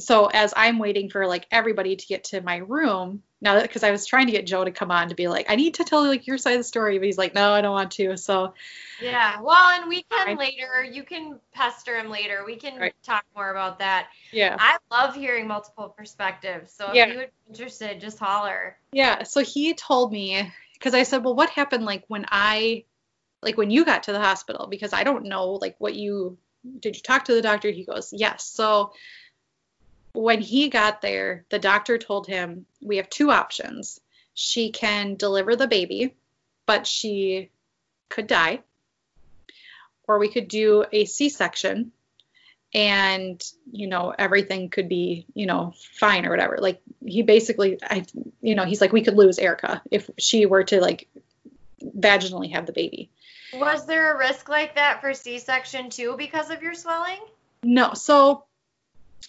[0.00, 3.90] so as I'm waiting for like everybody to get to my room now, because I
[3.90, 6.06] was trying to get Joe to come on to be like, I need to tell
[6.06, 8.16] like your side of the story, but he's like, no, I don't want to.
[8.16, 8.54] So
[9.00, 9.40] Yeah.
[9.40, 10.36] Well, and we can Fine.
[10.38, 10.84] later.
[10.84, 12.44] You can pester him later.
[12.44, 12.94] We can Right.
[13.02, 14.08] talk more about that.
[14.32, 16.72] yeah, I love hearing multiple perspectives.
[16.72, 17.06] So if Yeah.
[17.06, 18.76] you would be interested, just holler.
[18.92, 19.22] yeah.
[19.24, 22.84] So he told me because I said, well, what happened like when I,
[23.42, 24.66] like when you got to the hospital?
[24.66, 26.38] Because I don't know like what you
[26.80, 26.96] did.
[26.96, 27.70] You talk to the doctor?
[27.70, 28.44] He goes, yes.
[28.44, 28.92] So
[30.12, 34.00] when he got there, the doctor told him we have two options.
[34.34, 36.14] She can deliver the baby,
[36.66, 37.50] but she
[38.08, 38.60] could die,
[40.06, 41.92] or we could do a C-section,
[42.74, 46.58] and you know everything could be you know fine or whatever.
[46.58, 48.04] Like he basically, I
[48.40, 51.08] you know he's like we could lose Erica if she were to like
[51.98, 53.10] vaginally have the baby.
[53.54, 57.20] Was there a risk like that for C-section too because of your swelling?
[57.62, 57.94] No.
[57.94, 58.44] So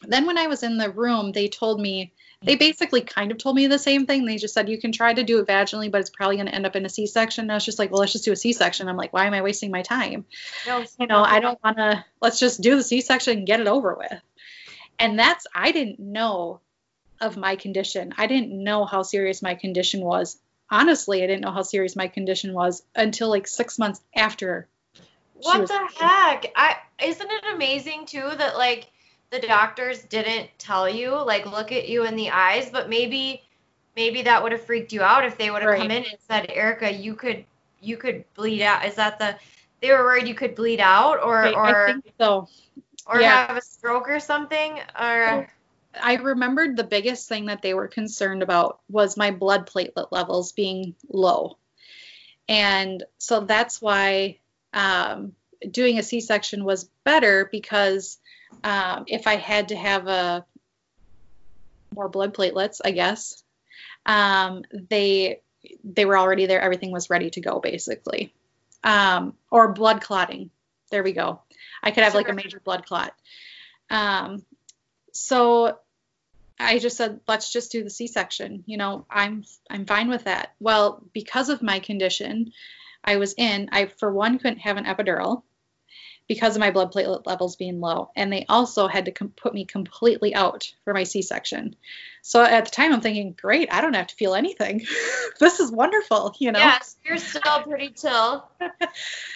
[0.01, 3.57] then when I was in the room, they told me, they basically kind of told
[3.57, 4.25] me the same thing.
[4.25, 6.55] They just said, you can try to do it vaginally, but it's probably going to
[6.55, 7.43] end up in a C section.
[7.43, 8.87] And I was just like, well, let's just do a C section.
[8.87, 10.25] I'm like, why am I wasting my time?
[10.65, 10.85] No.
[10.99, 13.67] You know, I don't want to, let's just do the C section and get it
[13.67, 14.21] over with.
[14.97, 16.61] And that's, I didn't know
[17.19, 18.13] of my condition.
[18.17, 20.37] I didn't know how serious my condition was.
[20.71, 24.67] Honestly, I didn't know how serious my condition was until like six months after
[25.41, 26.51] What the heck?
[26.55, 28.89] I isn't it amazing too that like
[29.31, 33.41] the doctors didn't tell you, like look at you in the eyes, but maybe
[33.95, 35.81] maybe that would have freaked you out if they would have Right.
[35.81, 37.45] come in and said, Erica, you could
[37.81, 38.85] you could bleed out.
[38.85, 39.35] Is that the
[39.81, 42.47] they were worried you could bleed out or I- or I think so.
[43.07, 43.47] or yeah.
[43.47, 44.79] have a stroke or something?
[44.99, 45.47] Or
[45.99, 50.51] I remembered the biggest thing that they were concerned about was my blood platelet levels
[50.51, 51.57] being low.
[52.47, 54.37] And so that's why
[54.73, 55.33] um,
[55.69, 58.17] doing a C section was better because
[58.63, 60.45] um, if I had to have a
[61.93, 63.43] more blood platelets, I guess,
[64.05, 65.41] um, they
[65.83, 66.61] they were already there.
[66.61, 68.33] Everything was ready to go, basically.
[68.83, 70.51] Um, or blood clotting.
[70.89, 71.41] There we go.
[71.83, 73.13] I could have like a major blood clot.
[73.89, 74.45] Um,
[75.13, 75.77] so
[76.59, 78.63] I just said, let's just do the C-section.
[78.65, 80.55] You know, I'm I'm fine with that.
[80.59, 82.51] Well, because of my condition,
[83.03, 83.69] I was in.
[83.71, 85.43] I for one couldn't have an epidural
[86.29, 89.53] because of my blood platelet levels being low, and they also had to com- put
[89.53, 91.75] me completely out for my C-section.
[92.21, 94.85] So at the time, I'm thinking, great, I don't have to feel anything.
[95.39, 96.59] this is wonderful, you know.
[96.59, 98.47] Yes, you're still pretty chill.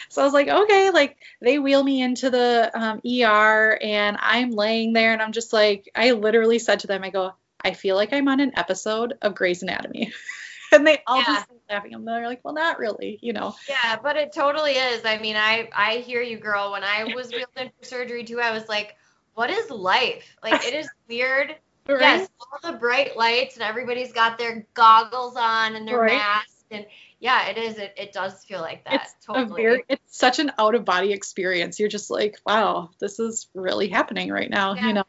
[0.10, 4.52] So I was like, okay, like they wheel me into the um, ER and I'm
[4.52, 7.96] laying there and I'm just like, I literally said to them, I go, I feel
[7.96, 10.14] like I'm on an episode of Grey's Anatomy.
[10.74, 11.26] and they all Yeah.
[11.26, 11.94] just laughing.
[11.94, 13.56] And they're like, well, not really, you know.
[13.68, 15.06] Yeah, but it totally is.
[15.06, 16.72] I mean, I I hear you, girl.
[16.72, 18.96] When I was wheeled in for surgery too, I was like,
[19.36, 20.36] what is life?
[20.44, 21.56] Like it is weird.
[21.88, 22.00] Right?
[22.00, 26.14] Yes, all the bright lights and everybody's got their goggles on and their Right.
[26.14, 26.86] masks and
[27.20, 27.78] yeah, it is.
[27.78, 28.96] It, it does feel like that.
[29.04, 29.62] It's totally.
[29.64, 31.80] very, it's such an out of body experience.
[31.80, 34.88] You're just like, wow, this is really happening right now, Yeah.
[34.88, 35.04] you know.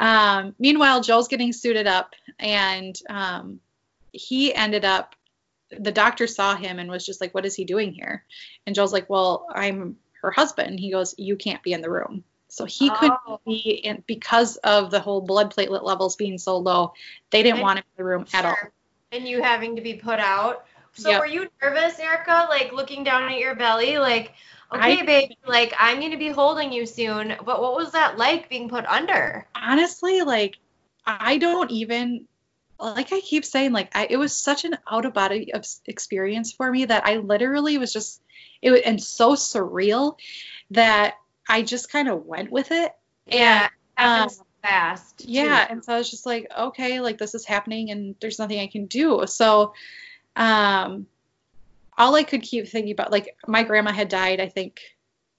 [0.00, 3.60] Um, meanwhile, Joel's getting suited up, and um,
[4.14, 5.14] he ended up.
[5.76, 8.24] The doctor saw him and was just like, "What is he doing here?"
[8.66, 12.22] And Joel's like, "Well, I'm her husband." He goes, "You can't be in the room."
[12.48, 13.40] So he couldn't Oh.
[13.44, 16.94] be in because of the whole blood platelet levels being so low.
[17.30, 18.56] They didn't And- want him in the room at all.
[19.10, 20.64] And you having to be put out.
[20.92, 21.20] So Yep.
[21.20, 22.46] were you nervous, Erica?
[22.48, 24.34] Like looking down at your belly, like,
[24.72, 27.34] okay, I- babe, like I'm gonna be holding you soon.
[27.44, 29.48] But what was that like being put under?
[29.56, 30.58] honestly, like
[31.06, 32.28] I don't even
[32.78, 35.52] like I keep saying, like I, it was such an out of body
[35.86, 38.20] experience for me that I literally was just
[38.62, 40.18] it was and so surreal
[40.70, 41.14] that
[41.48, 42.92] I just kind of went with it.
[43.26, 45.18] Yeah, And, happens fast.
[45.18, 45.26] too.
[45.28, 48.60] yeah, and so I was just like, okay, like this is happening and there's nothing
[48.60, 49.24] I can do.
[49.26, 49.74] So
[50.36, 51.06] um
[51.96, 54.80] all I could keep thinking about like my grandma had died, I think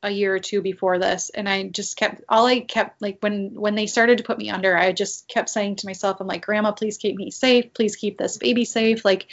[0.06, 3.56] a year or two before this and I just kept all I kept like when
[3.56, 6.46] when they started to put me under, I just kept saying to myself, I'm like,
[6.46, 9.26] Grandma, please keep me safe, please keep this baby safe, like,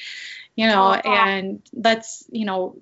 [0.56, 2.76] you know, and that's you know,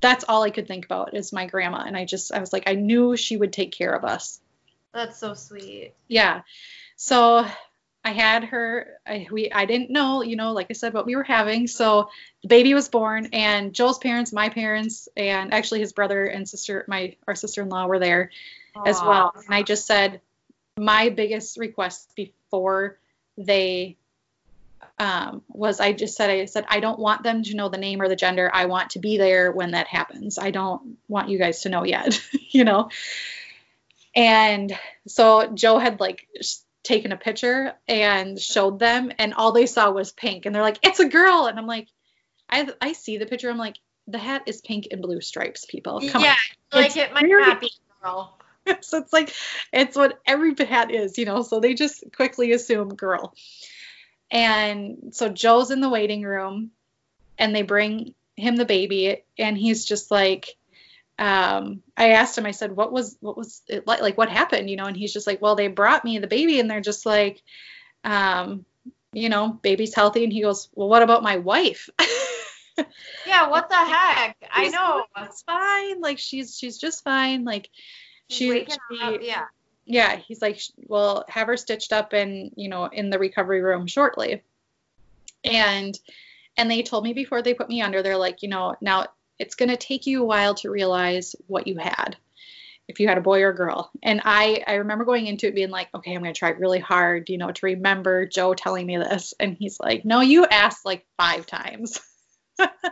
[0.00, 1.84] that's all I could think about is my grandma.
[1.86, 4.40] And I just I was like, I knew she would take care of us
[4.94, 5.92] That's so sweet.
[6.08, 6.40] yeah
[6.96, 7.46] so
[8.06, 11.16] i had her I, we i didn't know you know like i said what we
[11.16, 12.08] were having so
[12.42, 16.84] the baby was born and joel's parents my parents and actually his brother and sister
[16.86, 18.30] my our sister-in-law were there
[18.86, 20.20] as well and i just said
[20.78, 22.98] my biggest request before
[23.36, 23.96] they
[24.98, 28.00] um, was I just said I said I don't want them to know the name
[28.00, 28.50] or the gender.
[28.52, 30.38] I want to be there when that happens.
[30.38, 32.18] I don't want you guys to know yet,
[32.50, 32.88] you know.
[34.14, 34.76] And
[35.06, 36.26] so Joe had like
[36.86, 40.78] taken a picture and showed them, and all they saw was pink, and they're like,
[40.82, 41.88] "It's a girl," and I'm like,
[42.48, 43.50] I I see the picture.
[43.50, 43.76] I'm like,
[44.06, 46.00] the hat is pink and blue stripes, people.
[46.08, 46.36] Come yeah,
[46.72, 47.70] like It's it might very- not be
[48.02, 48.38] girl.
[48.80, 49.32] so it's like
[49.72, 51.42] it's what every hat is, you know.
[51.42, 53.34] So they just quickly assume girl.
[54.30, 56.70] And so Joe's in the waiting room,
[57.38, 60.56] and they bring him the baby, and he's just like,
[61.18, 64.00] um, I asked him, I said, what was what was it like?
[64.00, 64.86] Like what happened, you know?
[64.86, 67.42] And he's just like, well, they brought me the baby, and they're just like,
[68.04, 68.64] um,
[69.12, 71.88] you know, baby's healthy, and he goes, well, what about my wife?
[73.26, 74.36] Yeah, what the heck?
[74.52, 75.04] I know.
[75.24, 76.00] It's fine.
[76.02, 77.44] Like she's she's just fine.
[77.44, 77.70] Like
[78.28, 79.20] She's she, she up.
[79.20, 79.44] Yeah.
[79.84, 83.86] yeah, he's like, well, have her stitched up and you know in the recovery room
[83.86, 84.42] shortly.
[85.44, 85.98] And
[86.56, 89.06] and they told me before they put me under, they're like, you know, now
[89.38, 92.16] it's gonna take you a while to realize what you had,
[92.88, 93.90] if you had a boy or a girl.
[94.02, 97.28] And I I remember going into it being like, okay, I'm gonna try really hard,
[97.28, 101.06] you know, to remember Joe telling me this, and he's like, no, you asked like
[101.16, 102.00] five times.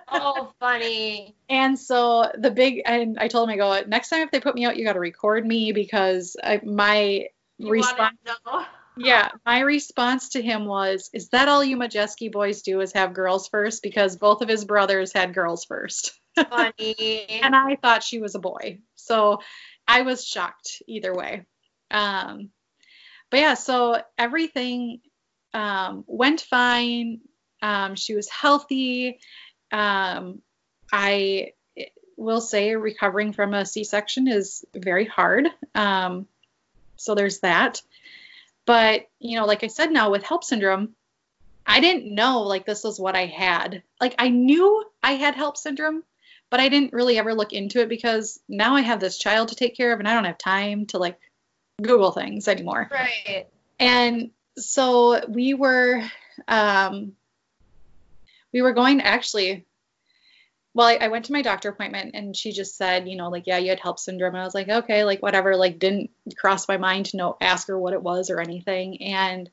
[0.09, 1.37] Oh, funny.
[1.49, 4.55] And so the big and I told him I go next time if they put
[4.55, 7.27] me out you got to record me because I, my
[7.59, 8.17] You response
[8.97, 13.15] yeah my response to him was is that all you Majeski boys do is have
[13.15, 17.27] girls first because both of his brothers had girls first Funny.
[17.43, 19.41] and I thought she was a boy so
[19.87, 21.47] I was shocked either way
[21.91, 22.51] um
[23.31, 25.01] but yeah so everything
[25.53, 27.21] um went fine
[27.63, 29.19] um she was healthy
[29.71, 30.41] um
[30.93, 31.53] I
[32.17, 35.49] will say recovering from a C-section is very hard.
[35.75, 36.27] Um,
[36.97, 37.83] so there's that.
[38.67, 40.95] But you know, like I said, now with HELLP syndrome,
[41.67, 43.83] I didn't know like this was what I had.
[44.01, 46.03] Like I knew I had HELLP syndrome,
[46.55, 49.57] but I didn't really ever look into it because now I have this child to
[49.57, 51.19] take care of, and I don't have time to like
[51.83, 52.89] Google things anymore.
[52.93, 53.49] Right.
[53.81, 56.09] And so we were
[56.47, 57.15] um
[58.53, 59.67] we were going to actually
[60.75, 63.49] well, I, I went to my doctor appointment and she just said, you know, like,
[63.49, 64.35] yeah, you had HELLP syndrome.
[64.35, 67.67] And I was like, okay, like whatever, like didn't cross my mind to know, ask
[67.67, 69.03] her what it was or anything.
[69.03, 69.51] And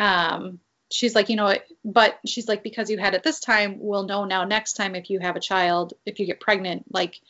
[0.00, 0.58] um,
[0.92, 1.54] she's like, you know,
[1.84, 5.10] but she's like, because you had it this time, we'll know now next time if
[5.10, 7.20] you have a child, if you get pregnant, like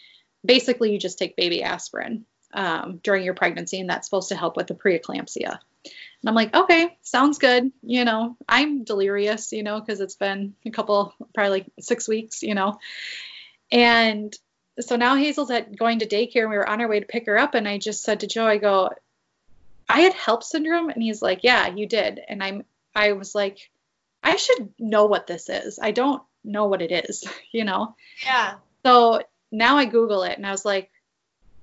[0.44, 4.56] basically you just take baby aspirin um, during your pregnancy and that's supposed to help
[4.56, 5.58] with the preeclampsia.
[5.84, 7.72] And I'm like, okay, sounds good.
[7.82, 12.42] You know, I'm delirious, you know, because it's been a couple, probably like six weeks,
[12.42, 12.78] you know.
[13.70, 14.36] And
[14.80, 17.26] so now Hazel's at going to daycare and we were on our way to pick
[17.26, 17.54] her up.
[17.54, 18.90] And I just said to Joe, I go,
[19.88, 20.90] I had HELLP syndrome.
[20.90, 22.20] And he's like, yeah, you did.
[22.28, 22.64] And I'm,
[22.94, 23.70] I was like,
[24.22, 25.78] I should know what this is.
[25.80, 27.94] I don't know what it is, you know?
[28.24, 28.54] Yeah.
[28.84, 30.90] So now I Google it and I was like,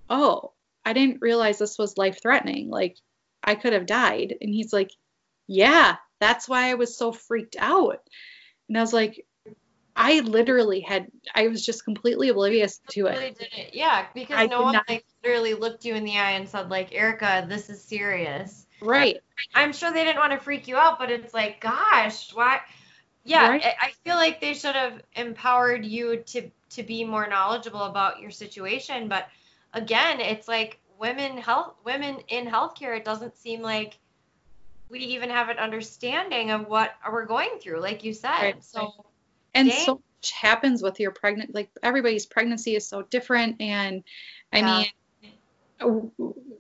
[0.09, 0.51] oh,
[0.85, 2.69] I didn't realize this was life threatening.
[2.69, 2.97] Like,
[3.43, 4.35] I could have died.
[4.41, 4.91] And he's like,
[5.47, 8.01] Yeah, that's why I was so freaked out.
[8.67, 9.25] And I was like,
[9.95, 13.39] I literally had, I was just completely oblivious to Really it.
[13.39, 13.73] didn't.
[13.73, 16.69] Yeah, because I no one not- like literally looked you in the eye and said
[16.69, 18.65] like, Erica, this is serious.
[18.81, 19.21] Right.
[19.53, 22.61] I'm sure they didn't want to freak you out, but it's like, gosh, why?
[23.23, 23.63] Yeah, Right.
[23.63, 28.19] I, I feel like they should have empowered you to to be more knowledgeable about
[28.19, 29.07] your situation.
[29.07, 29.27] But
[29.73, 32.95] again, it's like women health women in healthcare.
[32.97, 33.97] It doesn't seem like
[34.89, 38.41] we even have an understanding of what we're going through, like you said.
[38.41, 38.63] Right.
[38.63, 38.93] So
[39.53, 39.85] And Dang.
[39.85, 43.61] so much happens with your pregnant, like everybody's pregnancy is so different.
[43.61, 44.03] And
[44.51, 44.83] I Yeah.
[45.81, 46.11] mean,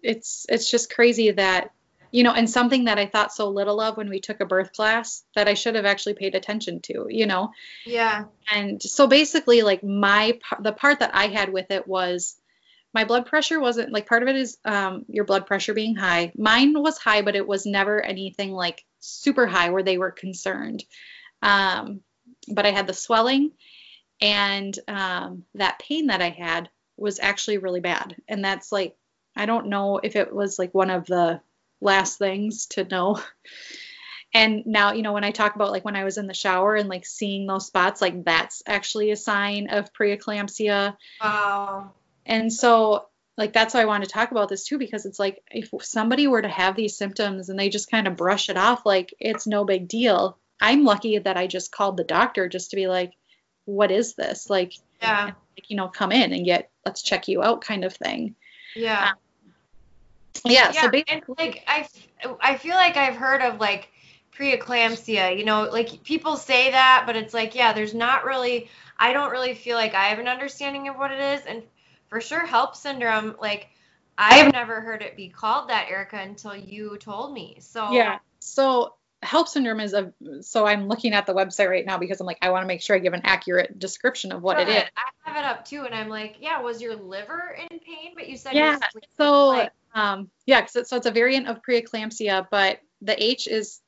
[0.03, 1.71] it's, it's just crazy that,
[2.11, 4.73] you know, and something that I thought so little of when we took a birth
[4.73, 7.51] class that I should have actually paid attention to, you know?
[7.85, 12.35] yeah, and so basically like my the part that i had with it was
[12.93, 16.31] my blood pressure wasn't like part of it is um, your blood pressure being high.
[16.35, 20.83] Mine was high but it was never anything like super high where they were concerned.
[21.41, 22.01] Um,
[22.47, 23.51] but i had the swelling
[24.21, 28.15] and um, that pain that i had was actually really bad.
[28.27, 28.95] And that's like
[29.35, 31.41] i don't know if it was like one of the
[31.81, 33.19] last things to know.
[34.31, 36.75] And now you know when i talk about like when i was in the shower
[36.75, 40.95] and like seeing those spots like that's actually a sign of preeclampsia.
[41.19, 41.93] Wow,
[42.27, 43.07] and so
[43.37, 46.27] like that's why i want to talk about this too because it's like if somebody
[46.27, 49.47] were to have these symptoms and they just kind of brush it off like it's
[49.47, 50.37] no big deal.
[50.61, 53.13] I'm lucky that i just called the doctor just to be like
[53.69, 54.49] what is this?
[54.49, 57.93] Like, yeah, like you know come in and get let's check you out kind of
[57.93, 58.35] thing.
[58.75, 59.11] Yeah.
[60.45, 61.87] Yeah, yeah, so basically and like I,
[62.41, 63.89] I feel like I've heard of like
[64.37, 65.37] preeclampsia.
[65.37, 68.69] You know, like people say that, but it's like, yeah, there's not really.
[68.97, 71.63] I don't really feel like I have an understanding of what it is, and
[72.09, 73.35] for sure, HELLP syndrome.
[73.39, 73.69] Like,
[74.17, 77.57] I've never heard it be called that, Erica, until you told me.
[77.61, 78.19] So Yeah.
[78.39, 82.25] So HELLP syndrome is a so I'm looking at the website right now because I'm
[82.25, 84.83] like I want to make sure I give an accurate description of what it is.
[84.95, 88.13] I have it up too, and I'm like, yeah, was your liver in pain?
[88.15, 88.77] But you said Yeah.
[89.17, 93.81] So like, um yeah, it- so it's a variant of preeclampsia, but the H is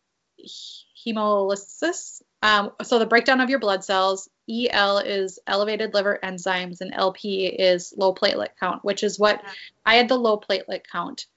[1.06, 2.22] hemolysis.
[2.44, 4.30] Um, so the breakdown of your blood cells.
[4.50, 9.42] EL is elevated liver enzymes, and LP is low platelet count, which is what
[9.86, 11.28] I had the low platelet count.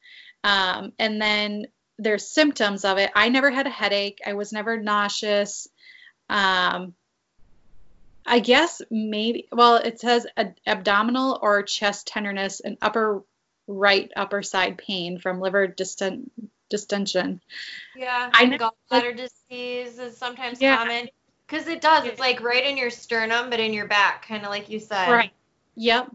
[0.42, 1.66] Um, and then
[1.98, 3.10] there's symptoms of it.
[3.14, 4.20] I never had a headache.
[4.26, 5.68] I was never nauseous.
[6.28, 6.94] Um,
[8.26, 13.22] I guess maybe, well, it says ad- abdominal or chest tenderness and upper
[13.66, 16.32] right upper side pain from liver distent-
[16.70, 17.40] distension.
[17.94, 20.78] Yeah, I and know- gallbladder disease is sometimes Yeah.
[20.78, 21.08] common
[21.46, 22.06] because it does.
[22.06, 25.10] It's like right in your sternum, but in your back, kind of like you said.
[25.10, 25.32] Right.
[25.76, 26.10] Yep.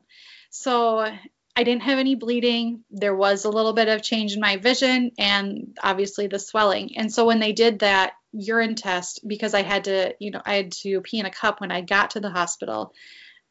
[0.49, 1.15] So
[1.59, 2.85] I didn't have any bleeding.
[2.89, 6.97] There was a little bit of change in my vision and obviously the swelling.
[6.97, 10.53] And so when they did that urine test, because I had to, you know, I
[10.53, 12.93] had to pee in a cup when I got to the hospital,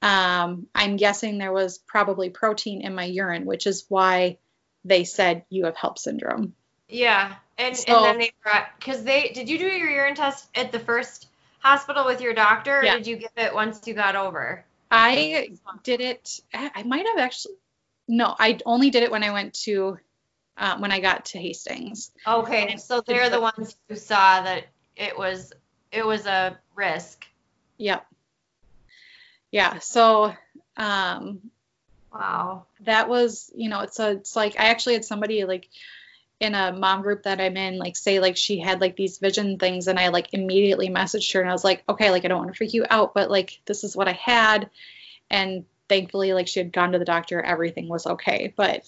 [0.00, 4.38] um, I'm guessing there was probably protein in my urine, which is why
[4.86, 6.54] they said you have HELLP syndrome.
[6.88, 10.48] Yeah, and So- and then they brought because they did you do your urine test
[10.54, 11.28] at the first
[11.58, 12.96] hospital with your doctor, or Yeah.
[12.96, 14.64] did you give it once you got over?
[14.90, 15.50] I
[15.82, 16.40] did it.
[16.54, 17.56] I I might have actually.
[18.08, 19.98] No, I only did it when I went to,
[20.56, 22.10] uh, when I got to Hastings.
[22.26, 24.64] Okay, so they're the ones who saw that
[24.96, 25.52] it was
[25.92, 27.26] it was a risk.
[27.78, 28.06] Yep.
[29.50, 29.78] Yeah.
[29.78, 30.34] So,
[30.76, 31.50] um,
[32.12, 32.66] Wow.
[32.80, 35.68] that was, you know, it's a, it's like I actually had somebody like
[36.40, 39.58] in a mom group that I'm in, like say like she had like these vision
[39.58, 42.38] things, and I like immediately messaged her and I was like, okay, like I don't
[42.38, 44.70] want to freak you out, but like this is what I had,
[45.30, 48.84] and thankfully like she had gone to the doctor, everything was okay, but.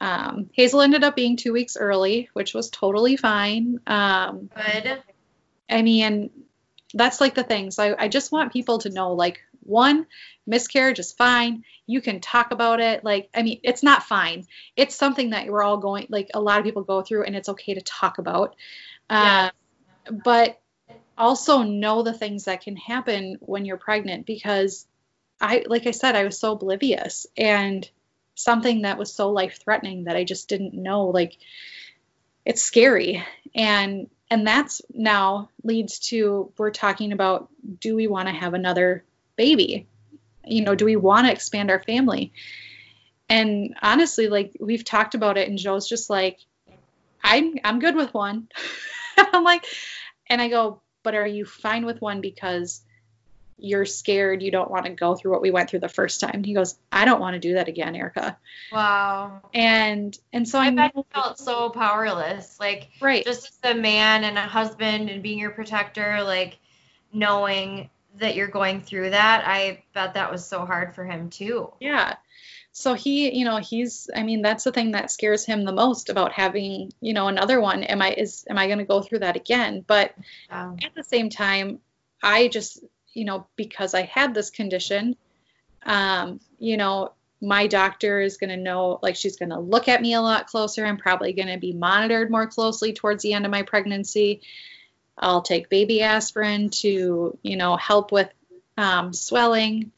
[0.00, 3.80] Um, Hazel ended up being two weeks early, which was totally fine.
[3.84, 5.02] Um, Good.
[5.68, 6.30] I mean,
[6.94, 7.72] that's like the thing.
[7.72, 10.06] So I, I just want people to know like one,
[10.46, 11.64] miscarriage is fine.
[11.86, 13.04] You can talk about it.
[13.04, 14.46] Like, I mean, it's not fine.
[14.76, 17.50] It's something that we're all going, like, a lot of people go through, and it's
[17.50, 18.56] okay to talk about.
[19.10, 19.50] Uh,
[20.24, 20.60] but
[21.16, 24.86] also know the things that can happen when you're pregnant because
[25.40, 27.88] I, like I said, I was so oblivious and
[28.34, 31.06] something that was so life threatening that I just didn't know.
[31.06, 31.36] Like,
[32.44, 33.24] it's scary.
[33.54, 37.48] And and that's now leads to we're talking about
[37.80, 39.04] do we want to have another
[39.36, 39.86] baby
[40.44, 42.32] you know do we want to expand our family
[43.28, 46.38] and honestly like we've talked about it and joe's just like
[47.22, 48.48] i'm i'm good with one
[49.18, 49.64] i'm like
[50.28, 52.82] and i go but are you fine with one because
[53.58, 56.44] you're scared you don't want to go through what we went through the first time
[56.44, 58.36] he goes i don't want to do that again erica
[58.72, 59.40] Wow.
[59.52, 62.58] and and so I i bet felt so powerless.
[62.60, 66.58] Like right just as a man and a husband and being your protector, like
[67.12, 71.72] knowing that you're going through that, I bet that was so hard for him too.
[71.80, 72.16] Yeah.
[72.72, 76.10] So he, you know, he's I mean, that's the thing that scares him the most
[76.10, 77.82] about having, you know, another one.
[77.84, 79.84] Am I is am I going to go through that again?
[79.86, 80.14] But
[80.84, 81.80] at the same time,
[82.22, 85.16] I just, you know, because I had this condition,
[85.84, 90.02] um, you know, my doctor is going to know like she's going to look at
[90.02, 90.84] me a lot closer.
[90.84, 94.40] I'm probably going to be monitored more closely towards the end of my pregnancy.
[95.16, 98.28] I'll take baby aspirin to, you know, help with
[98.76, 99.92] um, swelling.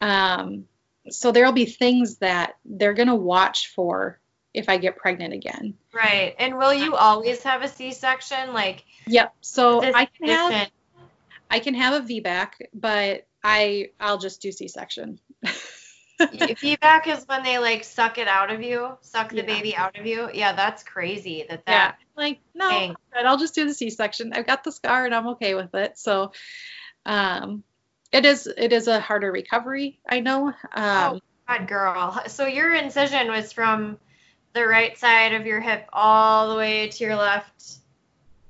[0.00, 0.66] Um,
[1.10, 4.18] so there'll be things that they're going to watch for
[4.54, 5.74] if I get pregnant again.
[5.92, 6.34] right.
[6.38, 8.52] And will you always have a C-section?
[8.52, 9.34] Like Yep.
[9.40, 10.70] So I can have
[11.50, 15.18] I can have a VBAC, but I I'll just do C-section.
[16.58, 19.42] feedback is when they like suck it out of you, suck the Yeah.
[19.42, 20.28] baby out of you.
[20.32, 21.44] Yeah, that's crazy.
[21.48, 21.92] That Yeah.
[21.92, 21.98] that.
[22.16, 22.96] Like no, Dang.
[23.12, 24.32] but I'll just do the C-section.
[24.32, 25.96] I've got the scar and I'm okay with it.
[25.96, 26.32] So,
[27.06, 27.62] um,
[28.10, 30.00] it is it is a harder recovery.
[30.08, 30.48] I know.
[30.48, 31.20] Um, Oh.
[31.48, 32.22] God, girl.
[32.26, 33.98] So your incision was from
[34.52, 37.78] the right side of your hip all the way to your left.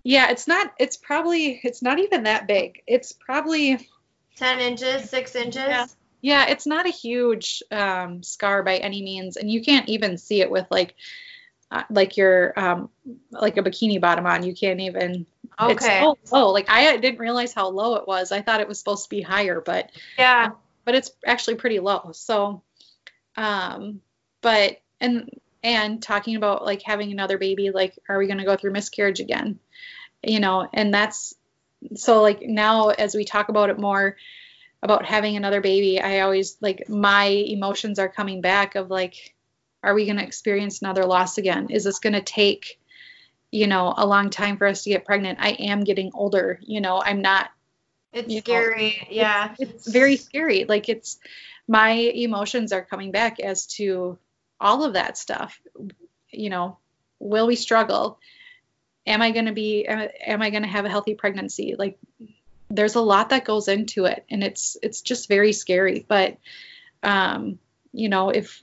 [0.04, 0.72] Yeah, it's not.
[0.78, 2.82] It's probably it's not even that big.
[2.86, 3.88] It's probably
[4.36, 5.56] 10 inches, 6 inches.
[5.56, 5.86] Yeah.
[6.20, 10.40] yeah, it's not a huge um, scar by any means, and you can't even see
[10.40, 10.94] it with like
[11.70, 12.88] uh, like your um,
[13.30, 14.42] like a bikini bottom on.
[14.44, 15.26] You can't even.
[15.60, 16.00] It's Okay.
[16.00, 16.50] so low.
[16.50, 18.30] Like I didn't realize how low it was.
[18.32, 20.50] I thought it was supposed to be higher, but Yeah.
[20.84, 22.10] but it's actually pretty low.
[22.12, 22.62] So,
[23.36, 24.00] um,
[24.40, 25.28] but and
[25.62, 29.20] and talking about like having another baby, like are we going to go through miscarriage
[29.20, 29.58] again?
[30.22, 31.34] You know, and that's
[31.94, 34.16] so like now as we talk about it more
[34.82, 39.34] about having another baby, I always like my emotions are coming back of like,
[39.82, 41.68] are we going to experience another loss again?
[41.70, 42.80] Is this going to take,
[43.50, 45.38] you know, a long time for us to get pregnant?
[45.40, 46.58] I am getting older.
[46.62, 47.50] You know, I'm not
[48.12, 49.08] It's You know, scary.
[49.10, 49.54] yeah.
[49.58, 50.64] it's very scary.
[50.64, 51.18] Like it's
[51.66, 54.18] my emotions are coming back as to
[54.60, 55.60] all of that stuff.
[56.30, 56.78] You know,
[57.18, 58.18] will we struggle?
[59.06, 61.74] Am I going to be am, I going to have a healthy pregnancy?
[61.78, 61.98] Like
[62.70, 66.36] there's a lot that goes into it and it's it's just very scary, but
[67.02, 67.58] um
[67.92, 68.62] you know, if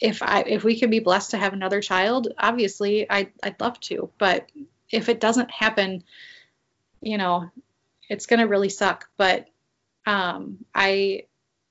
[0.00, 3.78] if I if we can be blessed to have another child, obviously I I'd love
[3.80, 4.50] to, but
[4.90, 6.02] if it doesn't happen,
[7.00, 7.50] you know,
[8.08, 9.46] it's going to really suck, but
[10.06, 11.26] um I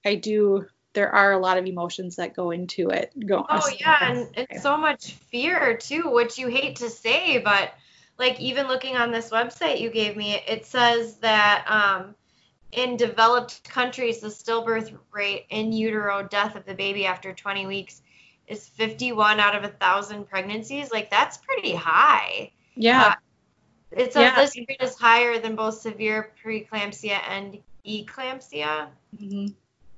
[0.05, 3.11] I do there are a lot of emotions that go into it.
[3.25, 7.73] Go Oh yeah, and it's so much fear too, which you hate to say, but
[8.17, 12.15] like even looking on this website you gave me, it says that um,
[12.71, 18.01] in developed countries, the stillbirth rate in utero death of the baby after 20 weeks
[18.47, 20.91] is 51 out of a thousand pregnancies.
[20.91, 22.51] Like that's pretty high.
[22.75, 23.15] yeah.
[23.91, 24.35] It says Yeah.
[24.35, 28.87] this rate is higher than both severe preeclampsia and eclampsia.
[29.15, 29.47] Mm-hmm.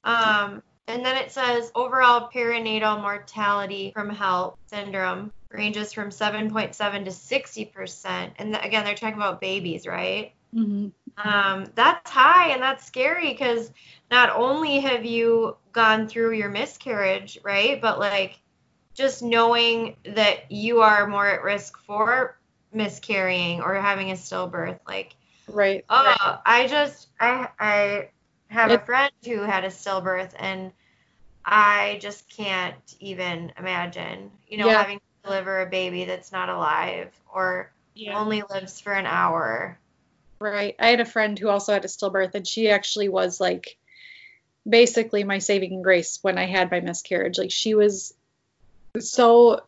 [0.03, 7.11] Um, and then it says overall perinatal mortality from HELLP syndrome ranges from 7.7 to
[7.11, 8.33] 60%.
[8.37, 10.33] And th- again, they're talking about babies, right?
[10.53, 10.93] Mhm.
[11.17, 13.71] Um, that's high and that's scary because
[14.11, 17.81] not only have you gone through your miscarriage, right?
[17.81, 18.39] But like
[18.95, 22.37] just knowing that you are more at risk for
[22.73, 25.15] miscarrying or having a stillbirth, like
[25.47, 25.85] Right.
[25.89, 28.09] Oh, I just I I
[28.49, 30.71] have a friend who had a stillbirth and
[31.45, 34.81] I just can't even imagine, you know, Yeah.
[34.81, 38.19] having to deliver a baby that's not alive or Yeah.
[38.19, 39.79] only lives for an hour.
[40.41, 40.75] Right.
[40.79, 43.77] I had a friend who also had a stillbirth, and she actually was like
[44.67, 47.37] basically my saving grace when I had my miscarriage.
[47.37, 48.13] Like she was
[48.99, 49.63] so,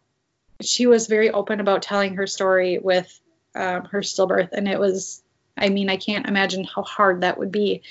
[0.61, 3.19] she was very open about telling her story with
[3.55, 5.21] um, her stillbirth, and it was,
[5.55, 7.83] I mean, I can't imagine how hard that would be.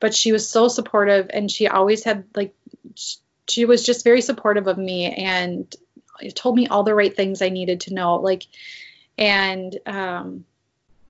[0.00, 2.54] But she was so supportive and she always had like
[3.48, 5.74] she was just very supportive of me and
[6.34, 8.46] told me all the right things I needed to know like
[9.16, 10.44] and um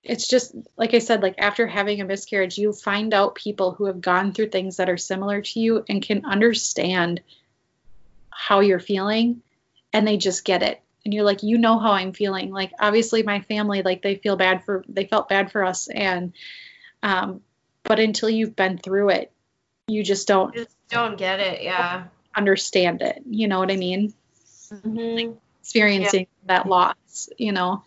[0.03, 3.85] it's just like I said, like after having a miscarriage, you find out people who
[3.85, 7.21] have gone through things that are similar to you and can understand
[8.29, 9.41] how you're feeling
[9.93, 10.81] and they just get it.
[11.03, 12.51] And you're like, you know how I'm feeling.
[12.51, 16.33] Like obviously my family, like they feel bad for they felt bad for us and
[17.03, 17.41] um
[17.83, 19.31] but until you've been through it,
[19.87, 22.05] you just don't just don't get it, yeah.
[22.35, 23.23] Understand it.
[23.25, 24.13] You know what I mean?
[24.71, 25.33] Mm-hmm.
[25.61, 26.47] Experiencing yeah.
[26.47, 27.83] that loss, you know.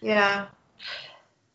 [0.00, 0.46] Yeah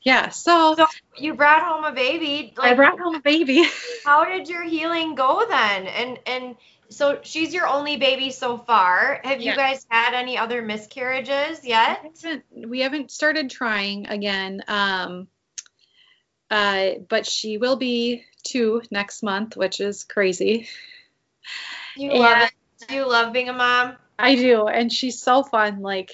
[0.08, 0.86] yeah so, so
[1.18, 3.66] you brought home a baby like, i brought home a baby
[4.06, 6.56] how did your healing go then and and
[6.90, 12.02] so she's your only baby so far have you guys had any other miscarriages yet
[12.04, 15.28] we haven't, we haven't started trying again um
[16.50, 20.68] uh but she will be two next month which is crazy.
[21.96, 22.88] You and love it.
[22.88, 23.96] Do you love being a mom.
[24.20, 26.12] I do and she's so fun like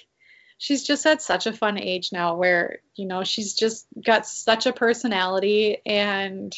[0.58, 4.66] she's just at such a fun age now where you know she's just got such
[4.66, 6.56] a personality and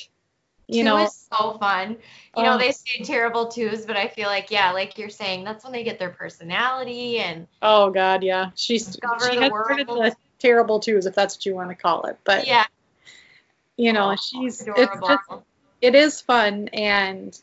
[0.68, 1.98] you Two know is so fun.
[2.36, 5.64] You know they say terrible twos but i feel like yeah like you're saying that's
[5.64, 8.52] when they get their personality and oh god yeah.
[8.56, 12.18] She's she has started the terrible twos if that's what you want to call it
[12.24, 12.66] but yeah
[13.78, 15.24] you know oh, she's it's just,
[15.82, 17.40] it is fun and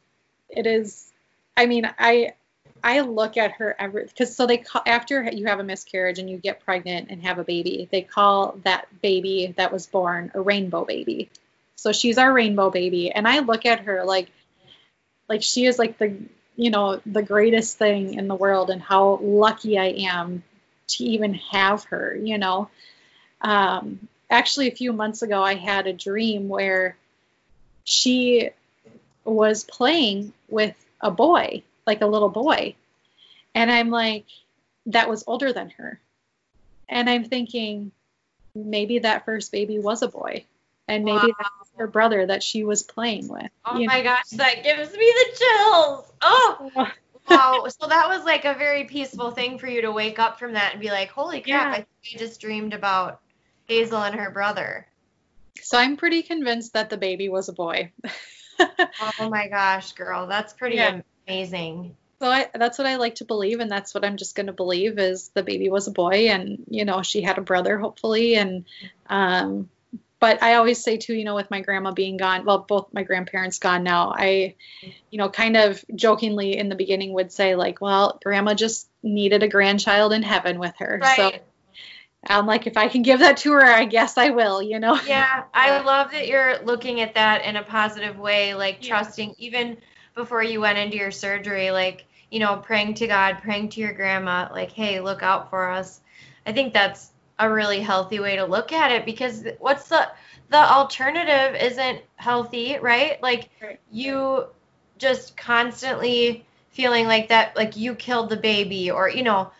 [0.48, 1.12] it is
[1.56, 2.32] i mean i
[2.84, 6.28] I look at her every because so they call after you have a miscarriage and
[6.28, 10.40] you get pregnant and have a baby, they call that baby that was born a
[10.40, 11.30] rainbow baby.
[11.76, 14.30] So she's our rainbow baby, and I look at her like
[15.28, 16.16] like she is like the
[16.56, 20.42] you know the greatest thing in the world, and how lucky I am
[20.88, 22.16] to even have her.
[22.16, 22.68] You know,
[23.40, 26.96] um, actually a few months ago I had a dream where
[27.84, 28.50] she
[29.24, 32.74] was playing with a boy like a little boy.
[33.54, 34.24] And I'm like,
[34.86, 36.00] that was older than her.
[36.88, 37.92] And I'm thinking,
[38.54, 40.44] maybe that first baby was a boy.
[40.88, 41.34] And maybe wow.
[41.38, 43.50] that was her brother that she was playing with.
[43.64, 44.02] Oh my know?
[44.02, 46.12] gosh, that gives me the chills.
[46.20, 46.70] Oh.
[46.74, 46.88] wow.
[47.28, 50.72] So that was like a very peaceful thing for you to wake up from that
[50.72, 51.70] and be like, holy crap, yeah.
[51.70, 51.86] I think
[52.16, 53.20] I just dreamed about
[53.68, 54.86] Hazel and her brother.
[55.60, 57.92] So I'm pretty convinced that the baby was a boy.
[58.60, 61.96] oh my gosh, girl, that's pretty yeah amazing.
[62.20, 64.52] So I, that's what I like to believe, and that's what I'm just going to
[64.52, 68.36] believe is the baby was a boy, and you know she had a brother, hopefully,
[68.36, 68.64] and
[69.08, 69.68] um,
[70.20, 73.02] but I always say too, you know, with my grandma being gone, well, both my
[73.02, 74.54] grandparents gone now, I,
[75.10, 79.42] you know, kind of jokingly in the beginning would say like, well, grandma just needed
[79.42, 81.16] a grandchild in heaven with her, right.
[81.16, 81.32] so.
[82.26, 84.98] I'm like, if I can give that to her, I guess I will, you know?
[85.06, 88.88] Yeah, I love that you're looking at that in a positive way, like yeah.
[88.88, 89.76] trusting, even
[90.14, 93.92] before you went into your surgery, like, you know, praying to God, praying to your
[93.92, 96.00] grandma, like, hey, look out for us.
[96.46, 100.08] I think that's a really healthy way to look at it because what's the
[100.50, 103.20] the alternative isn't healthy, right?
[103.22, 103.80] Like right.
[103.90, 104.46] you
[104.98, 109.50] just constantly feeling like that like you killed the baby or you know.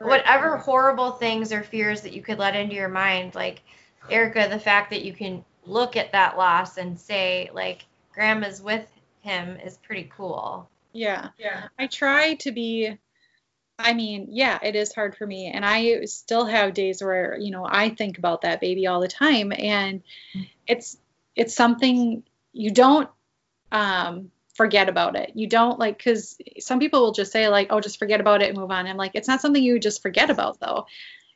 [0.00, 3.62] Whatever horrible things or fears that you could let into your mind like
[4.08, 8.86] Erica the fact that you can look at that loss and say like grandma's with
[9.20, 10.68] him is pretty cool.
[10.92, 11.28] Yeah.
[11.38, 11.68] Yeah.
[11.78, 12.96] I try to be
[13.78, 17.50] I mean, yeah, it is hard for me and I still have days where, you
[17.50, 20.02] know, I think about that baby all the time and
[20.66, 20.96] it's
[21.36, 22.22] it's something
[22.52, 23.08] you don't
[23.70, 24.30] um
[24.60, 25.32] forget about it.
[25.34, 28.50] You don't like cuz some people will just say like, "Oh, just forget about it
[28.50, 30.86] and move on." I'm like, it's not something you just forget about though.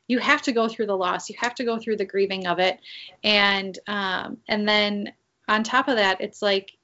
[0.07, 1.29] You have to go through the loss.
[1.29, 2.79] You have to go through the grieving of it.
[3.23, 5.13] And um and then
[5.47, 6.77] on top of that, it's like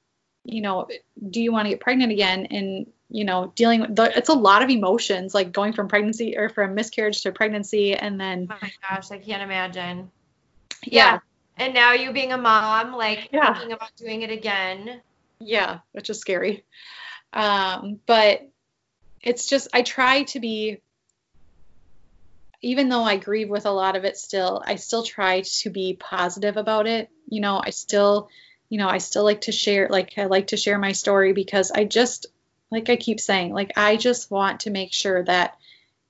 [0.44, 0.88] you know,
[1.30, 2.46] do you want to get pregnant again?
[2.50, 6.36] And, you know, dealing with the, it's a lot of emotions, like going from pregnancy
[6.36, 7.94] or from miscarriage to pregnancy.
[7.94, 10.10] And then, oh my gosh, I can't imagine.
[10.84, 11.12] Yeah.
[11.12, 11.18] yeah.
[11.58, 13.52] And now you being a mom, like yeah.
[13.52, 15.00] thinking about doing it again.
[15.44, 16.64] Yeah, which is scary.
[17.32, 18.48] Um, but
[19.22, 20.80] it's just, I try to be,
[22.60, 25.96] even though I grieve with a lot of it still, I still try to be
[25.98, 27.10] positive about it.
[27.28, 28.28] You know, I still,
[28.68, 31.70] you know, I still like to share, like, I like to share my story because
[31.70, 32.26] I just,
[32.70, 35.56] like I keep saying, like, I just want to make sure that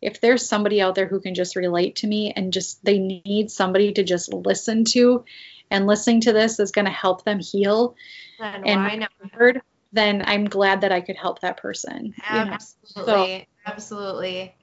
[0.01, 3.51] if there's somebody out there who can just relate to me and just they need
[3.51, 5.25] somebody to just listen to,
[5.73, 7.97] and listening to this is going to help them heal
[8.39, 9.61] and, and heard,
[9.93, 12.15] then I'm glad that I could help that person.
[12.28, 13.05] Absolutely.
[13.05, 14.55] So, absolutely.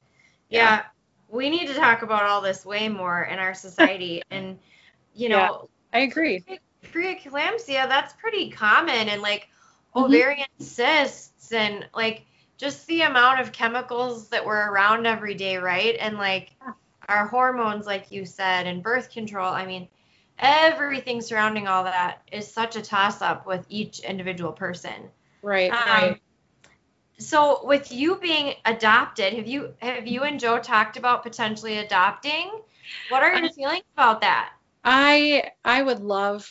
[0.49, 0.59] Yeah.
[0.59, 0.81] yeah.
[1.27, 4.21] We need to talk about all this way more in our society.
[4.31, 4.57] and,
[5.13, 6.45] you know, yeah, I agree
[6.91, 9.09] preeclampsia, that's pretty common.
[9.09, 9.47] And like,
[9.95, 10.05] Mhm.
[10.05, 12.25] ovarian cysts and like
[12.57, 15.95] just the amount of chemicals that we're around every day, right?
[15.99, 16.73] And like Yeah.
[17.07, 19.51] our hormones, like you said, and birth control.
[19.51, 19.87] I mean,
[20.39, 25.09] everything surrounding all that is such a toss up with each individual person.
[25.41, 25.71] Right.
[25.71, 26.21] Um, right.
[27.17, 32.49] So with you being adopted, have you have you and Joe talked about potentially adopting?
[33.09, 34.53] What are your feelings about that?
[34.85, 36.49] I I would love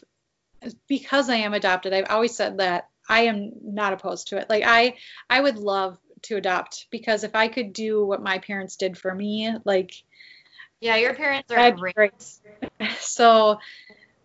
[0.87, 1.95] because I am adopted.
[1.95, 4.51] I've always said that I am not opposed to it.
[4.51, 4.97] Like I
[5.31, 9.15] I would love to adopt because if I could do what my parents did for
[9.15, 9.95] me, like
[10.81, 11.95] Yeah, your parents are great.
[11.95, 12.13] great.
[13.01, 13.59] so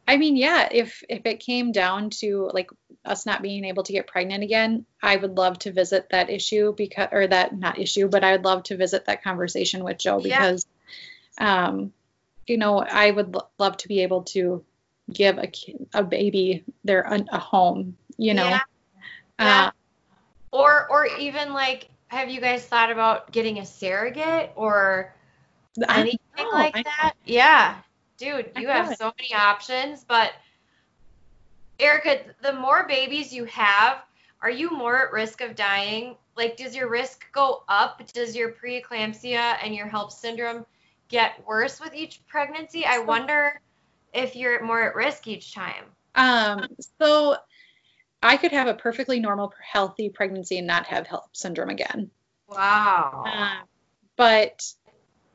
[0.07, 2.69] I mean, yeah, if if it came down to like
[3.05, 6.73] us not being able to get pregnant again, I would love to visit that issue
[6.75, 10.19] because or that not issue, but I would love to visit that conversation with Joe
[10.19, 10.39] Yeah.
[10.39, 10.65] because
[11.37, 11.93] um
[12.45, 14.63] you know, I would lo- love to be able to
[15.11, 15.49] give a
[15.93, 18.45] a baby their a, a home, you know.
[18.45, 18.59] Yeah.
[19.39, 19.65] Yeah.
[19.67, 19.71] Uh,
[20.51, 25.15] Or or even like have you guys thought about getting a surrogate or
[25.89, 27.13] anything know, like I- that?
[27.25, 27.75] Yeah.
[28.17, 30.33] Dude, you know have so many options, but
[31.79, 34.03] Erica, the more babies you have,
[34.41, 36.15] are you more at risk of dying?
[36.37, 38.01] Like does your risk go up?
[38.13, 40.65] Does your preeclampsia and your HELLP syndrome
[41.09, 42.85] get worse with each pregnancy?
[42.85, 43.59] I wonder
[44.13, 45.85] if you're more at risk each time.
[46.15, 46.67] Um,
[46.99, 47.37] so
[48.21, 52.09] I could have a perfectly normal, healthy pregnancy and not have HELLP syndrome again.
[52.47, 53.23] Wow.
[53.25, 53.67] Um,
[54.15, 54.63] but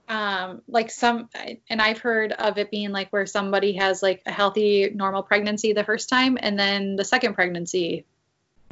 [0.09, 1.29] um, like some,
[1.69, 5.73] and I've heard of it being like where somebody has like a healthy, normal pregnancy
[5.73, 8.05] the first time, and then the second pregnancy,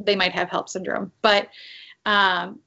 [0.02, 1.12] they might have HELLP syndrome.
[1.22, 1.48] But
[2.04, 2.60] um,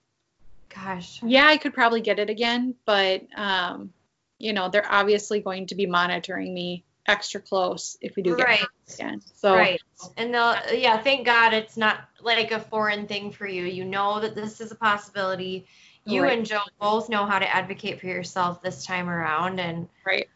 [0.73, 1.21] Gosh.
[1.23, 3.91] yeah, I could probably get it again, but um,
[4.37, 8.47] you know, they're obviously going to be monitoring me extra close if we do get
[8.47, 8.67] Right.
[8.93, 9.21] again.
[9.33, 9.81] So Right.
[10.15, 13.65] And they'll, yeah, thank God it's not like a foreign thing for you.
[13.65, 15.65] You know that this is a possibility.
[16.09, 16.37] You Right.
[16.37, 19.59] and Joe both know how to advocate for yourself this time around.
[19.59, 20.27] And right.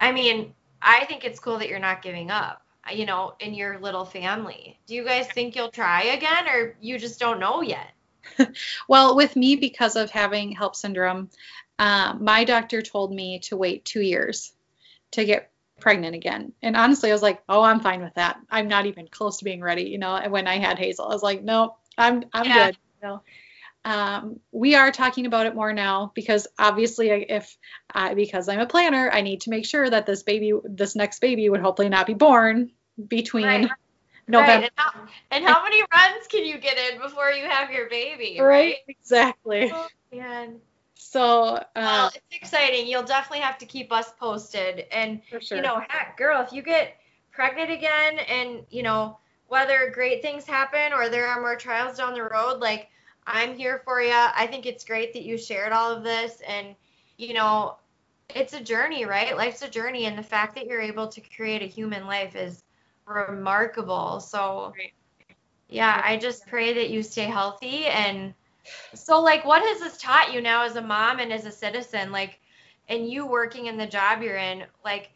[0.00, 2.62] I mean, I think it's cool that you're not giving up,
[2.92, 4.78] you know, in your little family.
[4.86, 7.90] Do you guys think you'll try again or you just don't know yet?
[8.88, 11.30] Well, with me, because of having HELLP syndrome,
[11.78, 14.52] um, my doctor told me to wait two years
[15.12, 15.50] to get
[15.80, 16.52] pregnant again.
[16.62, 18.38] And honestly, I was like, oh, I'm fine with that.
[18.50, 19.84] I'm not even close to being ready.
[19.84, 22.66] You know, and when I had Hazel, I was like, no, I'm I'm Yeah.
[22.66, 22.76] good.
[23.02, 23.22] You know.
[23.88, 27.56] Um, we are talking about it more now because obviously, if
[27.90, 31.20] I, because I'm a planner, I need to make sure that this baby, this next
[31.20, 32.70] baby, would hopefully not be born
[33.08, 33.70] between Right.
[34.26, 34.52] November.
[34.52, 34.64] Right.
[34.64, 38.38] And how, and how many runs can you get in before you have your baby?
[38.38, 39.72] Right, exactly.
[39.74, 40.60] Oh, man.
[40.92, 42.88] So, uh, Well, it's exciting.
[42.88, 44.84] You'll definitely have to keep us posted.
[44.92, 45.56] And for sure.
[45.56, 46.98] you know, heck, girl, if you get
[47.30, 49.16] pregnant again and, you know,
[49.46, 52.90] whether great things happen or there are more trials down the road, like
[53.28, 54.10] I'm here for you.
[54.12, 56.74] I think it's great that you shared all of this and,
[57.18, 57.76] you know,
[58.34, 59.36] it's a journey, right?
[59.36, 62.64] Life's a journey and the fact that you're able to create a human life is
[63.06, 64.20] remarkable.
[64.20, 64.72] So,
[65.68, 68.32] yeah, I just pray that you stay healthy and
[68.94, 72.12] so like what has this taught you now as a mom and as a citizen
[72.12, 72.38] like
[72.88, 75.10] and you working in the job you're in like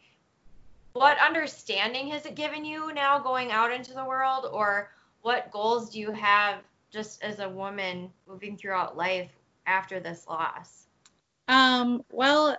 [0.93, 4.89] what understanding has it given you now going out into the world or
[5.21, 6.55] what goals do you have
[6.93, 9.31] just as a woman moving throughout life
[9.65, 10.85] after this loss
[11.47, 12.57] Um, well,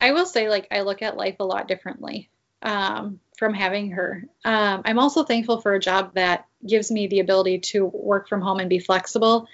[0.00, 2.28] I will say, like, I look at life a lot differently
[2.62, 4.24] um, from having her.
[4.44, 8.40] Um, I'm also thankful for a job that gives me the ability to work from
[8.40, 9.48] home and be flexible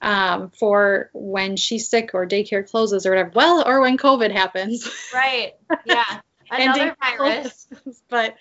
[0.00, 3.32] um, for when she's sick or daycare closes or whatever.
[3.34, 4.90] Well, or when COVID happens.
[5.12, 5.52] right
[5.84, 8.02] yeah another virus closes.
[8.08, 8.36] but,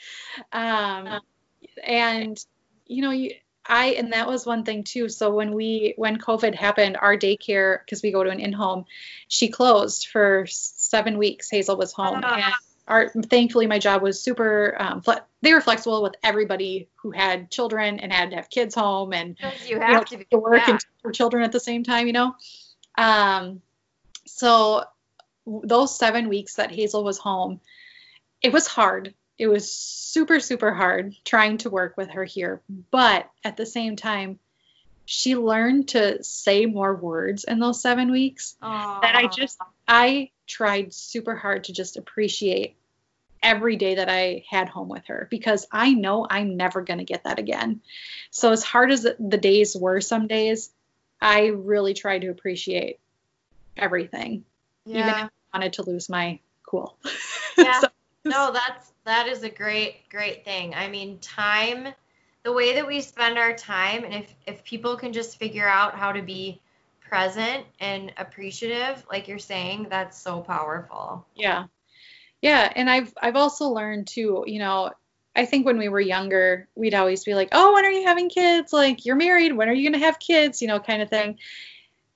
[0.52, 1.20] um,
[1.84, 2.44] and,
[2.88, 5.10] you know, you, I, and that was one thing too.
[5.10, 8.86] So when we, when COVID happened, our daycare, because we go to an in home,
[9.28, 11.50] she closed for seven weeks.
[11.50, 12.22] Hazel was home.
[12.24, 12.36] Ah.
[12.36, 12.54] And
[12.88, 17.50] our, thankfully, my job was super, um, fle- they were flexible with everybody who had
[17.50, 20.38] children and had to have kids home and you you know, have to be to
[20.38, 20.72] work yeah.
[20.72, 22.36] and for children at the same time, you know.
[22.98, 23.62] Um,
[24.26, 24.84] so
[25.46, 27.62] those seven weeks that Hazel was home,
[28.42, 29.14] it was hard.
[29.38, 32.62] It was super, super hard trying to work with her here.
[32.92, 34.40] But at the same time,
[35.06, 38.56] she learned to say more words in those seven weeks
[39.02, 39.58] that I just,
[39.88, 42.76] I tried super hard to just appreciate
[43.42, 47.04] every day that I had home with her because I know I'm never going to
[47.06, 47.82] get that again.
[48.32, 50.72] So, as hard as the- days were some days,
[51.20, 53.00] I really tried to appreciate
[53.76, 54.46] everything.
[54.86, 56.98] even yeah I wanted to lose my cool.
[57.58, 57.82] Yeah.
[57.82, 57.88] So-
[58.26, 61.88] no that's that is a great great thing i mean time
[62.44, 65.96] the way that we spend our time and if if people can just figure out
[65.96, 66.60] how to be
[67.02, 71.66] present and appreciative like you're saying that's so powerful Yeah.
[72.42, 74.92] Yeah, and I've I've also learned too, you know,
[75.34, 78.30] I think when we were younger, we'd always be like, "Oh, when are you having
[78.30, 78.74] kids?
[78.74, 81.40] Like, you're married, when are you going to have kids?" you know, kind of thing.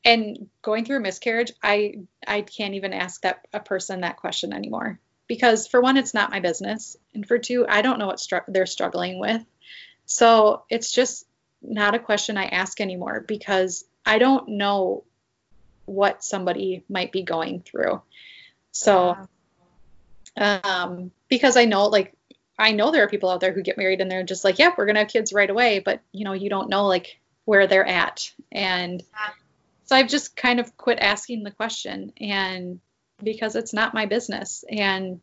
[0.04, 4.52] And going through a miscarriage, I I can't even ask that a person that question
[4.52, 8.20] anymore because for one, it's not my business, and for two, I don't know what
[8.20, 9.44] str- they're struggling with.
[10.06, 11.26] So, it's just
[11.62, 15.04] not a question I ask anymore because I don't know
[15.86, 18.02] what somebody might be going through.
[18.72, 19.18] So,
[20.38, 22.14] um, because I know, like,
[22.60, 24.72] I know there are people out there who get married and they're just like, yeah,
[24.78, 27.86] we're gonna have kids right away, but you know, you don't know like where they're
[27.86, 29.30] at, and Yeah.
[29.86, 32.80] so I've just kind of quit asking the question, and
[33.24, 35.22] because it's not my business, and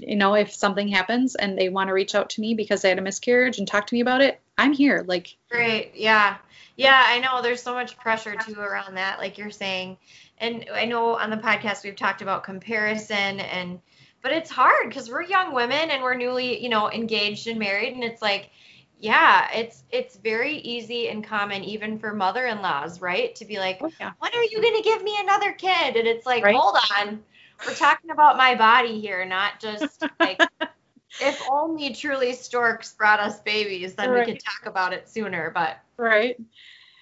[0.00, 2.88] you know, if something happens and they want to reach out to me because they
[2.88, 5.04] had a miscarriage and talk to me about it, I'm here.
[5.06, 5.92] Like, Great.
[5.94, 6.36] Yeah.
[6.76, 9.96] Yeah, I know there's so much pressure too around that, like you're saying.
[10.38, 13.80] And I know on the podcast we've talked about comparison and
[14.22, 17.94] but it's hard because we're young women and we're newly, you know, engaged and married
[17.94, 18.50] and it's like,
[18.98, 23.34] yeah, it's it's very easy and common even for mother-in-laws, right?
[23.36, 25.96] To be like, oh yeah, when are you gonna give me another kid?
[25.96, 26.54] And it's like, Right.
[26.54, 27.22] hold on.
[27.66, 30.42] We're talking about my body here, not just like
[31.20, 35.50] if only truly storks brought us babies, then we could talk about it sooner.
[35.50, 36.36] But right,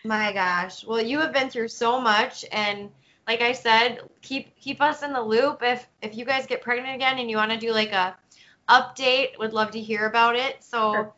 [0.04, 0.84] my gosh.
[0.84, 2.90] Well, you have been through so much and
[3.26, 6.94] like I said, keep keep us in the loop if if you guys get pregnant
[6.94, 8.16] again and you want to do like a
[8.68, 10.62] update, would love to hear about it.
[10.62, 11.14] So Sure.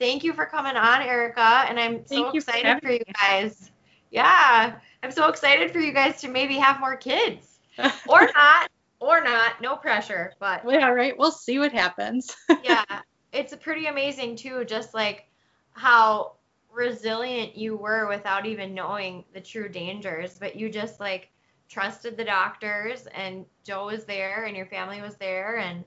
[0.00, 3.02] Thank you for coming on, Erica, and I'm so Thank for excited having for you
[3.06, 3.12] me.
[3.20, 3.70] guys.
[4.10, 4.74] Yeah.
[5.02, 7.58] I'm so excited for you guys to maybe have more kids.
[8.08, 8.70] Or not.
[8.98, 9.62] Or not.
[9.62, 10.34] No pressure.
[10.38, 11.16] But yeah, right.
[11.16, 12.36] We'll see what happens.
[12.64, 12.84] yeah,
[13.32, 15.26] it's pretty amazing too, just like
[15.72, 16.32] how
[16.70, 21.30] resilient you were without even knowing the true dangers, but you just like
[21.70, 25.84] trusted the doctors and Joe was there and your family was there and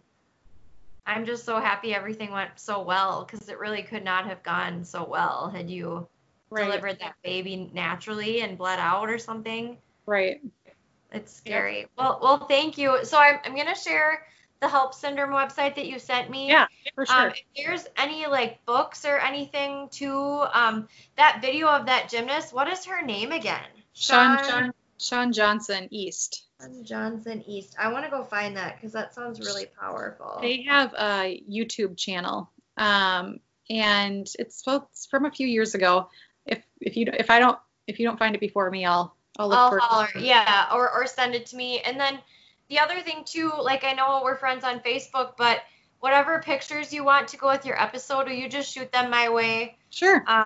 [1.06, 4.84] I'm just so happy everything went so well because it really could not have gone
[4.86, 6.08] so well had you
[6.50, 9.78] right, delivered that baby naturally and bled out or something.
[10.06, 10.42] right.
[11.12, 11.86] It's scary.
[11.96, 13.06] Well, well, thank you.
[13.06, 14.26] So I'm, I'm gonna share
[14.62, 16.48] the HELLP Syndrome website that you sent me.
[16.48, 16.66] Yeah,
[16.96, 17.28] for sure.
[17.28, 22.54] Um, if there's any like books or anything to um, that video of that gymnast,
[22.54, 23.62] what is her name again?
[23.94, 26.48] Shawn, Shawn Shawn Johnson East.
[26.84, 27.76] Johnson East.
[27.80, 30.40] I want to go find that because that sounds really powerful.
[30.42, 36.10] They have a YouTube channel, um, and it's, well, it's from a few years ago.
[36.46, 37.58] If if you if I don't
[37.88, 40.10] if you don't find it before me, I'll I'll look I'll for holler.
[40.18, 41.80] Yeah, or or send it to me.
[41.80, 42.20] And then
[42.70, 45.62] the other thing too, like I know we're friends on Facebook, but
[46.00, 49.30] whatever pictures you want to go with your episode, will you just shoot them my
[49.30, 49.78] way?
[49.90, 50.24] Sure.
[50.28, 50.46] Um,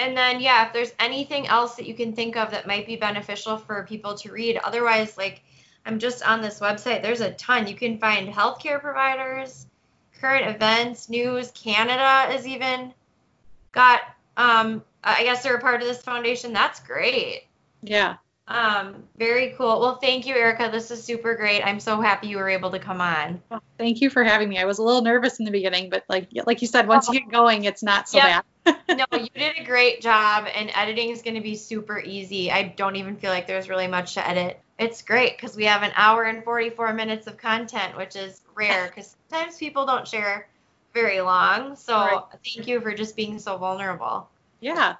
[0.00, 2.96] and then, yeah, if there's anything else that you can think of that might be
[2.96, 5.42] beneficial for people to read, otherwise, like
[5.84, 7.66] I'm just on this website, there's a ton.
[7.66, 9.66] You can find healthcare providers,
[10.18, 11.50] current events, news.
[11.52, 12.94] Canada is even
[13.72, 14.00] got,
[14.36, 16.52] um, I guess they're a part of this foundation.
[16.52, 17.44] That's great.
[17.82, 18.16] Yeah.
[18.48, 19.80] Um, very cool.
[19.80, 20.70] Well, thank you, Erica.
[20.72, 21.62] This is super great.
[21.62, 23.40] I'm so happy you were able to come on.
[23.48, 24.58] Well, thank you for having me.
[24.58, 27.20] I was a little nervous in the beginning, but like like you said, once you
[27.20, 28.26] get going, it's not so Yep.
[28.26, 28.44] bad.
[28.66, 32.50] No, you did a great job, and editing is going to be super easy.
[32.50, 34.60] I don't even feel like there's really much to edit.
[34.78, 38.86] It's great because we have an hour and 44 minutes of content, which is rare
[38.94, 40.48] because sometimes people don't share
[40.94, 41.76] very long.
[41.76, 42.22] So Right.
[42.44, 44.28] thank you for just being so vulnerable.
[44.60, 44.96] Yeah.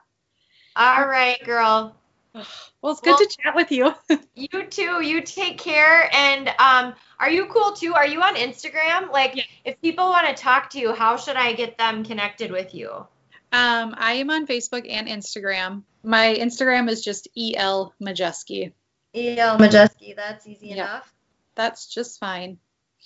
[0.77, 1.97] All right, girl.
[2.83, 3.93] Well, it's good Well- to chat with you.
[4.37, 5.05] You too.
[5.05, 6.09] You take care.
[6.15, 7.93] And um, are you cool too?
[7.93, 9.11] Are you on Instagram?
[9.13, 9.43] Like, Yeah.
[9.65, 13.07] if people want to talk to you, how should I get them connected with you?
[13.53, 15.83] Um, I am on Facebook and Instagram.
[16.03, 18.73] My Instagram is just El Majeski.
[19.15, 20.15] El Majeski.
[20.15, 20.75] That's easy Yeah.
[20.75, 21.13] enough.
[21.57, 22.59] That's just fine.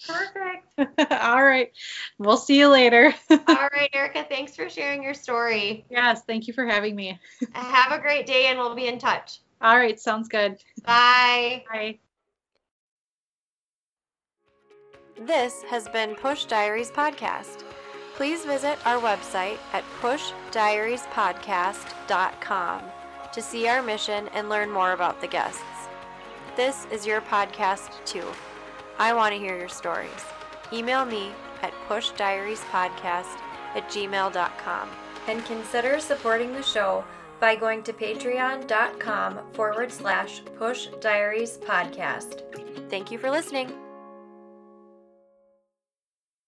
[0.07, 1.13] Perfect.
[1.13, 1.73] All right.
[2.19, 3.15] We'll see you later.
[3.31, 4.27] All right, Erica.
[4.29, 5.87] Thanks for sharing your story.
[5.89, 6.23] yes.
[6.27, 7.19] Thank you for having me.
[7.53, 9.41] Have a great day, and we'll be in touch.
[9.63, 9.99] All right.
[9.99, 10.59] Sounds good.
[10.85, 11.65] Bye.
[11.73, 11.99] Bye.
[15.21, 17.63] This has been Push Diaries Podcast.
[18.15, 22.83] Please visit our website at pushdiariespodcast.com
[23.33, 25.61] to see our mission and learn more about the guests.
[26.55, 28.25] This is your podcast too.
[28.99, 30.11] I want to hear your stories.
[30.73, 31.33] Email me
[31.63, 33.41] at pushdiariespodcast
[33.75, 34.89] at gmail.com
[35.27, 37.05] and consider supporting the show
[37.41, 42.43] by going to patreon.com forward slash push diaries podcast.
[42.89, 43.73] Thank you for listening.